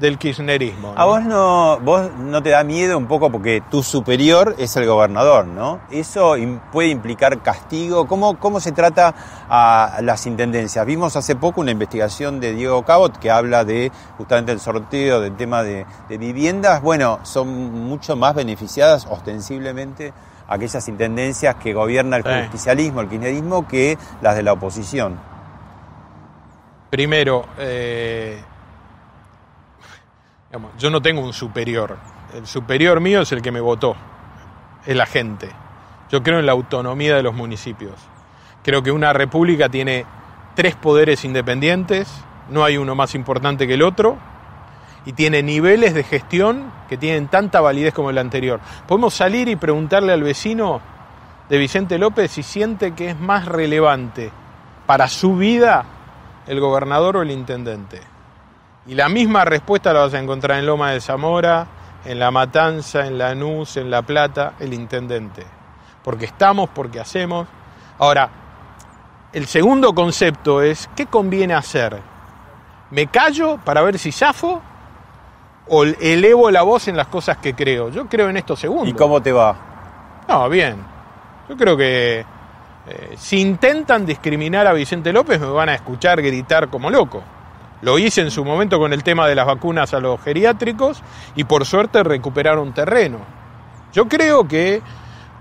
del 0.00 0.18
kirchnerismo. 0.18 0.92
A 0.96 1.04
vos 1.04 1.22
no, 1.24 1.78
vos 1.80 2.10
no 2.18 2.42
te 2.42 2.50
da 2.50 2.64
miedo 2.64 2.98
un 2.98 3.06
poco 3.06 3.30
porque 3.30 3.62
tu 3.70 3.82
superior 3.82 4.54
es 4.58 4.76
el 4.76 4.86
gobernador, 4.86 5.46
¿no? 5.46 5.80
Eso 5.90 6.34
puede 6.72 6.88
implicar 6.88 7.42
castigo. 7.42 8.06
¿Cómo, 8.06 8.38
cómo 8.38 8.60
se 8.60 8.72
trata 8.72 9.14
a 9.48 10.00
las 10.02 10.26
intendencias? 10.26 10.84
Vimos 10.84 11.16
hace 11.16 11.36
poco 11.36 11.60
una 11.60 11.70
investigación 11.70 12.40
de 12.40 12.52
Diego 12.52 12.84
Cabot 12.84 13.18
que 13.18 13.30
habla 13.30 13.64
de 13.64 13.90
justamente 14.18 14.52
el 14.52 14.60
sorteo 14.60 15.20
del 15.20 15.36
tema 15.36 15.62
de, 15.62 15.86
viviendas. 16.08 16.82
Bueno, 16.82 17.20
son 17.22 17.48
mucho 17.86 18.16
más 18.16 18.34
beneficiadas 18.34 19.06
ostensiblemente 19.08 20.12
aquellas 20.48 20.86
intendencias 20.88 21.56
que 21.56 21.72
gobierna 21.72 22.18
el 22.18 22.22
justicialismo, 22.22 23.00
el 23.00 23.08
kirchnerismo, 23.08 23.66
que 23.66 23.98
las 24.20 24.36
de 24.36 24.42
la 24.42 24.52
oposición. 24.52 25.18
Primero, 26.90 27.44
eh 27.58 28.40
yo 30.78 30.90
no 30.90 31.00
tengo 31.00 31.20
un 31.22 31.32
superior. 31.32 31.96
El 32.34 32.46
superior 32.46 33.00
mío 33.00 33.22
es 33.22 33.32
el 33.32 33.42
que 33.42 33.52
me 33.52 33.60
votó, 33.60 33.96
es 34.84 34.96
la 34.96 35.06
gente. 35.06 35.48
Yo 36.10 36.22
creo 36.22 36.38
en 36.38 36.46
la 36.46 36.52
autonomía 36.52 37.16
de 37.16 37.22
los 37.22 37.34
municipios. 37.34 37.94
Creo 38.62 38.82
que 38.82 38.90
una 38.90 39.12
república 39.12 39.68
tiene 39.68 40.04
tres 40.54 40.74
poderes 40.74 41.24
independientes, 41.24 42.08
no 42.50 42.64
hay 42.64 42.76
uno 42.76 42.94
más 42.94 43.14
importante 43.14 43.66
que 43.66 43.74
el 43.74 43.82
otro, 43.82 44.16
y 45.04 45.12
tiene 45.12 45.42
niveles 45.42 45.94
de 45.94 46.02
gestión 46.02 46.72
que 46.88 46.96
tienen 46.96 47.28
tanta 47.28 47.60
validez 47.60 47.94
como 47.94 48.10
el 48.10 48.18
anterior. 48.18 48.60
Podemos 48.88 49.14
salir 49.14 49.48
y 49.48 49.56
preguntarle 49.56 50.12
al 50.12 50.22
vecino 50.22 50.80
de 51.48 51.58
Vicente 51.58 51.96
López 51.98 52.32
si 52.32 52.42
siente 52.42 52.92
que 52.94 53.10
es 53.10 53.18
más 53.18 53.46
relevante 53.46 54.32
para 54.84 55.08
su 55.08 55.36
vida 55.36 55.84
el 56.46 56.60
gobernador 56.60 57.18
o 57.18 57.22
el 57.22 57.30
intendente. 57.30 58.00
Y 58.86 58.94
la 58.94 59.08
misma 59.08 59.44
respuesta 59.44 59.92
la 59.92 60.00
vas 60.00 60.14
a 60.14 60.20
encontrar 60.20 60.58
en 60.58 60.66
Loma 60.66 60.92
de 60.92 61.00
Zamora, 61.00 61.66
en 62.04 62.18
La 62.20 62.30
Matanza, 62.30 63.06
en 63.06 63.18
Lanús, 63.18 63.76
en 63.76 63.90
La 63.90 64.02
Plata, 64.02 64.54
el 64.60 64.72
intendente. 64.72 65.44
Porque 66.04 66.26
estamos, 66.26 66.70
porque 66.70 67.00
hacemos. 67.00 67.48
Ahora, 67.98 68.30
el 69.32 69.46
segundo 69.46 69.92
concepto 69.92 70.62
es, 70.62 70.88
¿qué 70.94 71.06
conviene 71.06 71.54
hacer? 71.54 72.00
¿Me 72.90 73.08
callo 73.08 73.58
para 73.58 73.82
ver 73.82 73.98
si 73.98 74.12
zafo? 74.12 74.62
¿O 75.68 75.82
elevo 75.82 76.50
la 76.52 76.62
voz 76.62 76.86
en 76.86 76.96
las 76.96 77.08
cosas 77.08 77.38
que 77.38 77.54
creo? 77.54 77.88
Yo 77.90 78.06
creo 78.06 78.28
en 78.28 78.36
esto 78.36 78.54
segundo. 78.54 78.88
¿Y 78.88 78.92
cómo 78.92 79.20
te 79.20 79.32
va? 79.32 79.56
No, 80.28 80.48
bien. 80.48 80.76
Yo 81.48 81.56
creo 81.56 81.76
que 81.76 82.20
eh, 82.20 83.14
si 83.16 83.40
intentan 83.40 84.06
discriminar 84.06 84.64
a 84.68 84.72
Vicente 84.72 85.12
López 85.12 85.40
me 85.40 85.48
van 85.48 85.70
a 85.70 85.74
escuchar 85.74 86.22
gritar 86.22 86.68
como 86.68 86.88
loco. 86.88 87.22
Lo 87.82 87.98
hice 87.98 88.22
en 88.22 88.30
su 88.30 88.44
momento 88.44 88.78
con 88.78 88.92
el 88.92 89.02
tema 89.02 89.28
de 89.28 89.34
las 89.34 89.46
vacunas 89.46 89.92
a 89.94 90.00
los 90.00 90.20
geriátricos 90.22 91.02
y 91.34 91.44
por 91.44 91.66
suerte 91.66 92.02
recuperaron 92.02 92.72
terreno. 92.72 93.18
Yo 93.92 94.08
creo 94.08 94.46
que 94.48 94.82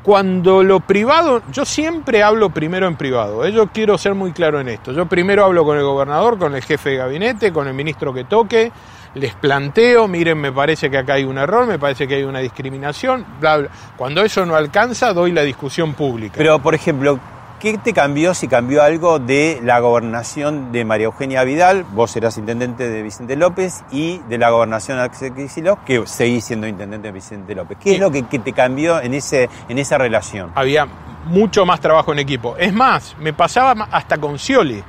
cuando 0.04 0.62
lo 0.62 0.82
privado, 0.82 1.42
yo 1.52 1.66
siempre 1.66 2.22
hablo 2.22 2.52
primero 2.52 2.88
en 2.88 2.96
privado, 2.96 3.44
¿eh? 3.44 3.52
yo 3.52 3.68
quiero 3.68 3.98
ser 3.98 4.14
muy 4.14 4.34
claro 4.34 4.60
en 4.60 4.70
esto. 4.70 4.92
Yo 4.92 5.08
primero 5.08 5.44
hablo 5.44 5.66
con 5.66 5.78
el 5.78 5.84
gobernador, 5.84 6.38
con 6.38 6.54
el 6.54 6.62
jefe 6.62 6.92
de 6.92 6.98
gabinete, 6.98 7.52
con 7.52 7.68
el 7.68 7.74
ministro 7.74 8.14
que 8.14 8.26
toque, 8.26 8.72
les 9.16 9.34
planteo, 9.34 10.08
miren, 10.08 10.38
me 10.38 10.52
parece 10.52 10.92
que 10.92 11.00
acá 11.00 11.14
hay 11.14 11.24
un 11.24 11.38
error, 11.38 11.66
me 11.66 11.80
parece 11.80 12.08
que 12.08 12.16
hay 12.16 12.24
una 12.24 12.40
discriminación, 12.40 13.26
bla, 13.40 13.58
bla. 13.58 13.70
Cuando 13.98 14.22
eso 14.22 14.46
no 14.46 14.56
alcanza, 14.56 15.12
doy 15.12 15.32
la 15.32 15.42
discusión 15.42 15.94
pública. 15.94 16.36
Pero, 16.38 16.60
por 16.60 16.76
ejemplo, 16.76 17.20
¿Qué 17.66 17.80
te 17.80 17.94
cambió, 17.94 18.36
si 18.36 18.48
cambió 18.48 18.84
algo, 18.84 19.18
de 19.18 19.60
la 19.64 19.80
gobernación 19.80 20.72
de 20.72 20.86
María 20.86 21.06
Eugenia 21.06 21.44
Vidal? 21.44 21.84
Vos 21.96 22.16
eras 22.16 22.38
intendente 22.38 22.88
de 22.88 23.02
Vicente 23.02 23.36
López 23.36 23.84
y 23.92 24.20
de 24.30 24.38
la 24.38 24.52
gobernación 24.52 25.00
de 25.00 25.04
Axel 25.06 25.34
Kicillof, 25.34 25.80
que 25.84 26.06
seguís 26.06 26.46
siendo 26.46 26.68
intendente 26.68 27.08
de 27.08 27.12
Vicente 27.12 27.56
López. 27.56 27.80
¿Qué 27.82 27.96
es 27.96 28.00
lo 28.00 28.12
que, 28.12 28.22
te 28.22 28.54
cambió 28.54 29.02
en, 29.02 29.16
ese, 29.16 29.50
en 29.68 29.80
esa 29.80 29.98
relación? 29.98 30.52
Había 30.54 30.88
mucho 31.26 31.66
más 31.66 31.80
trabajo 31.80 32.14
en 32.14 32.20
equipo. 32.20 32.56
Es 32.56 32.72
más, 32.72 33.16
me 33.20 33.34
pasaba 33.34 33.88
hasta 33.90 34.20
con 34.20 34.38
Scioli. 34.38 34.84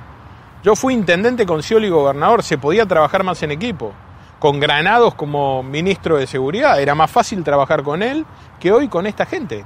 Yo 0.62 0.76
fui 0.76 0.92
intendente 0.92 1.46
con 1.46 1.62
Scioli 1.62 1.88
gobernador, 1.88 2.42
se 2.42 2.58
podía 2.58 2.84
trabajar 2.84 3.24
más 3.24 3.42
en 3.42 3.52
equipo 3.52 3.94
con 4.38 4.60
Granados 4.60 5.14
como 5.14 5.62
ministro 5.62 6.16
de 6.16 6.26
Seguridad. 6.26 6.80
Era 6.80 6.94
más 6.94 7.10
fácil 7.10 7.42
trabajar 7.42 7.82
con 7.82 8.02
él 8.02 8.26
que 8.60 8.72
hoy 8.72 8.88
con 8.88 9.06
esta 9.06 9.26
gente. 9.26 9.64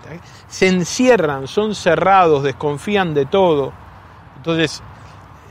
Se 0.49 0.69
encierran, 0.69 1.49
son 1.49 1.75
cerrados, 1.75 2.43
desconfían 2.43 3.15
de 3.15 3.27
todo. 3.27 3.73
Entonces, 4.37 4.83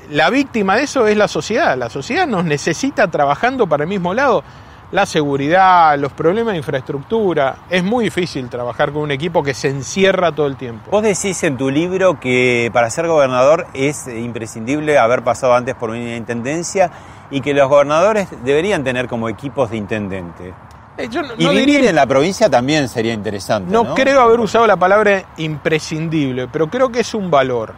la 0.09 0.29
víctima 0.29 0.75
de 0.75 0.83
eso 0.83 1.07
es 1.07 1.17
la 1.17 1.27
sociedad. 1.27 1.77
La 1.77 1.89
sociedad 1.89 2.27
nos 2.27 2.45
necesita 2.45 3.07
trabajando 3.09 3.67
para 3.67 3.83
el 3.83 3.89
mismo 3.89 4.13
lado. 4.13 4.43
La 4.91 5.05
seguridad, 5.05 5.99
los 5.99 6.11
problemas 6.13 6.53
de 6.53 6.57
infraestructura. 6.57 7.57
Es 7.69 7.83
muy 7.83 8.05
difícil 8.05 8.49
trabajar 8.49 8.91
con 8.91 9.03
un 9.03 9.11
equipo 9.11 9.43
que 9.43 9.53
se 9.53 9.69
encierra 9.69 10.31
todo 10.31 10.47
el 10.47 10.55
tiempo. 10.55 10.89
Vos 10.89 11.03
decís 11.03 11.43
en 11.43 11.57
tu 11.57 11.69
libro 11.69 12.19
que 12.19 12.71
para 12.73 12.89
ser 12.89 13.07
gobernador 13.07 13.67
es 13.75 14.07
imprescindible 14.07 14.97
haber 14.97 15.23
pasado 15.23 15.53
antes 15.53 15.75
por 15.75 15.91
una 15.91 16.15
intendencia 16.15 16.89
y 17.31 17.41
que 17.41 17.53
los 17.53 17.69
gobernadores 17.69 18.27
deberían 18.43 18.83
tener 18.83 19.07
como 19.07 19.29
equipos 19.29 19.69
de 19.69 19.77
intendente. 19.77 20.53
Eh, 20.97 21.09
y 21.37 21.47
vivir 21.47 21.85
en 21.85 21.95
la 21.95 22.05
provincia 22.05 22.49
también 22.49 22.89
sería 22.89 23.13
interesante. 23.13 23.71
No, 23.71 23.93
creo 23.95 24.21
haber 24.21 24.39
usado 24.39 24.67
la 24.67 24.75
palabra 24.75 25.23
imprescindible, 25.37 26.47
pero 26.51 26.69
creo 26.69 26.91
que 26.91 27.01
es 27.01 27.13
un 27.13 27.31
valor. 27.31 27.73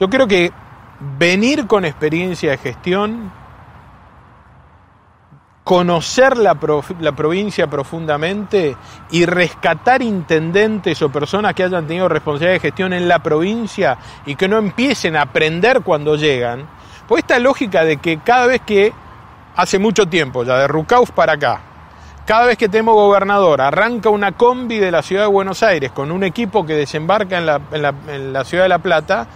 Yo 0.00 0.08
creo 0.08 0.26
que 0.26 0.50
venir 1.18 1.66
con 1.66 1.84
experiencia 1.84 2.52
de 2.52 2.58
gestión, 2.58 3.30
conocer 5.64 6.38
la, 6.38 6.56
la, 7.00 7.12
provincia 7.12 7.66
profundamente 7.66 8.76
y 9.10 9.26
rescatar 9.26 10.00
intendentes 10.00 11.02
o 11.02 11.10
personas 11.10 11.54
que 11.54 11.64
hayan 11.64 11.86
tenido 11.86 12.08
responsabilidad 12.08 12.54
de 12.54 12.60
gestión 12.60 12.92
en 12.92 13.08
la 13.08 13.18
provincia 13.18 13.98
y 14.24 14.36
que 14.36 14.48
no 14.48 14.58
empiecen 14.58 15.16
a 15.16 15.22
aprender 15.22 15.80
cuando 15.82 16.16
llegan, 16.16 16.68
pues 17.08 17.22
esta 17.22 17.38
lógica 17.38 17.84
de 17.84 17.98
que 17.98 18.18
cada 18.18 18.46
vez 18.46 18.60
que, 18.62 18.92
hace 19.54 19.78
mucho 19.78 20.06
tiempo, 20.06 20.44
ya 20.44 20.58
de 20.58 20.68
Rucauf 20.68 21.10
para 21.10 21.34
acá, 21.34 21.60
cada 22.26 22.46
vez 22.46 22.58
que 22.58 22.68
tenemos 22.68 22.94
gobernador, 22.94 23.60
arranca 23.60 24.10
una 24.10 24.32
combi 24.32 24.78
de 24.78 24.90
la 24.90 25.02
ciudad 25.02 25.22
de 25.22 25.28
Buenos 25.28 25.62
Aires 25.62 25.92
con 25.92 26.10
un 26.10 26.24
equipo 26.24 26.66
que 26.66 26.74
desembarca 26.74 27.38
en 27.38 27.46
la, 27.46 27.60
en 28.08 28.32
la 28.32 28.44
ciudad 28.44 28.64
de 28.64 28.68
La 28.68 28.80
Plata, 28.80 29.26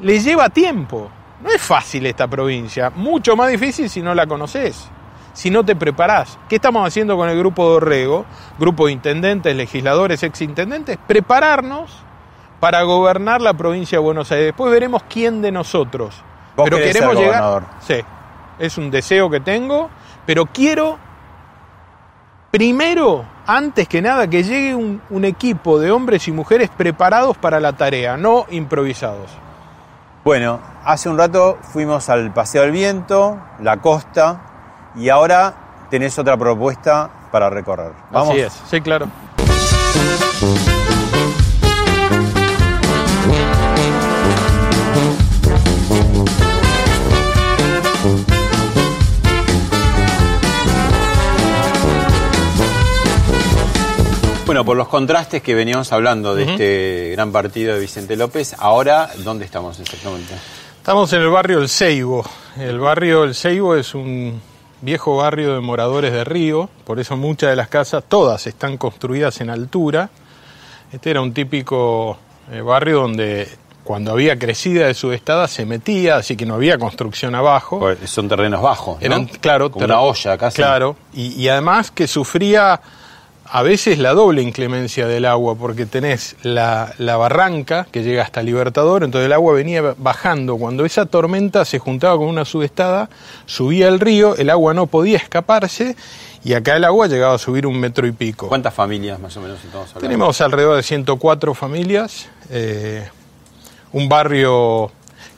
le 0.00 0.20
lleva 0.20 0.48
tiempo. 0.48 1.10
No 1.42 1.50
es 1.50 1.60
fácil 1.60 2.06
esta 2.06 2.28
provincia, 2.28 2.90
mucho 2.94 3.34
más 3.34 3.50
difícil 3.50 3.90
si 3.90 4.00
no 4.00 4.14
la 4.14 4.28
conoces, 4.28 4.88
si 5.32 5.50
no 5.50 5.64
te 5.64 5.74
preparás. 5.74 6.38
¿Qué 6.48 6.54
estamos 6.54 6.86
haciendo 6.86 7.16
con 7.16 7.28
el 7.28 7.36
grupo 7.36 7.68
de 7.68 7.76
Orrego, 7.78 8.24
grupo 8.60 8.86
de 8.86 8.92
intendentes, 8.92 9.56
legisladores, 9.56 10.22
exintendentes? 10.22 10.98
Prepararnos 11.04 11.90
para 12.60 12.82
gobernar 12.82 13.40
la 13.42 13.54
provincia 13.54 13.98
de 13.98 14.04
Buenos 14.04 14.30
Aires. 14.30 14.46
Después 14.46 14.70
veremos 14.70 15.02
quién 15.08 15.42
de 15.42 15.50
nosotros 15.50 16.22
pero 16.56 16.76
queremos 16.76 17.14
llegar. 17.14 17.62
Sí, 17.80 18.00
es 18.58 18.78
un 18.78 18.90
deseo 18.90 19.30
que 19.30 19.40
tengo, 19.40 19.90
pero 20.26 20.46
quiero 20.46 20.98
primero, 22.50 23.24
antes 23.46 23.88
que 23.88 24.02
nada, 24.02 24.28
que 24.28 24.44
llegue 24.44 24.74
un, 24.74 25.00
un 25.10 25.24
equipo 25.24 25.78
de 25.78 25.90
hombres 25.90 26.28
y 26.28 26.32
mujeres 26.32 26.70
preparados 26.70 27.36
para 27.38 27.58
la 27.58 27.72
tarea, 27.72 28.16
no 28.16 28.46
improvisados. 28.50 29.30
Bueno, 30.22 30.60
hace 30.84 31.08
un 31.08 31.18
rato 31.18 31.58
fuimos 31.62 32.08
al 32.08 32.32
Paseo 32.32 32.62
del 32.62 32.70
Viento, 32.70 33.40
la 33.60 33.78
costa, 33.78 34.92
y 34.94 35.08
ahora 35.08 35.54
tenés 35.90 36.16
otra 36.18 36.36
propuesta 36.36 37.10
para 37.32 37.50
recorrer. 37.50 37.92
¿Vamos? 38.12 38.30
Así 38.30 38.40
es, 38.40 38.52
sí, 38.70 38.80
claro. 38.80 39.08
Bueno, 54.52 54.66
por 54.66 54.76
los 54.76 54.88
contrastes 54.88 55.40
que 55.40 55.54
veníamos 55.54 55.90
hablando 55.92 56.34
de 56.34 56.42
este 56.42 57.12
gran 57.12 57.32
partido 57.32 57.72
de 57.72 57.80
Vicente 57.80 58.16
López, 58.16 58.54
ahora, 58.58 59.08
¿dónde 59.24 59.46
estamos 59.46 59.80
exactamente? 59.80 60.34
Estamos 60.76 61.10
en 61.14 61.22
el 61.22 61.30
barrio 61.30 61.58
El 61.58 61.70
Ceibo. 61.70 62.22
El 62.58 62.78
barrio 62.78 63.24
El 63.24 63.34
Ceibo 63.34 63.74
es 63.76 63.94
un 63.94 64.42
viejo 64.82 65.16
barrio 65.16 65.54
de 65.54 65.60
moradores 65.60 66.12
de 66.12 66.22
Río, 66.24 66.68
por 66.84 67.00
eso 67.00 67.16
muchas 67.16 67.48
de 67.48 67.56
las 67.56 67.68
casas, 67.68 68.04
todas 68.06 68.46
están 68.46 68.76
construidas 68.76 69.40
en 69.40 69.48
altura. 69.48 70.10
Este 70.92 71.08
era 71.12 71.22
un 71.22 71.32
típico 71.32 72.18
eh, 72.50 72.60
barrio 72.60 73.00
donde 73.00 73.48
cuando 73.84 74.12
había 74.12 74.38
crecida 74.38 74.86
de 74.86 74.92
su 74.92 75.12
estada 75.12 75.48
se 75.48 75.64
metía, 75.64 76.16
así 76.16 76.36
que 76.36 76.44
no 76.44 76.56
había 76.56 76.76
construcción 76.76 77.34
abajo. 77.34 77.78
Pues 77.78 78.00
son 78.04 78.28
terrenos 78.28 78.60
bajos, 78.60 79.00
¿no? 79.00 79.06
Eran, 79.06 79.24
claro, 79.24 79.70
Como 79.70 79.86
una 79.86 80.02
olla 80.02 80.36
casi. 80.36 80.56
Claro, 80.56 80.94
y, 81.14 81.40
y 81.40 81.48
además 81.48 81.90
que 81.90 82.06
sufría 82.06 82.82
a 83.54 83.60
veces 83.62 83.98
la 83.98 84.14
doble 84.14 84.40
inclemencia 84.40 85.06
del 85.06 85.26
agua, 85.26 85.54
porque 85.54 85.84
tenés 85.84 86.36
la, 86.42 86.94
la, 86.96 87.18
barranca 87.18 87.86
que 87.90 88.02
llega 88.02 88.22
hasta 88.22 88.42
Libertador, 88.42 89.04
entonces 89.04 89.26
el 89.26 89.32
agua 89.34 89.52
venía 89.52 89.94
bajando. 89.98 90.56
Cuando 90.56 90.86
esa 90.86 91.04
tormenta 91.04 91.66
se 91.66 91.78
juntaba 91.78 92.16
con 92.16 92.28
una 92.28 92.46
subestada, 92.46 93.10
subía 93.44 93.88
el 93.88 94.00
río, 94.00 94.36
el 94.36 94.48
agua 94.48 94.72
no 94.72 94.86
podía 94.86 95.18
escaparse 95.18 95.96
y 96.42 96.54
acá 96.54 96.76
el 96.76 96.84
agua 96.84 97.08
llegaba 97.08 97.34
a 97.34 97.38
subir 97.38 97.66
un 97.66 97.78
metro 97.78 98.06
y 98.06 98.12
pico. 98.12 98.48
¿Cuántas 98.48 98.72
familias 98.72 99.20
más 99.20 99.36
o 99.36 99.42
menos 99.42 99.58
estamos 99.62 99.86
hablando? 99.90 100.00
Tenemos 100.00 100.40
alrededor 100.40 100.76
de 100.76 100.82
104 100.82 101.52
familias, 101.52 102.30
eh, 102.48 103.06
un 103.92 104.08
barrio 104.08 104.90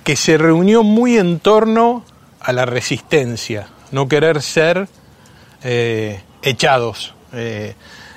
que 0.04 0.14
se 0.14 0.38
reunió 0.38 0.84
muy 0.84 1.18
en 1.18 1.40
torno 1.40 2.04
a 2.38 2.52
la 2.52 2.64
resistencia, 2.64 3.70
no 3.90 4.06
querer 4.06 4.40
ser 4.40 4.86
eh, 5.64 6.22
echados. 6.42 7.12
Eh, 7.32 7.74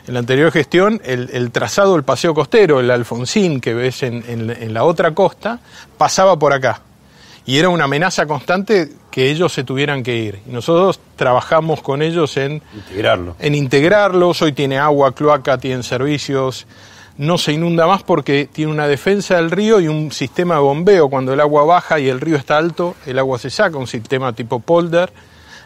en 0.08 0.14
la 0.14 0.20
anterior 0.22 0.52
gestión, 0.52 1.02
el, 1.04 1.30
el, 1.34 1.52
trazado 1.52 1.94
del 1.94 2.04
paseo 2.04 2.34
costero, 2.34 2.80
el 2.80 2.90
Alfonsín 2.90 3.60
que 3.60 3.74
ves 3.74 4.04
en, 4.04 4.24
en, 4.28 4.50
en, 4.50 4.74
la 4.74 4.86
otra 4.86 5.14
costa, 5.14 5.60
pasaba 5.98 6.40
por 6.40 6.54
acá. 6.54 6.82
Y 7.46 7.58
era 7.58 7.70
una 7.70 7.86
amenaza 7.86 8.26
constante 8.26 8.90
que 9.12 9.30
ellos 9.30 9.54
se 9.54 9.64
tuvieran 9.64 10.04
que 10.04 10.16
ir. 10.16 10.40
Y 10.48 10.52
nosotros 10.52 11.00
trabajamos 11.16 11.82
con 11.82 12.02
ellos 12.02 12.36
en 12.38 12.62
integrarlo. 12.74 13.36
En 13.40 13.56
integrarlos. 13.56 14.42
Hoy 14.42 14.52
tiene 14.52 14.78
agua, 14.78 15.14
cloaca, 15.14 15.58
tienen 15.58 15.84
servicios. 15.84 16.68
No 17.18 17.38
se 17.38 17.54
inunda 17.54 17.88
más 17.88 18.04
porque 18.04 18.50
tiene 18.52 18.72
una 18.72 18.88
defensa 18.88 19.38
del 19.38 19.50
río 19.50 19.80
y 19.80 19.88
un 19.88 20.12
sistema 20.12 20.56
de 20.56 20.62
bombeo. 20.62 21.10
Cuando 21.10 21.34
el 21.34 21.40
agua 21.40 21.64
baja 21.64 22.00
y 22.00 22.10
el 22.10 22.20
río 22.20 22.36
está 22.36 22.58
alto, 22.58 22.96
el 23.06 23.18
agua 23.18 23.40
se 23.40 23.50
saca, 23.50 23.78
un 23.78 23.88
sistema 23.88 24.34
tipo 24.34 24.60
polder 24.60 25.12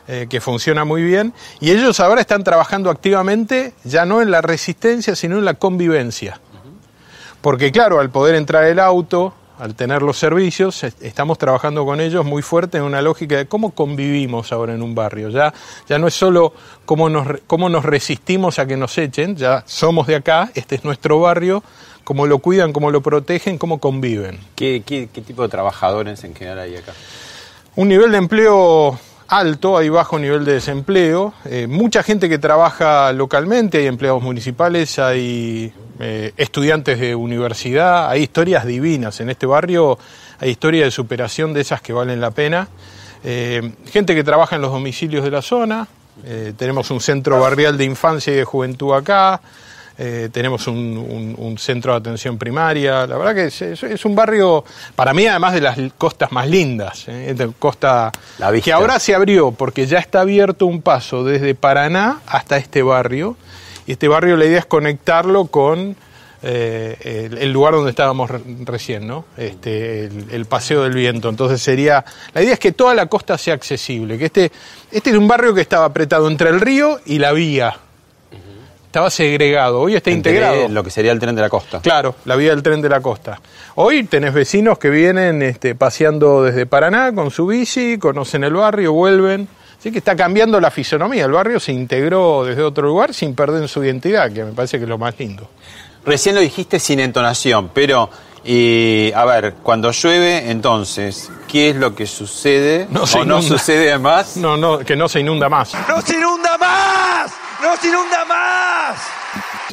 eh, 0.07 0.27
que 0.29 0.41
funciona 0.41 0.85
muy 0.85 1.03
bien, 1.03 1.33
y 1.59 1.71
ellos 1.71 1.99
ahora 1.99 2.21
están 2.21 2.43
trabajando 2.43 2.89
activamente 2.89 3.73
ya 3.83 4.05
no 4.05 4.21
en 4.21 4.31
la 4.31 4.41
resistencia, 4.41 5.15
sino 5.15 5.37
en 5.37 5.45
la 5.45 5.55
convivencia. 5.55 6.39
Porque 7.41 7.71
claro, 7.71 7.99
al 7.99 8.09
poder 8.09 8.35
entrar 8.35 8.65
el 8.65 8.79
auto, 8.79 9.33
al 9.61 9.75
tener 9.75 10.01
los 10.01 10.17
servicios, 10.17 10.83
estamos 10.83 11.37
trabajando 11.37 11.85
con 11.85 12.01
ellos 12.01 12.25
muy 12.25 12.41
fuerte 12.41 12.79
en 12.79 12.83
una 12.83 13.01
lógica 13.01 13.37
de 13.37 13.45
cómo 13.45 13.71
convivimos 13.71 14.51
ahora 14.51 14.73
en 14.73 14.81
un 14.81 14.95
barrio. 14.95 15.29
Ya, 15.29 15.53
ya 15.87 15.99
no 15.99 16.07
es 16.07 16.15
solo 16.15 16.53
cómo 16.85 17.09
nos, 17.09 17.27
cómo 17.45 17.69
nos 17.69 17.85
resistimos 17.85 18.57
a 18.57 18.65
que 18.65 18.75
nos 18.75 18.97
echen, 18.97 19.35
ya 19.35 19.63
somos 19.67 20.07
de 20.07 20.15
acá, 20.15 20.49
este 20.55 20.75
es 20.75 20.83
nuestro 20.83 21.19
barrio, 21.19 21.63
cómo 22.03 22.25
lo 22.25 22.39
cuidan, 22.39 22.73
cómo 22.73 22.89
lo 22.89 23.01
protegen, 23.01 23.59
cómo 23.59 23.79
conviven. 23.79 24.39
¿Qué, 24.55 24.81
qué, 24.83 25.09
qué 25.13 25.21
tipo 25.21 25.43
de 25.43 25.49
trabajadores 25.49 26.23
en 26.23 26.33
general 26.33 26.59
hay 26.59 26.77
acá? 26.77 26.93
Un 27.75 27.87
nivel 27.87 28.11
de 28.11 28.17
empleo 28.17 28.99
alto, 29.31 29.77
hay 29.77 29.87
bajo 29.87 30.19
nivel 30.19 30.43
de 30.43 30.53
desempleo, 30.53 31.33
eh, 31.45 31.65
mucha 31.65 32.03
gente 32.03 32.27
que 32.27 32.37
trabaja 32.37 33.13
localmente, 33.13 33.77
hay 33.77 33.87
empleados 33.87 34.21
municipales, 34.21 34.99
hay 34.99 35.71
eh, 35.99 36.33
estudiantes 36.35 36.99
de 36.99 37.15
universidad, 37.15 38.09
hay 38.09 38.23
historias 38.23 38.65
divinas. 38.65 39.21
En 39.21 39.29
este 39.29 39.45
barrio, 39.45 39.97
hay 40.37 40.49
historias 40.49 40.87
de 40.87 40.91
superación 40.91 41.53
de 41.53 41.61
esas 41.61 41.81
que 41.81 41.93
valen 41.93 42.19
la 42.19 42.31
pena, 42.31 42.67
eh, 43.23 43.71
gente 43.89 44.13
que 44.15 44.25
trabaja 44.25 44.57
en 44.57 44.63
los 44.63 44.71
domicilios 44.71 45.23
de 45.23 45.31
la 45.31 45.41
zona, 45.41 45.87
tenemos 46.57 46.91
un 46.91 46.99
centro 46.99 47.39
barrial 47.39 47.77
de 47.77 47.85
infancia 47.85 48.31
y 48.31 48.35
de 48.35 48.43
juventud 48.43 48.93
acá, 48.93 49.41
eh, 50.03 50.29
tenemos 50.31 50.65
un, 50.65 50.97
un, 50.97 51.35
un, 51.37 51.57
centro 51.59 51.91
de 51.91 51.99
atención 51.99 52.35
primaria. 52.39 53.05
La 53.05 53.19
verdad 53.19 53.35
que 53.35 53.45
es, 53.45 53.61
es, 53.61 53.83
es, 53.83 54.03
un 54.03 54.15
barrio, 54.15 54.65
para 54.95 55.13
mí, 55.13 55.27
además 55.27 55.53
de 55.53 55.61
las 55.61 55.77
costas 55.95 56.31
más 56.31 56.49
lindas, 56.49 57.07
¿eh? 57.07 57.35
de 57.37 57.51
costa 57.59 58.11
que 58.63 58.73
ahora 58.73 58.99
se 58.99 59.13
abrió 59.13 59.51
porque 59.51 59.85
ya 59.85 59.99
está 59.99 60.21
abierto 60.21 60.65
un 60.65 60.81
paso 60.81 61.23
desde 61.23 61.53
Paraná 61.53 62.21
hasta 62.25 62.57
este 62.57 62.81
barrio. 62.81 63.37
Y 63.85 63.91
este 63.91 64.07
barrio 64.07 64.37
la 64.37 64.45
idea 64.45 64.57
es 64.57 64.65
conectarlo 64.65 65.45
con 65.45 65.95
eh, 66.41 67.27
el, 67.29 67.37
el, 67.37 67.51
lugar 67.51 67.75
donde 67.75 67.91
estábamos 67.91 68.31
re, 68.31 68.41
recién, 68.65 69.05
¿no? 69.05 69.25
Este, 69.37 70.05
el, 70.05 70.29
el, 70.31 70.45
Paseo 70.45 70.81
del 70.81 70.95
Viento. 70.95 71.29
Entonces 71.29 71.61
sería, 71.61 72.03
la 72.33 72.41
idea 72.41 72.53
es 72.53 72.59
que 72.59 72.71
toda 72.71 72.95
la 72.95 73.05
costa 73.05 73.37
sea 73.37 73.53
accesible, 73.53 74.17
que 74.17 74.25
este, 74.25 74.51
este 74.89 75.11
es 75.11 75.15
un 75.15 75.27
barrio 75.27 75.53
que 75.53 75.61
estaba 75.61 75.85
apretado 75.85 76.27
entre 76.27 76.49
el 76.49 76.59
río 76.59 76.99
y 77.05 77.19
la 77.19 77.33
vía 77.33 77.75
estaba 78.91 79.09
segregado, 79.09 79.79
hoy 79.79 79.95
está 79.95 80.11
Entre 80.11 80.33
integrado. 80.33 80.67
Lo 80.67 80.83
que 80.83 80.89
sería 80.89 81.13
el 81.13 81.19
tren 81.19 81.33
de 81.33 81.41
la 81.41 81.47
costa. 81.47 81.79
Claro, 81.79 82.15
la 82.25 82.35
vía 82.35 82.49
del 82.49 82.61
tren 82.61 82.81
de 82.81 82.89
la 82.89 82.99
costa. 82.99 83.39
Hoy 83.75 84.03
tenés 84.03 84.33
vecinos 84.33 84.77
que 84.77 84.89
vienen 84.89 85.41
este, 85.41 85.75
paseando 85.75 86.43
desde 86.43 86.65
Paraná 86.65 87.15
con 87.15 87.31
su 87.31 87.47
bici, 87.47 87.97
conocen 87.97 88.43
el 88.43 88.53
barrio, 88.53 88.91
vuelven. 88.91 89.47
Así 89.79 89.93
que 89.93 89.99
está 89.99 90.17
cambiando 90.17 90.59
la 90.59 90.69
fisonomía. 90.69 91.23
El 91.23 91.31
barrio 91.31 91.57
se 91.61 91.71
integró 91.71 92.43
desde 92.43 92.63
otro 92.63 92.85
lugar 92.85 93.13
sin 93.13 93.33
perder 93.33 93.65
su 93.69 93.81
identidad, 93.81 94.29
que 94.29 94.43
me 94.43 94.51
parece 94.51 94.77
que 94.77 94.83
es 94.83 94.89
lo 94.89 94.97
más 94.97 95.17
lindo. 95.17 95.47
Recién 96.05 96.35
lo 96.35 96.41
dijiste 96.41 96.77
sin 96.77 96.99
entonación, 96.99 97.71
pero 97.73 98.09
y 98.43 99.13
a 99.13 99.23
ver, 99.23 99.53
cuando 99.63 99.91
llueve, 99.91 100.51
entonces, 100.51 101.31
¿qué 101.47 101.69
es 101.69 101.77
lo 101.77 101.95
que 101.95 102.07
sucede? 102.07 102.87
No 102.89 103.07
se 103.07 103.19
¿O 103.19 103.23
no 103.23 103.41
sucede 103.41 103.97
más? 103.99 104.35
No, 104.35 104.57
no, 104.57 104.79
que 104.79 104.97
no 104.97 105.07
se 105.07 105.21
inunda 105.21 105.47
más. 105.47 105.71
¡No 105.87 106.01
se 106.01 106.17
inunda 106.17 106.57
más! 106.57 107.31
¡No 107.61 107.77
se 107.77 107.87
inunda 107.89 108.25
más! 108.25 109.07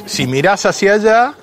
Si 0.05 0.27
mirás 0.27 0.65
hacia 0.65 0.93
allá, 0.93 1.33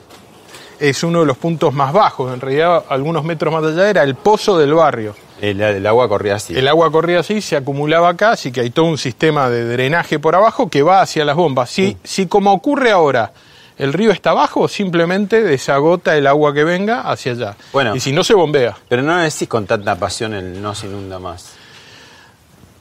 es 0.79 1.03
uno 1.03 1.21
de 1.21 1.27
los 1.27 1.37
puntos 1.37 1.75
más 1.75 1.93
bajos. 1.93 2.33
En 2.33 2.41
realidad, 2.41 2.85
algunos 2.89 3.25
metros 3.25 3.53
más 3.53 3.65
allá 3.65 3.91
era 3.91 4.03
el 4.03 4.15
pozo 4.15 4.59
del 4.59 4.75
barrio. 4.75 5.15
El, 5.41 5.61
el, 5.61 5.87
agua 5.87 6.09
corría 6.09 6.37
así. 6.37 6.57
El 6.57 6.67
agua 6.69 6.91
corría 6.91 7.21
así, 7.21 7.43
se 7.43 7.57
acumulaba 7.57 8.09
acá, 8.09 8.31
así 8.33 8.53
que 8.53 8.61
hay 8.61 8.71
todo 8.71 8.87
un 8.87 8.97
sistema 8.97 9.51
de 9.51 9.65
drenaje 9.65 10.19
por 10.19 10.35
abajo 10.35 10.71
que 10.71 10.83
va 10.83 11.03
hacia 11.03 11.25
las 11.25 11.37
bombas. 11.37 11.71
Si, 11.71 11.89
mm. 11.89 11.97
si 12.05 12.27
como 12.27 12.53
ocurre 12.53 12.91
ahora, 12.91 13.33
el 13.77 13.93
río 13.93 14.13
está 14.13 14.31
abajo, 14.31 14.69
simplemente 14.69 15.43
desagota 15.43 16.17
el 16.17 16.27
agua 16.27 16.55
que 16.55 16.65
venga 16.65 17.03
hacia 17.03 17.33
allá. 17.33 17.57
Bueno, 17.73 17.95
y 17.95 18.01
si 18.01 18.13
no, 18.13 18.25
se 18.25 18.35
bombea. 18.35 18.77
Pero 18.89 19.03
no 19.03 19.19
decís 19.19 19.49
con 19.49 19.67
tanta 19.67 19.97
pasión 19.97 20.33
el 20.33 20.63
no 20.63 20.75
se 20.75 20.87
inunda 20.87 21.19
más. 21.19 21.53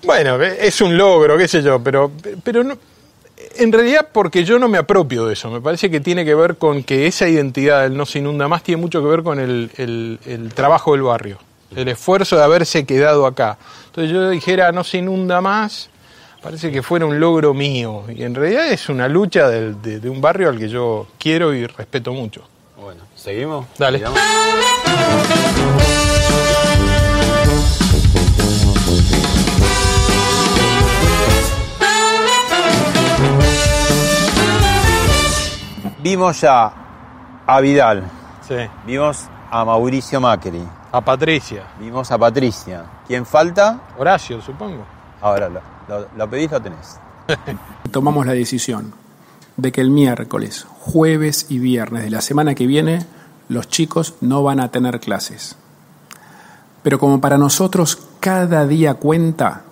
Bueno, 0.04 0.42
es 0.42 0.80
un 0.82 0.96
logro, 0.96 1.38
qué 1.38 1.48
sé 1.48 1.62
yo, 1.62 1.82
pero, 1.82 2.12
pero 2.44 2.64
no, 2.64 2.78
en 3.58 3.72
realidad 3.72 4.08
porque 4.12 4.44
yo 4.44 4.60
no 4.60 4.68
me 4.68 4.78
apropio 4.78 5.26
de 5.26 5.34
eso. 5.34 5.50
Me 5.50 5.62
parece 5.62 5.90
que 5.90 6.00
tiene 6.00 6.26
que 6.26 6.36
ver 6.36 6.58
con 6.58 6.84
que 6.84 7.08
esa 7.08 7.28
identidad 7.28 7.84
del 7.84 7.98
no 7.98 8.06
se 8.06 8.20
inunda 8.20 8.48
más 8.48 8.64
tiene 8.64 8.82
mucho 8.82 9.02
que 9.02 9.08
ver 9.08 9.24
con 9.24 9.40
el, 9.40 9.72
el, 9.78 10.20
el 10.26 10.54
trabajo 10.54 10.94
del 10.94 11.02
barrio, 11.04 11.38
el 11.76 11.88
esfuerzo 11.88 12.38
de 12.38 12.44
haberse 12.44 12.86
quedado 12.86 13.26
acá. 13.26 13.58
Entonces 13.88 14.12
yo 14.12 14.30
dijera 14.30 14.72
no 14.72 14.84
se 14.84 14.98
inunda 15.00 15.42
más, 15.42 15.90
parece 16.42 16.72
que 16.72 16.82
fuera 16.82 17.06
un 17.06 17.20
logro 17.20 17.54
mío. 17.54 18.04
Y 18.14 18.24
en 18.24 18.36
realidad 18.36 18.72
es 18.72 18.90
una 18.90 19.08
lucha 19.08 19.50
de, 19.50 19.74
de, 19.74 20.00
de 20.00 20.10
un 20.10 20.22
barrio 20.22 20.50
al 20.50 20.58
que 20.58 20.70
yo 20.70 21.08
quiero 21.18 21.54
y 21.54 21.66
respeto 21.66 22.14
mucho. 22.14 22.48
Bueno, 22.78 23.02
¿seguimos? 23.16 23.66
Dale. 23.78 24.00
¿Sigamos? 24.00 24.20
Vimos 36.06 36.40
ya 36.40 36.72
a 37.48 37.62
Vidal. 37.62 38.04
Sí. 38.48 38.58
Vimos 38.86 39.26
a 39.50 39.66
Mauricio 39.66 40.22
Macri. 40.22 40.62
A 40.92 41.02
Patricia. 41.02 41.64
Vimos 41.80 42.12
a 42.12 42.18
Patricia. 42.20 42.86
¿Quién 43.08 43.26
falta? 43.26 43.80
Horacio, 43.98 44.40
supongo. 44.40 44.86
Ahora 45.20 45.50
lo, 45.50 45.62
lo, 45.88 46.08
lo 46.16 46.30
pedís, 46.30 46.52
lo 46.52 46.62
tenés. 46.62 47.00
Tomamos 47.92 48.28
la 48.28 48.34
decisión 48.34 48.94
de 49.58 49.72
que 49.72 49.82
el 49.82 49.90
miércoles, 49.90 50.68
jueves 50.80 51.48
y 51.50 51.58
viernes 51.58 52.04
de 52.04 52.12
la 52.12 52.22
semana 52.22 52.54
que 52.54 52.68
viene 52.68 53.04
los 53.50 53.68
chicos 53.68 54.14
no 54.22 54.44
van 54.44 54.60
a 54.60 54.70
tener 54.70 55.00
clases. 55.00 55.56
Pero 56.84 57.00
como 57.00 57.20
para 57.20 57.40
nosotros 57.40 57.98
cada 58.20 58.68
día 58.68 58.94
cuenta, 58.94 59.64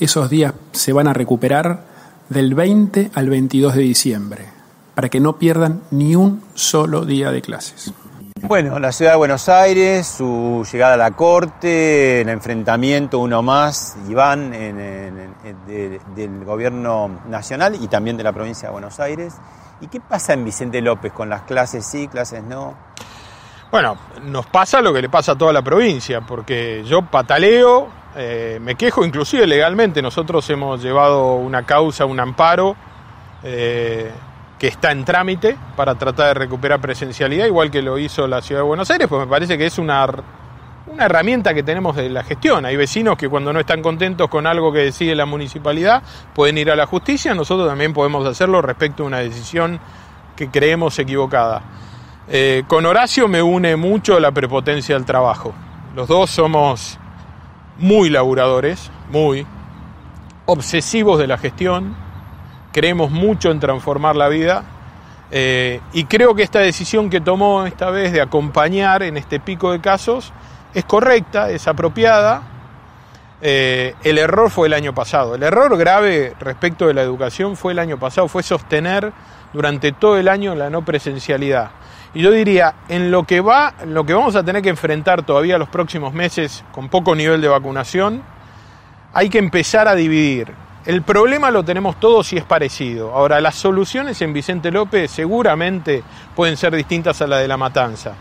esos 0.00 0.28
días 0.28 0.52
se 0.72 0.92
van 0.92 1.08
a 1.08 1.14
recuperar 1.14 1.86
del 2.28 2.54
20 2.54 3.12
al 3.14 3.30
22 3.30 3.74
de 3.74 3.80
diciembre, 3.80 4.59
para 5.00 5.08
que 5.08 5.18
no 5.18 5.38
pierdan 5.38 5.80
ni 5.92 6.14
un 6.14 6.44
solo 6.52 7.06
día 7.06 7.32
de 7.32 7.40
clases. 7.40 7.90
Bueno, 8.42 8.78
la 8.78 8.92
ciudad 8.92 9.12
de 9.12 9.16
Buenos 9.16 9.48
Aires, 9.48 10.06
su 10.06 10.62
llegada 10.70 10.92
a 10.92 10.96
la 10.98 11.12
corte, 11.12 12.20
el 12.20 12.28
enfrentamiento 12.28 13.18
uno 13.18 13.40
más, 13.40 13.96
Iván, 14.10 14.52
en, 14.52 14.78
en, 14.78 15.34
en, 15.42 15.66
de, 15.66 16.00
del 16.14 16.44
gobierno 16.44 17.22
nacional 17.30 17.78
y 17.80 17.88
también 17.88 18.18
de 18.18 18.24
la 18.24 18.34
provincia 18.34 18.68
de 18.68 18.72
Buenos 18.72 19.00
Aires. 19.00 19.36
¿Y 19.80 19.86
qué 19.86 20.02
pasa 20.02 20.34
en 20.34 20.44
Vicente 20.44 20.82
López 20.82 21.14
con 21.14 21.30
las 21.30 21.44
clases 21.44 21.86
sí, 21.86 22.06
clases 22.06 22.42
no? 22.42 22.74
Bueno, 23.70 23.96
nos 24.24 24.44
pasa 24.44 24.82
lo 24.82 24.92
que 24.92 25.00
le 25.00 25.08
pasa 25.08 25.32
a 25.32 25.38
toda 25.38 25.54
la 25.54 25.62
provincia, 25.62 26.20
porque 26.20 26.84
yo 26.84 27.00
pataleo, 27.06 27.88
eh, 28.16 28.58
me 28.60 28.74
quejo 28.74 29.02
inclusive 29.02 29.46
legalmente. 29.46 30.02
Nosotros 30.02 30.50
hemos 30.50 30.82
llevado 30.82 31.36
una 31.36 31.64
causa, 31.64 32.04
un 32.04 32.20
amparo 32.20 32.76
eh, 33.42 34.10
que 34.60 34.68
está 34.68 34.92
en 34.92 35.06
trámite 35.06 35.56
para 35.74 35.94
tratar 35.94 36.28
de 36.28 36.34
recuperar 36.34 36.82
presencialidad, 36.82 37.46
igual 37.46 37.70
que 37.70 37.80
lo 37.80 37.98
hizo 37.98 38.26
la 38.26 38.42
Ciudad 38.42 38.60
de 38.60 38.66
Buenos 38.66 38.90
Aires, 38.90 39.08
pues 39.08 39.22
me 39.22 39.26
parece 39.26 39.56
que 39.56 39.64
es 39.64 39.78
una, 39.78 40.06
una 40.86 41.06
herramienta 41.06 41.54
que 41.54 41.62
tenemos 41.62 41.96
de 41.96 42.10
la 42.10 42.22
gestión. 42.22 42.66
Hay 42.66 42.76
vecinos 42.76 43.16
que 43.16 43.26
cuando 43.26 43.54
no 43.54 43.60
están 43.60 43.80
contentos 43.80 44.28
con 44.28 44.46
algo 44.46 44.70
que 44.70 44.80
decide 44.80 45.14
la 45.14 45.24
municipalidad 45.24 46.02
pueden 46.34 46.58
ir 46.58 46.70
a 46.70 46.76
la 46.76 46.84
justicia, 46.84 47.34
nosotros 47.34 47.70
también 47.70 47.94
podemos 47.94 48.26
hacerlo 48.26 48.60
respecto 48.60 49.02
a 49.02 49.06
una 49.06 49.20
decisión 49.20 49.80
que 50.36 50.50
creemos 50.50 50.98
equivocada. 50.98 51.62
Eh, 52.28 52.64
con 52.66 52.84
Horacio 52.84 53.28
me 53.28 53.42
une 53.42 53.76
mucho 53.76 54.20
la 54.20 54.30
prepotencia 54.30 54.94
del 54.94 55.06
trabajo. 55.06 55.54
Los 55.96 56.06
dos 56.06 56.28
somos 56.28 56.98
muy 57.78 58.10
laburadores, 58.10 58.90
muy 59.10 59.46
obsesivos 60.44 61.18
de 61.18 61.28
la 61.28 61.38
gestión, 61.38 62.09
creemos 62.72 63.10
mucho 63.10 63.50
en 63.50 63.60
transformar 63.60 64.16
la 64.16 64.28
vida 64.28 64.64
eh, 65.30 65.80
y 65.92 66.04
creo 66.04 66.34
que 66.34 66.42
esta 66.42 66.58
decisión 66.58 67.08
que 67.08 67.20
tomó 67.20 67.66
esta 67.66 67.90
vez 67.90 68.12
de 68.12 68.20
acompañar 68.20 69.02
en 69.02 69.16
este 69.16 69.38
pico 69.38 69.70
de 69.72 69.80
casos 69.80 70.32
es 70.74 70.84
correcta, 70.84 71.50
es 71.50 71.68
apropiada. 71.68 72.42
Eh, 73.42 73.94
el 74.02 74.18
error 74.18 74.50
fue 74.50 74.66
el 74.66 74.74
año 74.74 74.94
pasado. 74.94 75.36
El 75.36 75.42
error 75.42 75.76
grave 75.78 76.34
respecto 76.40 76.86
de 76.86 76.94
la 76.94 77.02
educación 77.02 77.56
fue 77.56 77.72
el 77.72 77.78
año 77.78 77.98
pasado, 77.98 78.28
fue 78.28 78.42
sostener 78.42 79.12
durante 79.52 79.92
todo 79.92 80.18
el 80.18 80.28
año 80.28 80.54
la 80.54 80.68
no 80.68 80.84
presencialidad. 80.84 81.70
Y 82.12 82.22
yo 82.22 82.32
diría, 82.32 82.74
en 82.88 83.12
lo 83.12 83.24
que 83.24 83.40
va, 83.40 83.74
lo 83.86 84.04
que 84.04 84.14
vamos 84.14 84.34
a 84.34 84.42
tener 84.42 84.62
que 84.62 84.68
enfrentar 84.68 85.22
todavía 85.22 85.58
los 85.58 85.68
próximos 85.68 86.12
meses 86.12 86.64
con 86.72 86.88
poco 86.88 87.14
nivel 87.14 87.40
de 87.40 87.46
vacunación, 87.46 88.22
hay 89.12 89.28
que 89.28 89.38
empezar 89.38 89.86
a 89.86 89.94
dividir. 89.94 90.52
El 90.86 91.02
problema 91.02 91.50
lo 91.50 91.62
tenemos 91.62 92.00
todos 92.00 92.32
y 92.32 92.38
es 92.38 92.44
parecido. 92.44 93.12
Ahora, 93.14 93.38
las 93.42 93.54
soluciones 93.54 94.22
en 94.22 94.32
Vicente 94.32 94.70
López 94.70 95.10
seguramente 95.10 96.02
pueden 96.34 96.56
ser 96.56 96.74
distintas 96.74 97.20
a 97.20 97.26
la 97.26 97.36
de 97.36 97.48
la 97.48 97.58
matanza. 97.58 98.14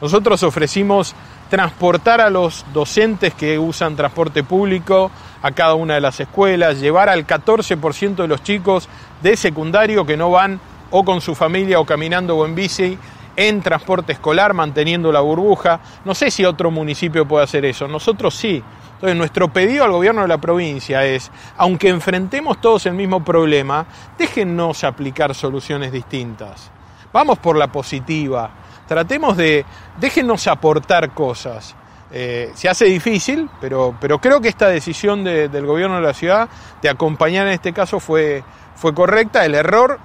Nosotros 0.00 0.42
ofrecimos 0.42 1.14
transportar 1.50 2.22
a 2.22 2.30
los 2.30 2.64
docentes 2.72 3.34
que 3.34 3.58
usan 3.58 3.96
transporte 3.96 4.42
público 4.42 5.10
a 5.42 5.50
cada 5.52 5.74
una 5.74 5.94
de 5.94 6.00
las 6.00 6.18
escuelas, 6.18 6.80
llevar 6.80 7.10
al 7.10 7.26
14% 7.26 8.16
de 8.16 8.28
los 8.28 8.42
chicos 8.42 8.88
de 9.22 9.36
secundario 9.36 10.06
que 10.06 10.16
no 10.16 10.30
van 10.30 10.58
o 10.90 11.04
con 11.04 11.20
su 11.20 11.34
familia 11.34 11.80
o 11.80 11.84
caminando 11.84 12.36
o 12.36 12.46
en 12.46 12.54
bici 12.54 12.98
en 13.36 13.60
transporte 13.60 14.12
escolar, 14.12 14.54
manteniendo 14.54 15.12
la 15.12 15.20
burbuja. 15.20 15.80
No 16.06 16.14
sé 16.14 16.30
si 16.30 16.46
otro 16.46 16.70
municipio 16.70 17.28
puede 17.28 17.44
hacer 17.44 17.66
eso, 17.66 17.86
nosotros 17.86 18.34
sí. 18.34 18.62
Entonces, 18.96 19.16
nuestro 19.16 19.52
pedido 19.52 19.84
al 19.84 19.92
gobierno 19.92 20.22
de 20.22 20.28
la 20.28 20.38
provincia 20.38 21.04
es, 21.04 21.30
aunque 21.58 21.88
enfrentemos 21.88 22.60
todos 22.60 22.86
el 22.86 22.94
mismo 22.94 23.22
problema, 23.22 23.86
déjennos 24.18 24.84
aplicar 24.84 25.34
soluciones 25.34 25.92
distintas. 25.92 26.70
Vamos 27.12 27.38
por 27.38 27.56
la 27.56 27.68
positiva, 27.68 28.50
tratemos 28.88 29.36
de, 29.36 29.64
déjennos 30.00 30.46
aportar 30.46 31.12
cosas. 31.12 31.76
Eh, 32.10 32.52
se 32.54 32.68
hace 32.68 32.86
difícil, 32.86 33.50
pero, 33.60 33.94
pero 34.00 34.18
creo 34.18 34.40
que 34.40 34.48
esta 34.48 34.68
decisión 34.68 35.24
del 35.24 35.66
gobierno 35.66 35.96
de 35.96 36.02
la 36.02 36.14
ciudad 36.14 36.48
de 36.80 36.88
acompañar 36.88 37.46
en 37.46 37.52
este 37.52 37.72
caso 37.72 38.00
fue, 38.00 38.42
fue 38.76 38.94
correcta. 38.94 39.44
El 39.44 39.54
error 39.54 39.98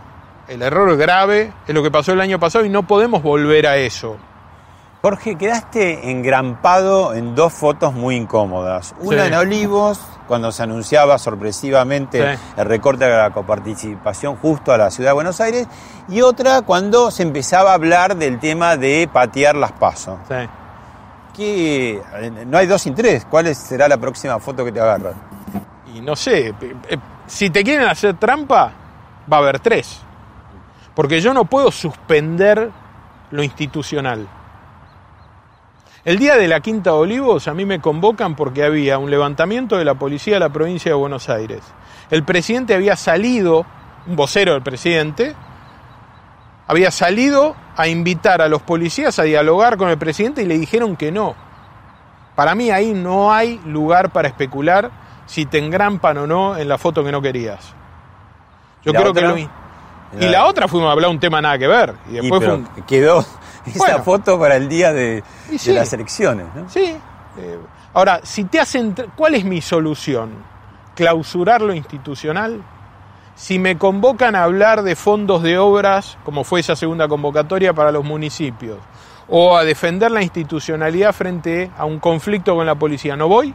el 0.51 0.61
error 0.61 0.97
grave 0.97 1.53
es 1.65 1.73
lo 1.73 1.81
que 1.81 1.91
pasó 1.91 2.11
el 2.11 2.19
año 2.19 2.37
pasado 2.37 2.65
y 2.65 2.69
no 2.69 2.83
podemos 2.83 3.23
volver 3.23 3.67
a 3.67 3.77
eso. 3.77 4.17
Jorge, 5.01 5.35
quedaste 5.35 6.11
engrampado 6.11 7.15
en 7.15 7.33
dos 7.33 7.53
fotos 7.53 7.91
muy 7.91 8.15
incómodas. 8.15 8.93
Una 8.99 9.25
en 9.25 9.33
Olivos, 9.33 9.99
cuando 10.27 10.51
se 10.51 10.61
anunciaba 10.61 11.17
sorpresivamente 11.17 12.37
el 12.55 12.65
recorte 12.65 13.05
de 13.05 13.17
la 13.17 13.31
coparticipación 13.31 14.35
justo 14.35 14.71
a 14.71 14.77
la 14.77 14.91
ciudad 14.91 15.09
de 15.09 15.13
Buenos 15.13 15.41
Aires, 15.41 15.67
y 16.07 16.21
otra 16.21 16.61
cuando 16.61 17.09
se 17.09 17.23
empezaba 17.23 17.71
a 17.71 17.73
hablar 17.73 18.15
del 18.15 18.39
tema 18.39 18.77
de 18.77 19.09
patear 19.11 19.55
las 19.55 19.71
pasos. 19.71 20.19
Que 21.35 21.99
no 22.45 22.59
hay 22.59 22.67
dos 22.67 22.83
sin 22.83 22.93
tres. 22.93 23.25
¿Cuál 23.27 23.55
será 23.55 23.87
la 23.87 23.97
próxima 23.97 24.37
foto 24.39 24.63
que 24.63 24.71
te 24.71 24.81
agarran? 24.81 25.15
Y 25.95 26.01
no 26.01 26.15
sé, 26.15 26.49
eh, 26.49 26.97
si 27.25 27.49
te 27.49 27.63
quieren 27.63 27.87
hacer 27.87 28.19
trampa, 28.19 28.71
va 29.31 29.37
a 29.37 29.39
haber 29.39 29.59
tres. 29.61 29.99
Porque 30.93 31.19
yo 31.21 31.33
no 31.33 31.45
puedo 31.45 31.71
suspender 31.71 32.69
lo 33.31 33.41
institucional. 33.41 34.27
El 36.03 36.17
día 36.17 36.35
de 36.35 36.47
la 36.47 36.61
Quinta 36.61 36.89
de 36.89 36.95
Olivos 36.95 37.47
a 37.47 37.53
mí 37.53 37.63
me 37.63 37.79
convocan 37.79 38.35
porque 38.35 38.63
había 38.63 38.97
un 38.97 39.11
levantamiento 39.11 39.77
de 39.77 39.85
la 39.85 39.93
policía 39.93 40.35
de 40.35 40.39
la 40.39 40.49
provincia 40.49 40.89
de 40.89 40.95
Buenos 40.95 41.29
Aires. 41.29 41.61
El 42.09 42.23
presidente 42.23 42.73
había 42.73 42.95
salido, 42.95 43.67
un 44.07 44.15
vocero 44.15 44.53
del 44.53 44.63
presidente, 44.63 45.35
había 46.67 46.89
salido 46.89 47.55
a 47.77 47.87
invitar 47.87 48.41
a 48.41 48.47
los 48.47 48.63
policías 48.63 49.19
a 49.19 49.23
dialogar 49.23 49.77
con 49.77 49.89
el 49.89 49.97
presidente 49.99 50.41
y 50.41 50.45
le 50.45 50.57
dijeron 50.57 50.95
que 50.95 51.11
no. 51.11 51.35
Para 52.35 52.55
mí 52.55 52.71
ahí 52.71 52.93
no 52.93 53.31
hay 53.31 53.59
lugar 53.65 54.09
para 54.11 54.27
especular 54.27 54.89
si 55.27 55.45
te 55.45 55.59
engrampan 55.59 56.17
o 56.17 56.25
no 56.25 56.57
en 56.57 56.67
la 56.67 56.79
foto 56.79 57.03
que 57.03 57.11
no 57.11 57.21
querías. 57.21 57.75
Yo 58.83 58.93
creo 58.93 59.13
que 59.13 59.21
lo, 59.21 59.37
y 59.37 59.47
la 60.29 60.45
otra 60.45 60.67
fuimos 60.67 60.89
a 60.89 60.93
hablar 60.93 61.11
un 61.11 61.19
tema 61.19 61.41
nada 61.41 61.59
que 61.59 61.67
ver. 61.67 61.93
Y 62.09 62.13
después 62.13 62.43
quedó 62.87 63.23
esa 63.75 64.01
foto 64.01 64.39
para 64.39 64.55
el 64.55 64.67
día 64.69 64.93
de, 64.93 65.23
las 65.67 65.93
elecciones. 65.93 66.47
¿no? 66.55 66.69
Sí. 66.69 66.95
Eh, 67.37 67.57
ahora, 67.93 68.21
si 68.23 68.45
te 68.45 68.59
hacen. 68.59 68.95
¿Cuál 69.15 69.35
es 69.35 69.45
mi 69.45 69.61
solución? 69.61 70.31
¿Clausurar 70.95 71.61
lo 71.61 71.73
institucional? 71.73 72.63
Si 73.35 73.57
me 73.57 73.77
convocan 73.77 74.35
a 74.35 74.43
hablar 74.43 74.83
de 74.83 74.95
fondos 74.95 75.41
de 75.41 75.57
obras, 75.57 76.17
como 76.25 76.43
fue 76.43 76.59
esa 76.59 76.75
segunda 76.75 77.07
convocatoria 77.07 77.73
para 77.73 77.91
los 77.91 78.03
municipios, 78.03 78.77
o 79.29 79.55
a 79.57 79.63
defender 79.63 80.11
la 80.11 80.21
institucionalidad 80.21 81.13
frente 81.13 81.71
a 81.77 81.85
un 81.85 81.99
conflicto 81.99 82.53
con 82.55 82.65
la 82.65 82.75
policía, 82.75 83.15
¿no 83.15 83.27
voy? 83.27 83.53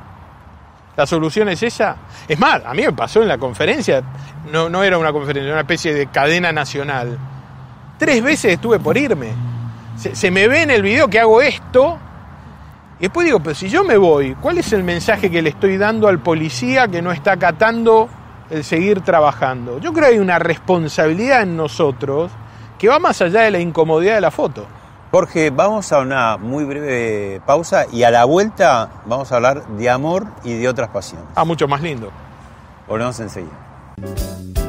¿La 0.97 1.07
solución 1.07 1.51
es 1.51 1.63
esa? 1.63 1.97
Es 2.27 2.39
más, 2.39 2.65
a 2.65 2.73
mí 2.73 2.83
me 2.83 2.93
pasó 2.93 3.21
en 3.21 3.29
la 3.29 3.37
conferencia, 3.37 4.03
no, 4.51 4.71
no 4.71 4.83
era 4.83 4.97
una 4.97 5.13
conferencia, 5.13 5.45
era 5.45 5.53
una 5.53 5.61
especie 5.61 5.93
de 5.93 6.07
cadena 6.07 6.51
nacional. 6.53 7.19
Tres 7.99 8.23
veces 8.23 8.55
estuve 8.55 8.79
por 8.79 8.97
irme. 8.97 9.33
Se, 9.97 10.31
me 10.31 10.47
ve 10.49 10.63
en 10.63 10.71
el 10.71 10.83
video 10.83 11.09
que 11.09 11.19
hago 11.19 11.41
esto, 11.41 11.99
y 12.99 13.03
después 13.03 13.25
digo, 13.25 13.41
pero 13.41 13.55
si 13.55 13.69
yo 13.69 13.83
me 13.85 13.97
voy, 13.97 14.35
¿cuál 14.35 14.59
es 14.59 14.73
el 14.73 14.83
mensaje 14.83 15.31
que 15.31 15.43
le 15.43 15.51
estoy 15.51 15.77
dando 15.77 16.09
al 16.09 16.19
policía 16.19 16.89
que 16.89 17.03
no 17.03 17.13
está 17.13 17.33
acatando 17.33 18.09
el 18.51 18.63
seguir 18.63 19.01
trabajando? 19.01 19.79
Yo 19.79 19.93
creo 19.93 20.09
que 20.09 20.15
hay 20.15 20.19
una 20.19 20.39
responsabilidad 20.39 21.43
en 21.43 21.57
nosotros 21.57 22.31
que 22.79 22.89
va 22.89 22.99
más 22.99 23.21
allá 23.23 23.43
de 23.43 23.51
la 23.51 23.59
incomodidad 23.59 24.15
de 24.15 24.21
la 24.21 24.31
foto. 24.31 24.67
Jorge, 25.11 25.51
vamos 25.51 25.93
a 25.93 26.01
una 26.01 26.37
muy 26.37 26.65
breve 26.65 27.41
pausa 27.47 27.87
y 27.91 28.03
a 28.03 28.11
la 28.11 28.25
vuelta 28.25 28.91
vamos 29.07 29.33
a 29.33 29.37
hablar 29.37 29.67
de 29.67 29.89
amor 29.89 30.27
y 30.45 30.55
de 30.55 30.69
otras 30.69 30.91
pasiones. 30.91 31.27
Ah, 31.35 31.45
mucho 31.45 31.67
más 31.69 31.81
lindo. 31.81 32.11
Volvemos 32.87 33.19
enseguida. 33.21 34.66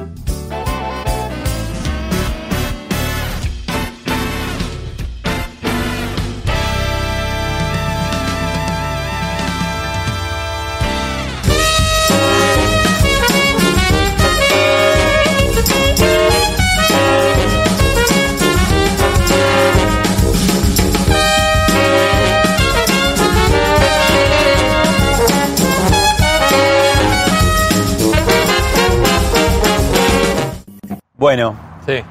Bueno, 31.28 31.58
sí. 31.86 32.02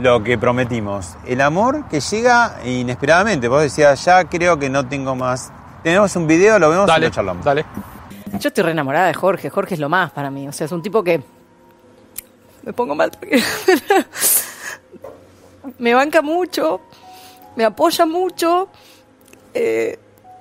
lo 0.00 0.22
que 0.22 0.38
prometimos. 0.38 1.16
El 1.26 1.40
amor 1.40 1.88
que 1.88 1.98
llega 1.98 2.60
inesperadamente. 2.64 3.48
Vos 3.48 3.62
decías, 3.62 4.04
ya 4.04 4.26
creo 4.26 4.60
que 4.60 4.70
no 4.70 4.86
tengo 4.86 5.16
más. 5.16 5.50
Tenemos 5.82 6.14
un 6.14 6.28
video, 6.28 6.56
lo 6.60 6.70
vemos 6.70 6.88
y 6.96 7.00
lo 7.00 7.10
charlamos. 7.10 7.44
Dale. 7.44 7.64
Yo 8.38 8.46
estoy 8.46 8.62
re 8.62 8.70
enamorada 8.70 9.08
de 9.08 9.14
Jorge. 9.14 9.50
Jorge 9.50 9.74
es 9.74 9.80
lo 9.80 9.88
más 9.88 10.12
para 10.12 10.30
mí. 10.30 10.46
O 10.46 10.52
sea, 10.52 10.66
es 10.66 10.70
un 10.70 10.82
tipo 10.82 11.02
que. 11.02 11.20
Me 12.62 12.72
pongo 12.72 12.94
mal 12.94 13.10
porque. 13.10 13.42
me 15.80 15.92
banca 15.92 16.22
mucho. 16.22 16.80
Me 17.56 17.64
apoya 17.64 18.06
mucho. 18.06 18.68
Eh, 19.52 19.98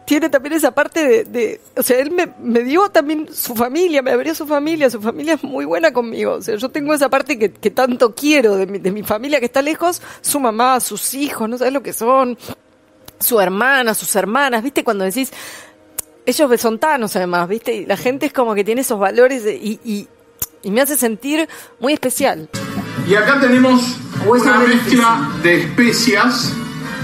tiene 0.09 0.27
también 0.27 0.53
esa 0.53 0.71
parte 0.71 1.23
de, 1.23 1.61
o 1.77 1.83
sea, 1.83 1.99
él 1.99 2.09
me, 2.09 2.33
me, 2.41 2.63
dio 2.63 2.89
también 2.89 3.29
su 3.31 3.53
familia, 3.53 4.01
me 4.01 4.09
abrió 4.09 4.33
su 4.33 4.47
familia, 4.47 4.89
su 4.89 4.99
familia 4.99 5.35
es 5.35 5.43
muy 5.43 5.65
buena 5.65 5.93
conmigo, 5.93 6.33
o 6.33 6.41
sea, 6.41 6.55
yo 6.55 6.69
tengo 6.69 6.95
esa 6.95 7.09
parte 7.09 7.37
que, 7.37 7.51
que 7.51 7.69
tanto 7.69 8.15
quiero 8.15 8.55
de 8.55 8.65
mi, 8.65 8.79
de 8.79 8.89
mi 8.89 9.03
familia 9.03 9.39
que 9.39 9.45
está 9.45 9.61
lejos, 9.61 10.01
su 10.21 10.39
mamá, 10.39 10.79
sus 10.79 11.13
hijos, 11.13 11.47
no 11.47 11.59
sabes 11.59 11.73
lo 11.73 11.83
que 11.83 11.93
son, 11.93 12.39
su 13.19 13.39
hermana, 13.39 13.93
sus 13.93 14.15
hermanas, 14.15 14.63
viste, 14.63 14.83
cuando 14.83 15.05
decís, 15.05 15.31
ellos 16.25 16.59
son 16.59 16.79
tanos 16.79 17.15
además, 17.15 17.47
viste, 17.47 17.75
y 17.75 17.85
la 17.85 17.95
gente 17.95 18.25
es 18.25 18.33
como 18.33 18.55
que 18.55 18.63
tiene 18.63 18.81
esos 18.81 18.99
valores 18.99 19.43
y, 19.45 19.79
y, 19.85 20.07
y 20.63 20.71
me 20.71 20.81
hace 20.81 20.97
sentir 20.97 21.47
muy 21.79 21.93
especial. 21.93 22.49
Y 23.07 23.13
acá 23.13 23.39
tenemos 23.39 23.95
una 24.27 24.57
mezcla 24.57 25.29
de 25.43 25.59
especias 25.59 26.51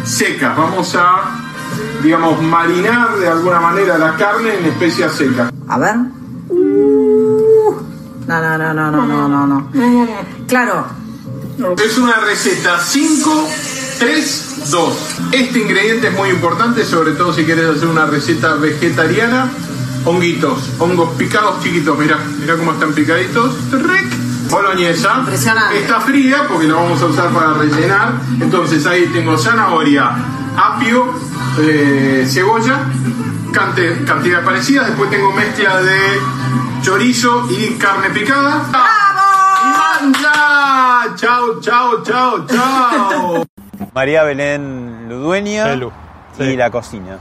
secas. 0.04 0.58
Vamos 0.58 0.96
a, 0.96 1.45
digamos, 2.04 2.42
marinar 2.42 3.18
de 3.18 3.28
alguna 3.28 3.60
manera 3.60 3.98
la 3.98 4.16
carne 4.16 4.60
en 4.60 4.66
especias 4.66 5.14
secas. 5.14 5.52
A 5.68 5.78
ver. 5.78 5.96
Uh, 6.50 7.76
no, 8.28 8.42
no, 8.42 8.58
no, 8.58 8.74
no, 8.74 8.92
no, 8.92 9.06
no, 9.08 9.28
no, 9.28 9.48
no. 9.48 9.70
Claro. 10.48 10.86
Es 11.84 11.98
una 11.98 12.18
receta 12.18 12.80
5, 12.80 13.48
3, 14.00 14.64
2. 14.72 14.94
Este 15.32 15.60
ingrediente 15.60 16.08
es 16.10 16.14
muy 16.14 16.30
importante, 16.30 16.84
sobre 16.84 17.12
todo 17.12 17.34
si 17.34 17.46
quieres 17.46 17.78
hacer 17.78 17.88
una 17.88 18.06
receta 18.06 18.56
vegetariana. 18.56 19.50
Honguitos, 20.04 20.70
hongos 20.78 21.16
picados 21.16 21.64
chiquitos, 21.64 21.98
mira, 21.98 22.20
mira 22.40 22.58
cómo 22.58 22.74
están 22.74 22.94
picaditos. 22.94 23.56
Boloñesa. 24.50 25.26
Está 25.74 26.02
fría 26.02 26.46
porque 26.48 26.68
la 26.68 26.76
vamos 26.76 27.02
a 27.02 27.06
usar 27.06 27.30
para 27.30 27.54
rellenar. 27.54 28.14
Entonces 28.40 28.86
ahí 28.86 29.08
tengo 29.08 29.38
zanahoria, 29.38 30.12
apio, 30.58 31.14
eh, 31.60 32.26
cebolla, 32.28 32.80
cantidades 33.52 34.46
parecidas. 34.46 34.88
Después 34.88 35.10
tengo 35.10 35.32
mezcla 35.32 35.82
de 35.82 36.00
chorizo 36.82 37.48
y 37.50 37.74
carne 37.76 38.10
picada. 38.10 38.64
¡Bravo! 38.70 40.08
¡Y 40.08 41.16
¡Chao, 41.16 41.62
chao, 41.62 42.04
chao, 42.04 42.46
chao! 42.46 43.46
María 43.94 44.24
Belén 44.24 45.08
Ludueña 45.10 45.74
y 46.40 46.56
la 46.56 46.70
cocina. 46.70 47.18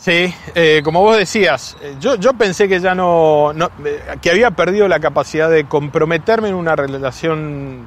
Sí, 0.00 0.34
eh, 0.54 0.80
como 0.82 1.02
vos 1.02 1.18
decías, 1.18 1.76
eh, 1.82 1.94
yo, 2.00 2.14
yo 2.14 2.32
pensé 2.32 2.66
que 2.68 2.80
ya 2.80 2.94
no, 2.94 3.52
eh, 3.84 4.00
que 4.22 4.30
había 4.30 4.50
perdido 4.52 4.88
la 4.88 4.98
capacidad 4.98 5.50
de 5.50 5.64
comprometerme 5.64 6.48
en 6.48 6.54
una 6.54 6.74
relación 6.74 7.86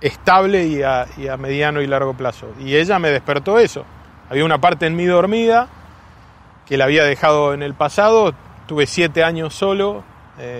estable 0.00 0.66
y 0.66 0.82
a, 0.82 1.06
mediano 1.38 1.82
y 1.82 1.88
largo 1.88 2.14
plazo. 2.14 2.46
Y 2.60 2.76
ella 2.76 3.00
me 3.00 3.10
despertó 3.10 3.58
eso. 3.58 3.84
Había 4.32 4.46
una 4.46 4.62
parte 4.62 4.86
en 4.86 4.96
mí 4.96 5.04
dormida 5.04 5.68
que 6.64 6.78
la 6.78 6.84
había 6.84 7.04
dejado 7.04 7.52
en 7.52 7.62
el 7.62 7.74
pasado. 7.74 8.32
Tuve 8.66 8.86
siete 8.86 9.22
años 9.22 9.52
solo, 9.54 10.04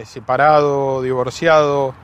separado, 0.05 1.01
divorciado, 1.01 1.95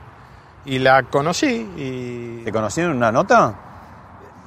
y 0.65 0.79
la 0.79 1.03
conocí. 1.03 1.69
Y... 1.77 2.43
¿Te 2.43 2.51
conocí 2.51 2.81
en 2.81 2.89
una 2.89 3.11
nota? 3.11 3.53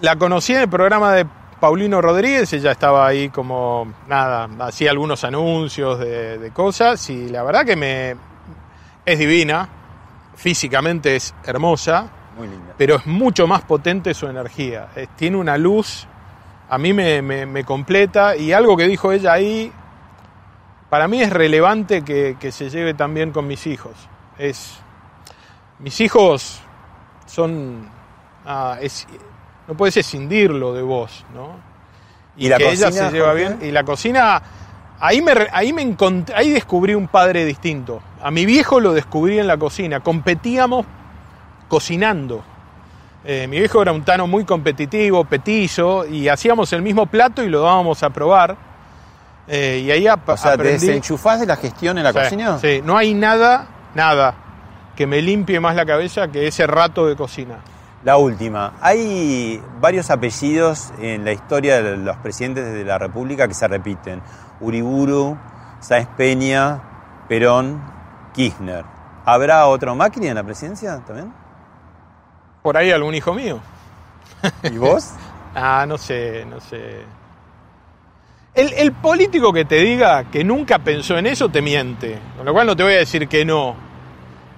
La 0.00 0.16
conocí 0.16 0.52
en 0.52 0.62
el 0.62 0.68
programa 0.68 1.12
de 1.12 1.24
Paulino 1.60 2.00
Rodríguez, 2.00 2.52
ella 2.54 2.72
estaba 2.72 3.06
ahí 3.06 3.28
como, 3.28 3.94
nada, 4.08 4.48
hacía 4.58 4.90
algunos 4.90 5.22
anuncios 5.22 6.00
de, 6.00 6.50
cosas 6.52 7.08
y 7.08 7.28
la 7.28 7.44
verdad 7.44 7.64
que 7.64 7.76
me 7.76 8.16
es 9.06 9.16
divina, 9.16 9.68
físicamente 10.34 11.14
es 11.14 11.32
hermosa, 11.44 12.10
Muy 12.36 12.48
linda. 12.48 12.74
pero 12.76 12.96
es 12.96 13.06
mucho 13.06 13.46
más 13.46 13.62
potente 13.62 14.12
su 14.12 14.26
energía, 14.26 14.88
tiene 15.14 15.36
una 15.36 15.56
luz, 15.56 16.08
a 16.72 16.78
mí 16.78 16.94
me, 16.94 17.64
completa 17.66 18.34
y 18.34 18.54
algo 18.54 18.78
que 18.78 18.88
dijo 18.88 19.12
ella 19.12 19.34
ahí, 19.34 19.70
para 20.88 21.06
mí 21.06 21.20
es 21.20 21.28
relevante 21.28 22.02
que, 22.02 22.50
se 22.50 22.70
lleve 22.70 22.94
también 22.94 23.30
con 23.30 23.46
mis 23.46 23.66
hijos. 23.66 23.92
Es, 24.38 24.78
mis 25.80 26.00
hijos 26.00 26.62
son... 27.26 27.90
Ah, 28.46 28.78
no 29.68 29.74
puedes 29.76 29.98
escindirlo 29.98 30.72
de 30.72 30.80
vos, 30.80 31.26
¿no? 31.34 31.56
Y, 32.38 32.48
la 32.48 32.56
que 32.56 32.64
cocina, 32.64 32.88
ella 32.88 33.10
se 33.10 33.12
lleva 33.12 33.34
bien. 33.34 33.58
Y 33.60 33.70
la 33.70 33.84
cocina, 33.84 34.42
ahí 34.98 35.20
me, 35.20 35.34
ahí 35.52 35.74
me 35.74 35.82
encontré, 35.82 36.34
ahí 36.34 36.48
descubrí 36.52 36.94
un 36.94 37.06
padre 37.06 37.44
distinto. 37.44 38.02
A 38.22 38.30
mi 38.30 38.46
viejo 38.46 38.80
lo 38.80 38.94
descubrí 38.94 39.38
en 39.38 39.46
la 39.46 39.58
cocina. 39.58 40.00
Competíamos 40.00 40.86
cocinando. 41.68 42.42
Eh, 43.24 43.46
mi 43.46 43.58
viejo 43.58 43.80
era 43.82 43.92
un 43.92 44.04
tano 44.04 44.26
muy 44.26 44.44
competitivo, 44.44 45.24
petizo, 45.24 46.06
y 46.06 46.28
hacíamos 46.28 46.72
el 46.72 46.82
mismo 46.82 47.06
plato 47.06 47.42
y 47.42 47.48
lo 47.48 47.62
dábamos 47.62 48.02
a 48.02 48.10
probar. 48.10 48.56
Eh, 49.48 49.82
y 49.84 49.90
ahí 49.90 50.06
o 50.08 50.36
sea, 50.36 50.56
¿te 50.56 50.62
desenchufás 50.64 51.40
de 51.40 51.46
la 51.46 51.56
gestión 51.56 51.98
en 51.98 52.04
la 52.04 52.12
cocina? 52.12 52.58
Sí, 52.58 52.80
no 52.84 52.96
hay 52.96 53.14
nada, 53.14 53.66
nada 53.94 54.34
que 54.96 55.06
me 55.06 55.22
limpie 55.22 55.60
más 55.60 55.74
la 55.74 55.86
cabeza 55.86 56.28
que 56.28 56.46
ese 56.46 56.66
rato 56.66 57.06
de 57.06 57.16
cocina. 57.16 57.58
La 58.04 58.16
última. 58.16 58.74
Hay 58.80 59.62
varios 59.80 60.10
apellidos 60.10 60.92
en 61.00 61.24
la 61.24 61.32
historia 61.32 61.82
de 61.82 61.96
los 61.96 62.16
presidentes 62.16 62.72
de 62.72 62.84
la 62.84 62.98
República 62.98 63.46
que 63.46 63.54
se 63.54 63.68
repiten. 63.68 64.20
Uriburu, 64.60 65.38
Sáenz 65.80 66.08
Peña, 66.16 66.80
Perón, 67.28 67.80
Kirchner. 68.32 68.84
¿Habrá 69.24 69.66
otro 69.66 69.94
máquina 69.94 70.26
en 70.28 70.34
la 70.34 70.42
presidencia 70.42 71.00
también? 71.06 71.32
Por 72.62 72.76
ahí 72.76 72.90
algún 72.90 73.14
hijo 73.14 73.34
mío. 73.34 73.60
¿Y 74.62 74.78
vos? 74.78 75.10
ah, 75.54 75.84
no 75.86 75.98
sé, 75.98 76.44
no 76.48 76.60
sé. 76.60 77.02
El, 78.54 78.72
el, 78.74 78.92
político 78.92 79.52
que 79.52 79.64
te 79.64 79.76
diga 79.76 80.24
que 80.24 80.44
nunca 80.44 80.78
pensó 80.78 81.16
en 81.16 81.26
eso 81.26 81.48
te 81.48 81.62
miente. 81.62 82.18
Con 82.36 82.46
lo 82.46 82.52
cual 82.52 82.66
no 82.66 82.76
te 82.76 82.82
voy 82.82 82.94
a 82.94 82.98
decir 82.98 83.28
que 83.28 83.44
no. 83.44 83.74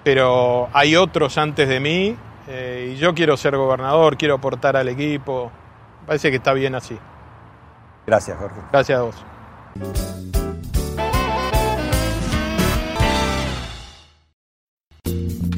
Pero 0.02 0.68
hay 0.72 0.96
otros 0.96 1.38
antes 1.38 1.68
de 1.68 1.80
mí 1.80 2.16
eh, 2.46 2.92
y 2.92 2.96
yo 2.96 3.14
quiero 3.14 3.36
ser 3.36 3.56
gobernador, 3.56 4.16
quiero 4.16 4.34
aportar 4.34 4.76
al 4.76 4.88
equipo. 4.88 5.50
Parece 6.06 6.30
que 6.30 6.36
está 6.36 6.52
bien 6.52 6.74
así. 6.74 6.98
Gracias, 8.06 8.36
Jorge. 8.38 8.60
Gracias 8.70 8.98
a 8.98 9.02
vos. 9.02 10.43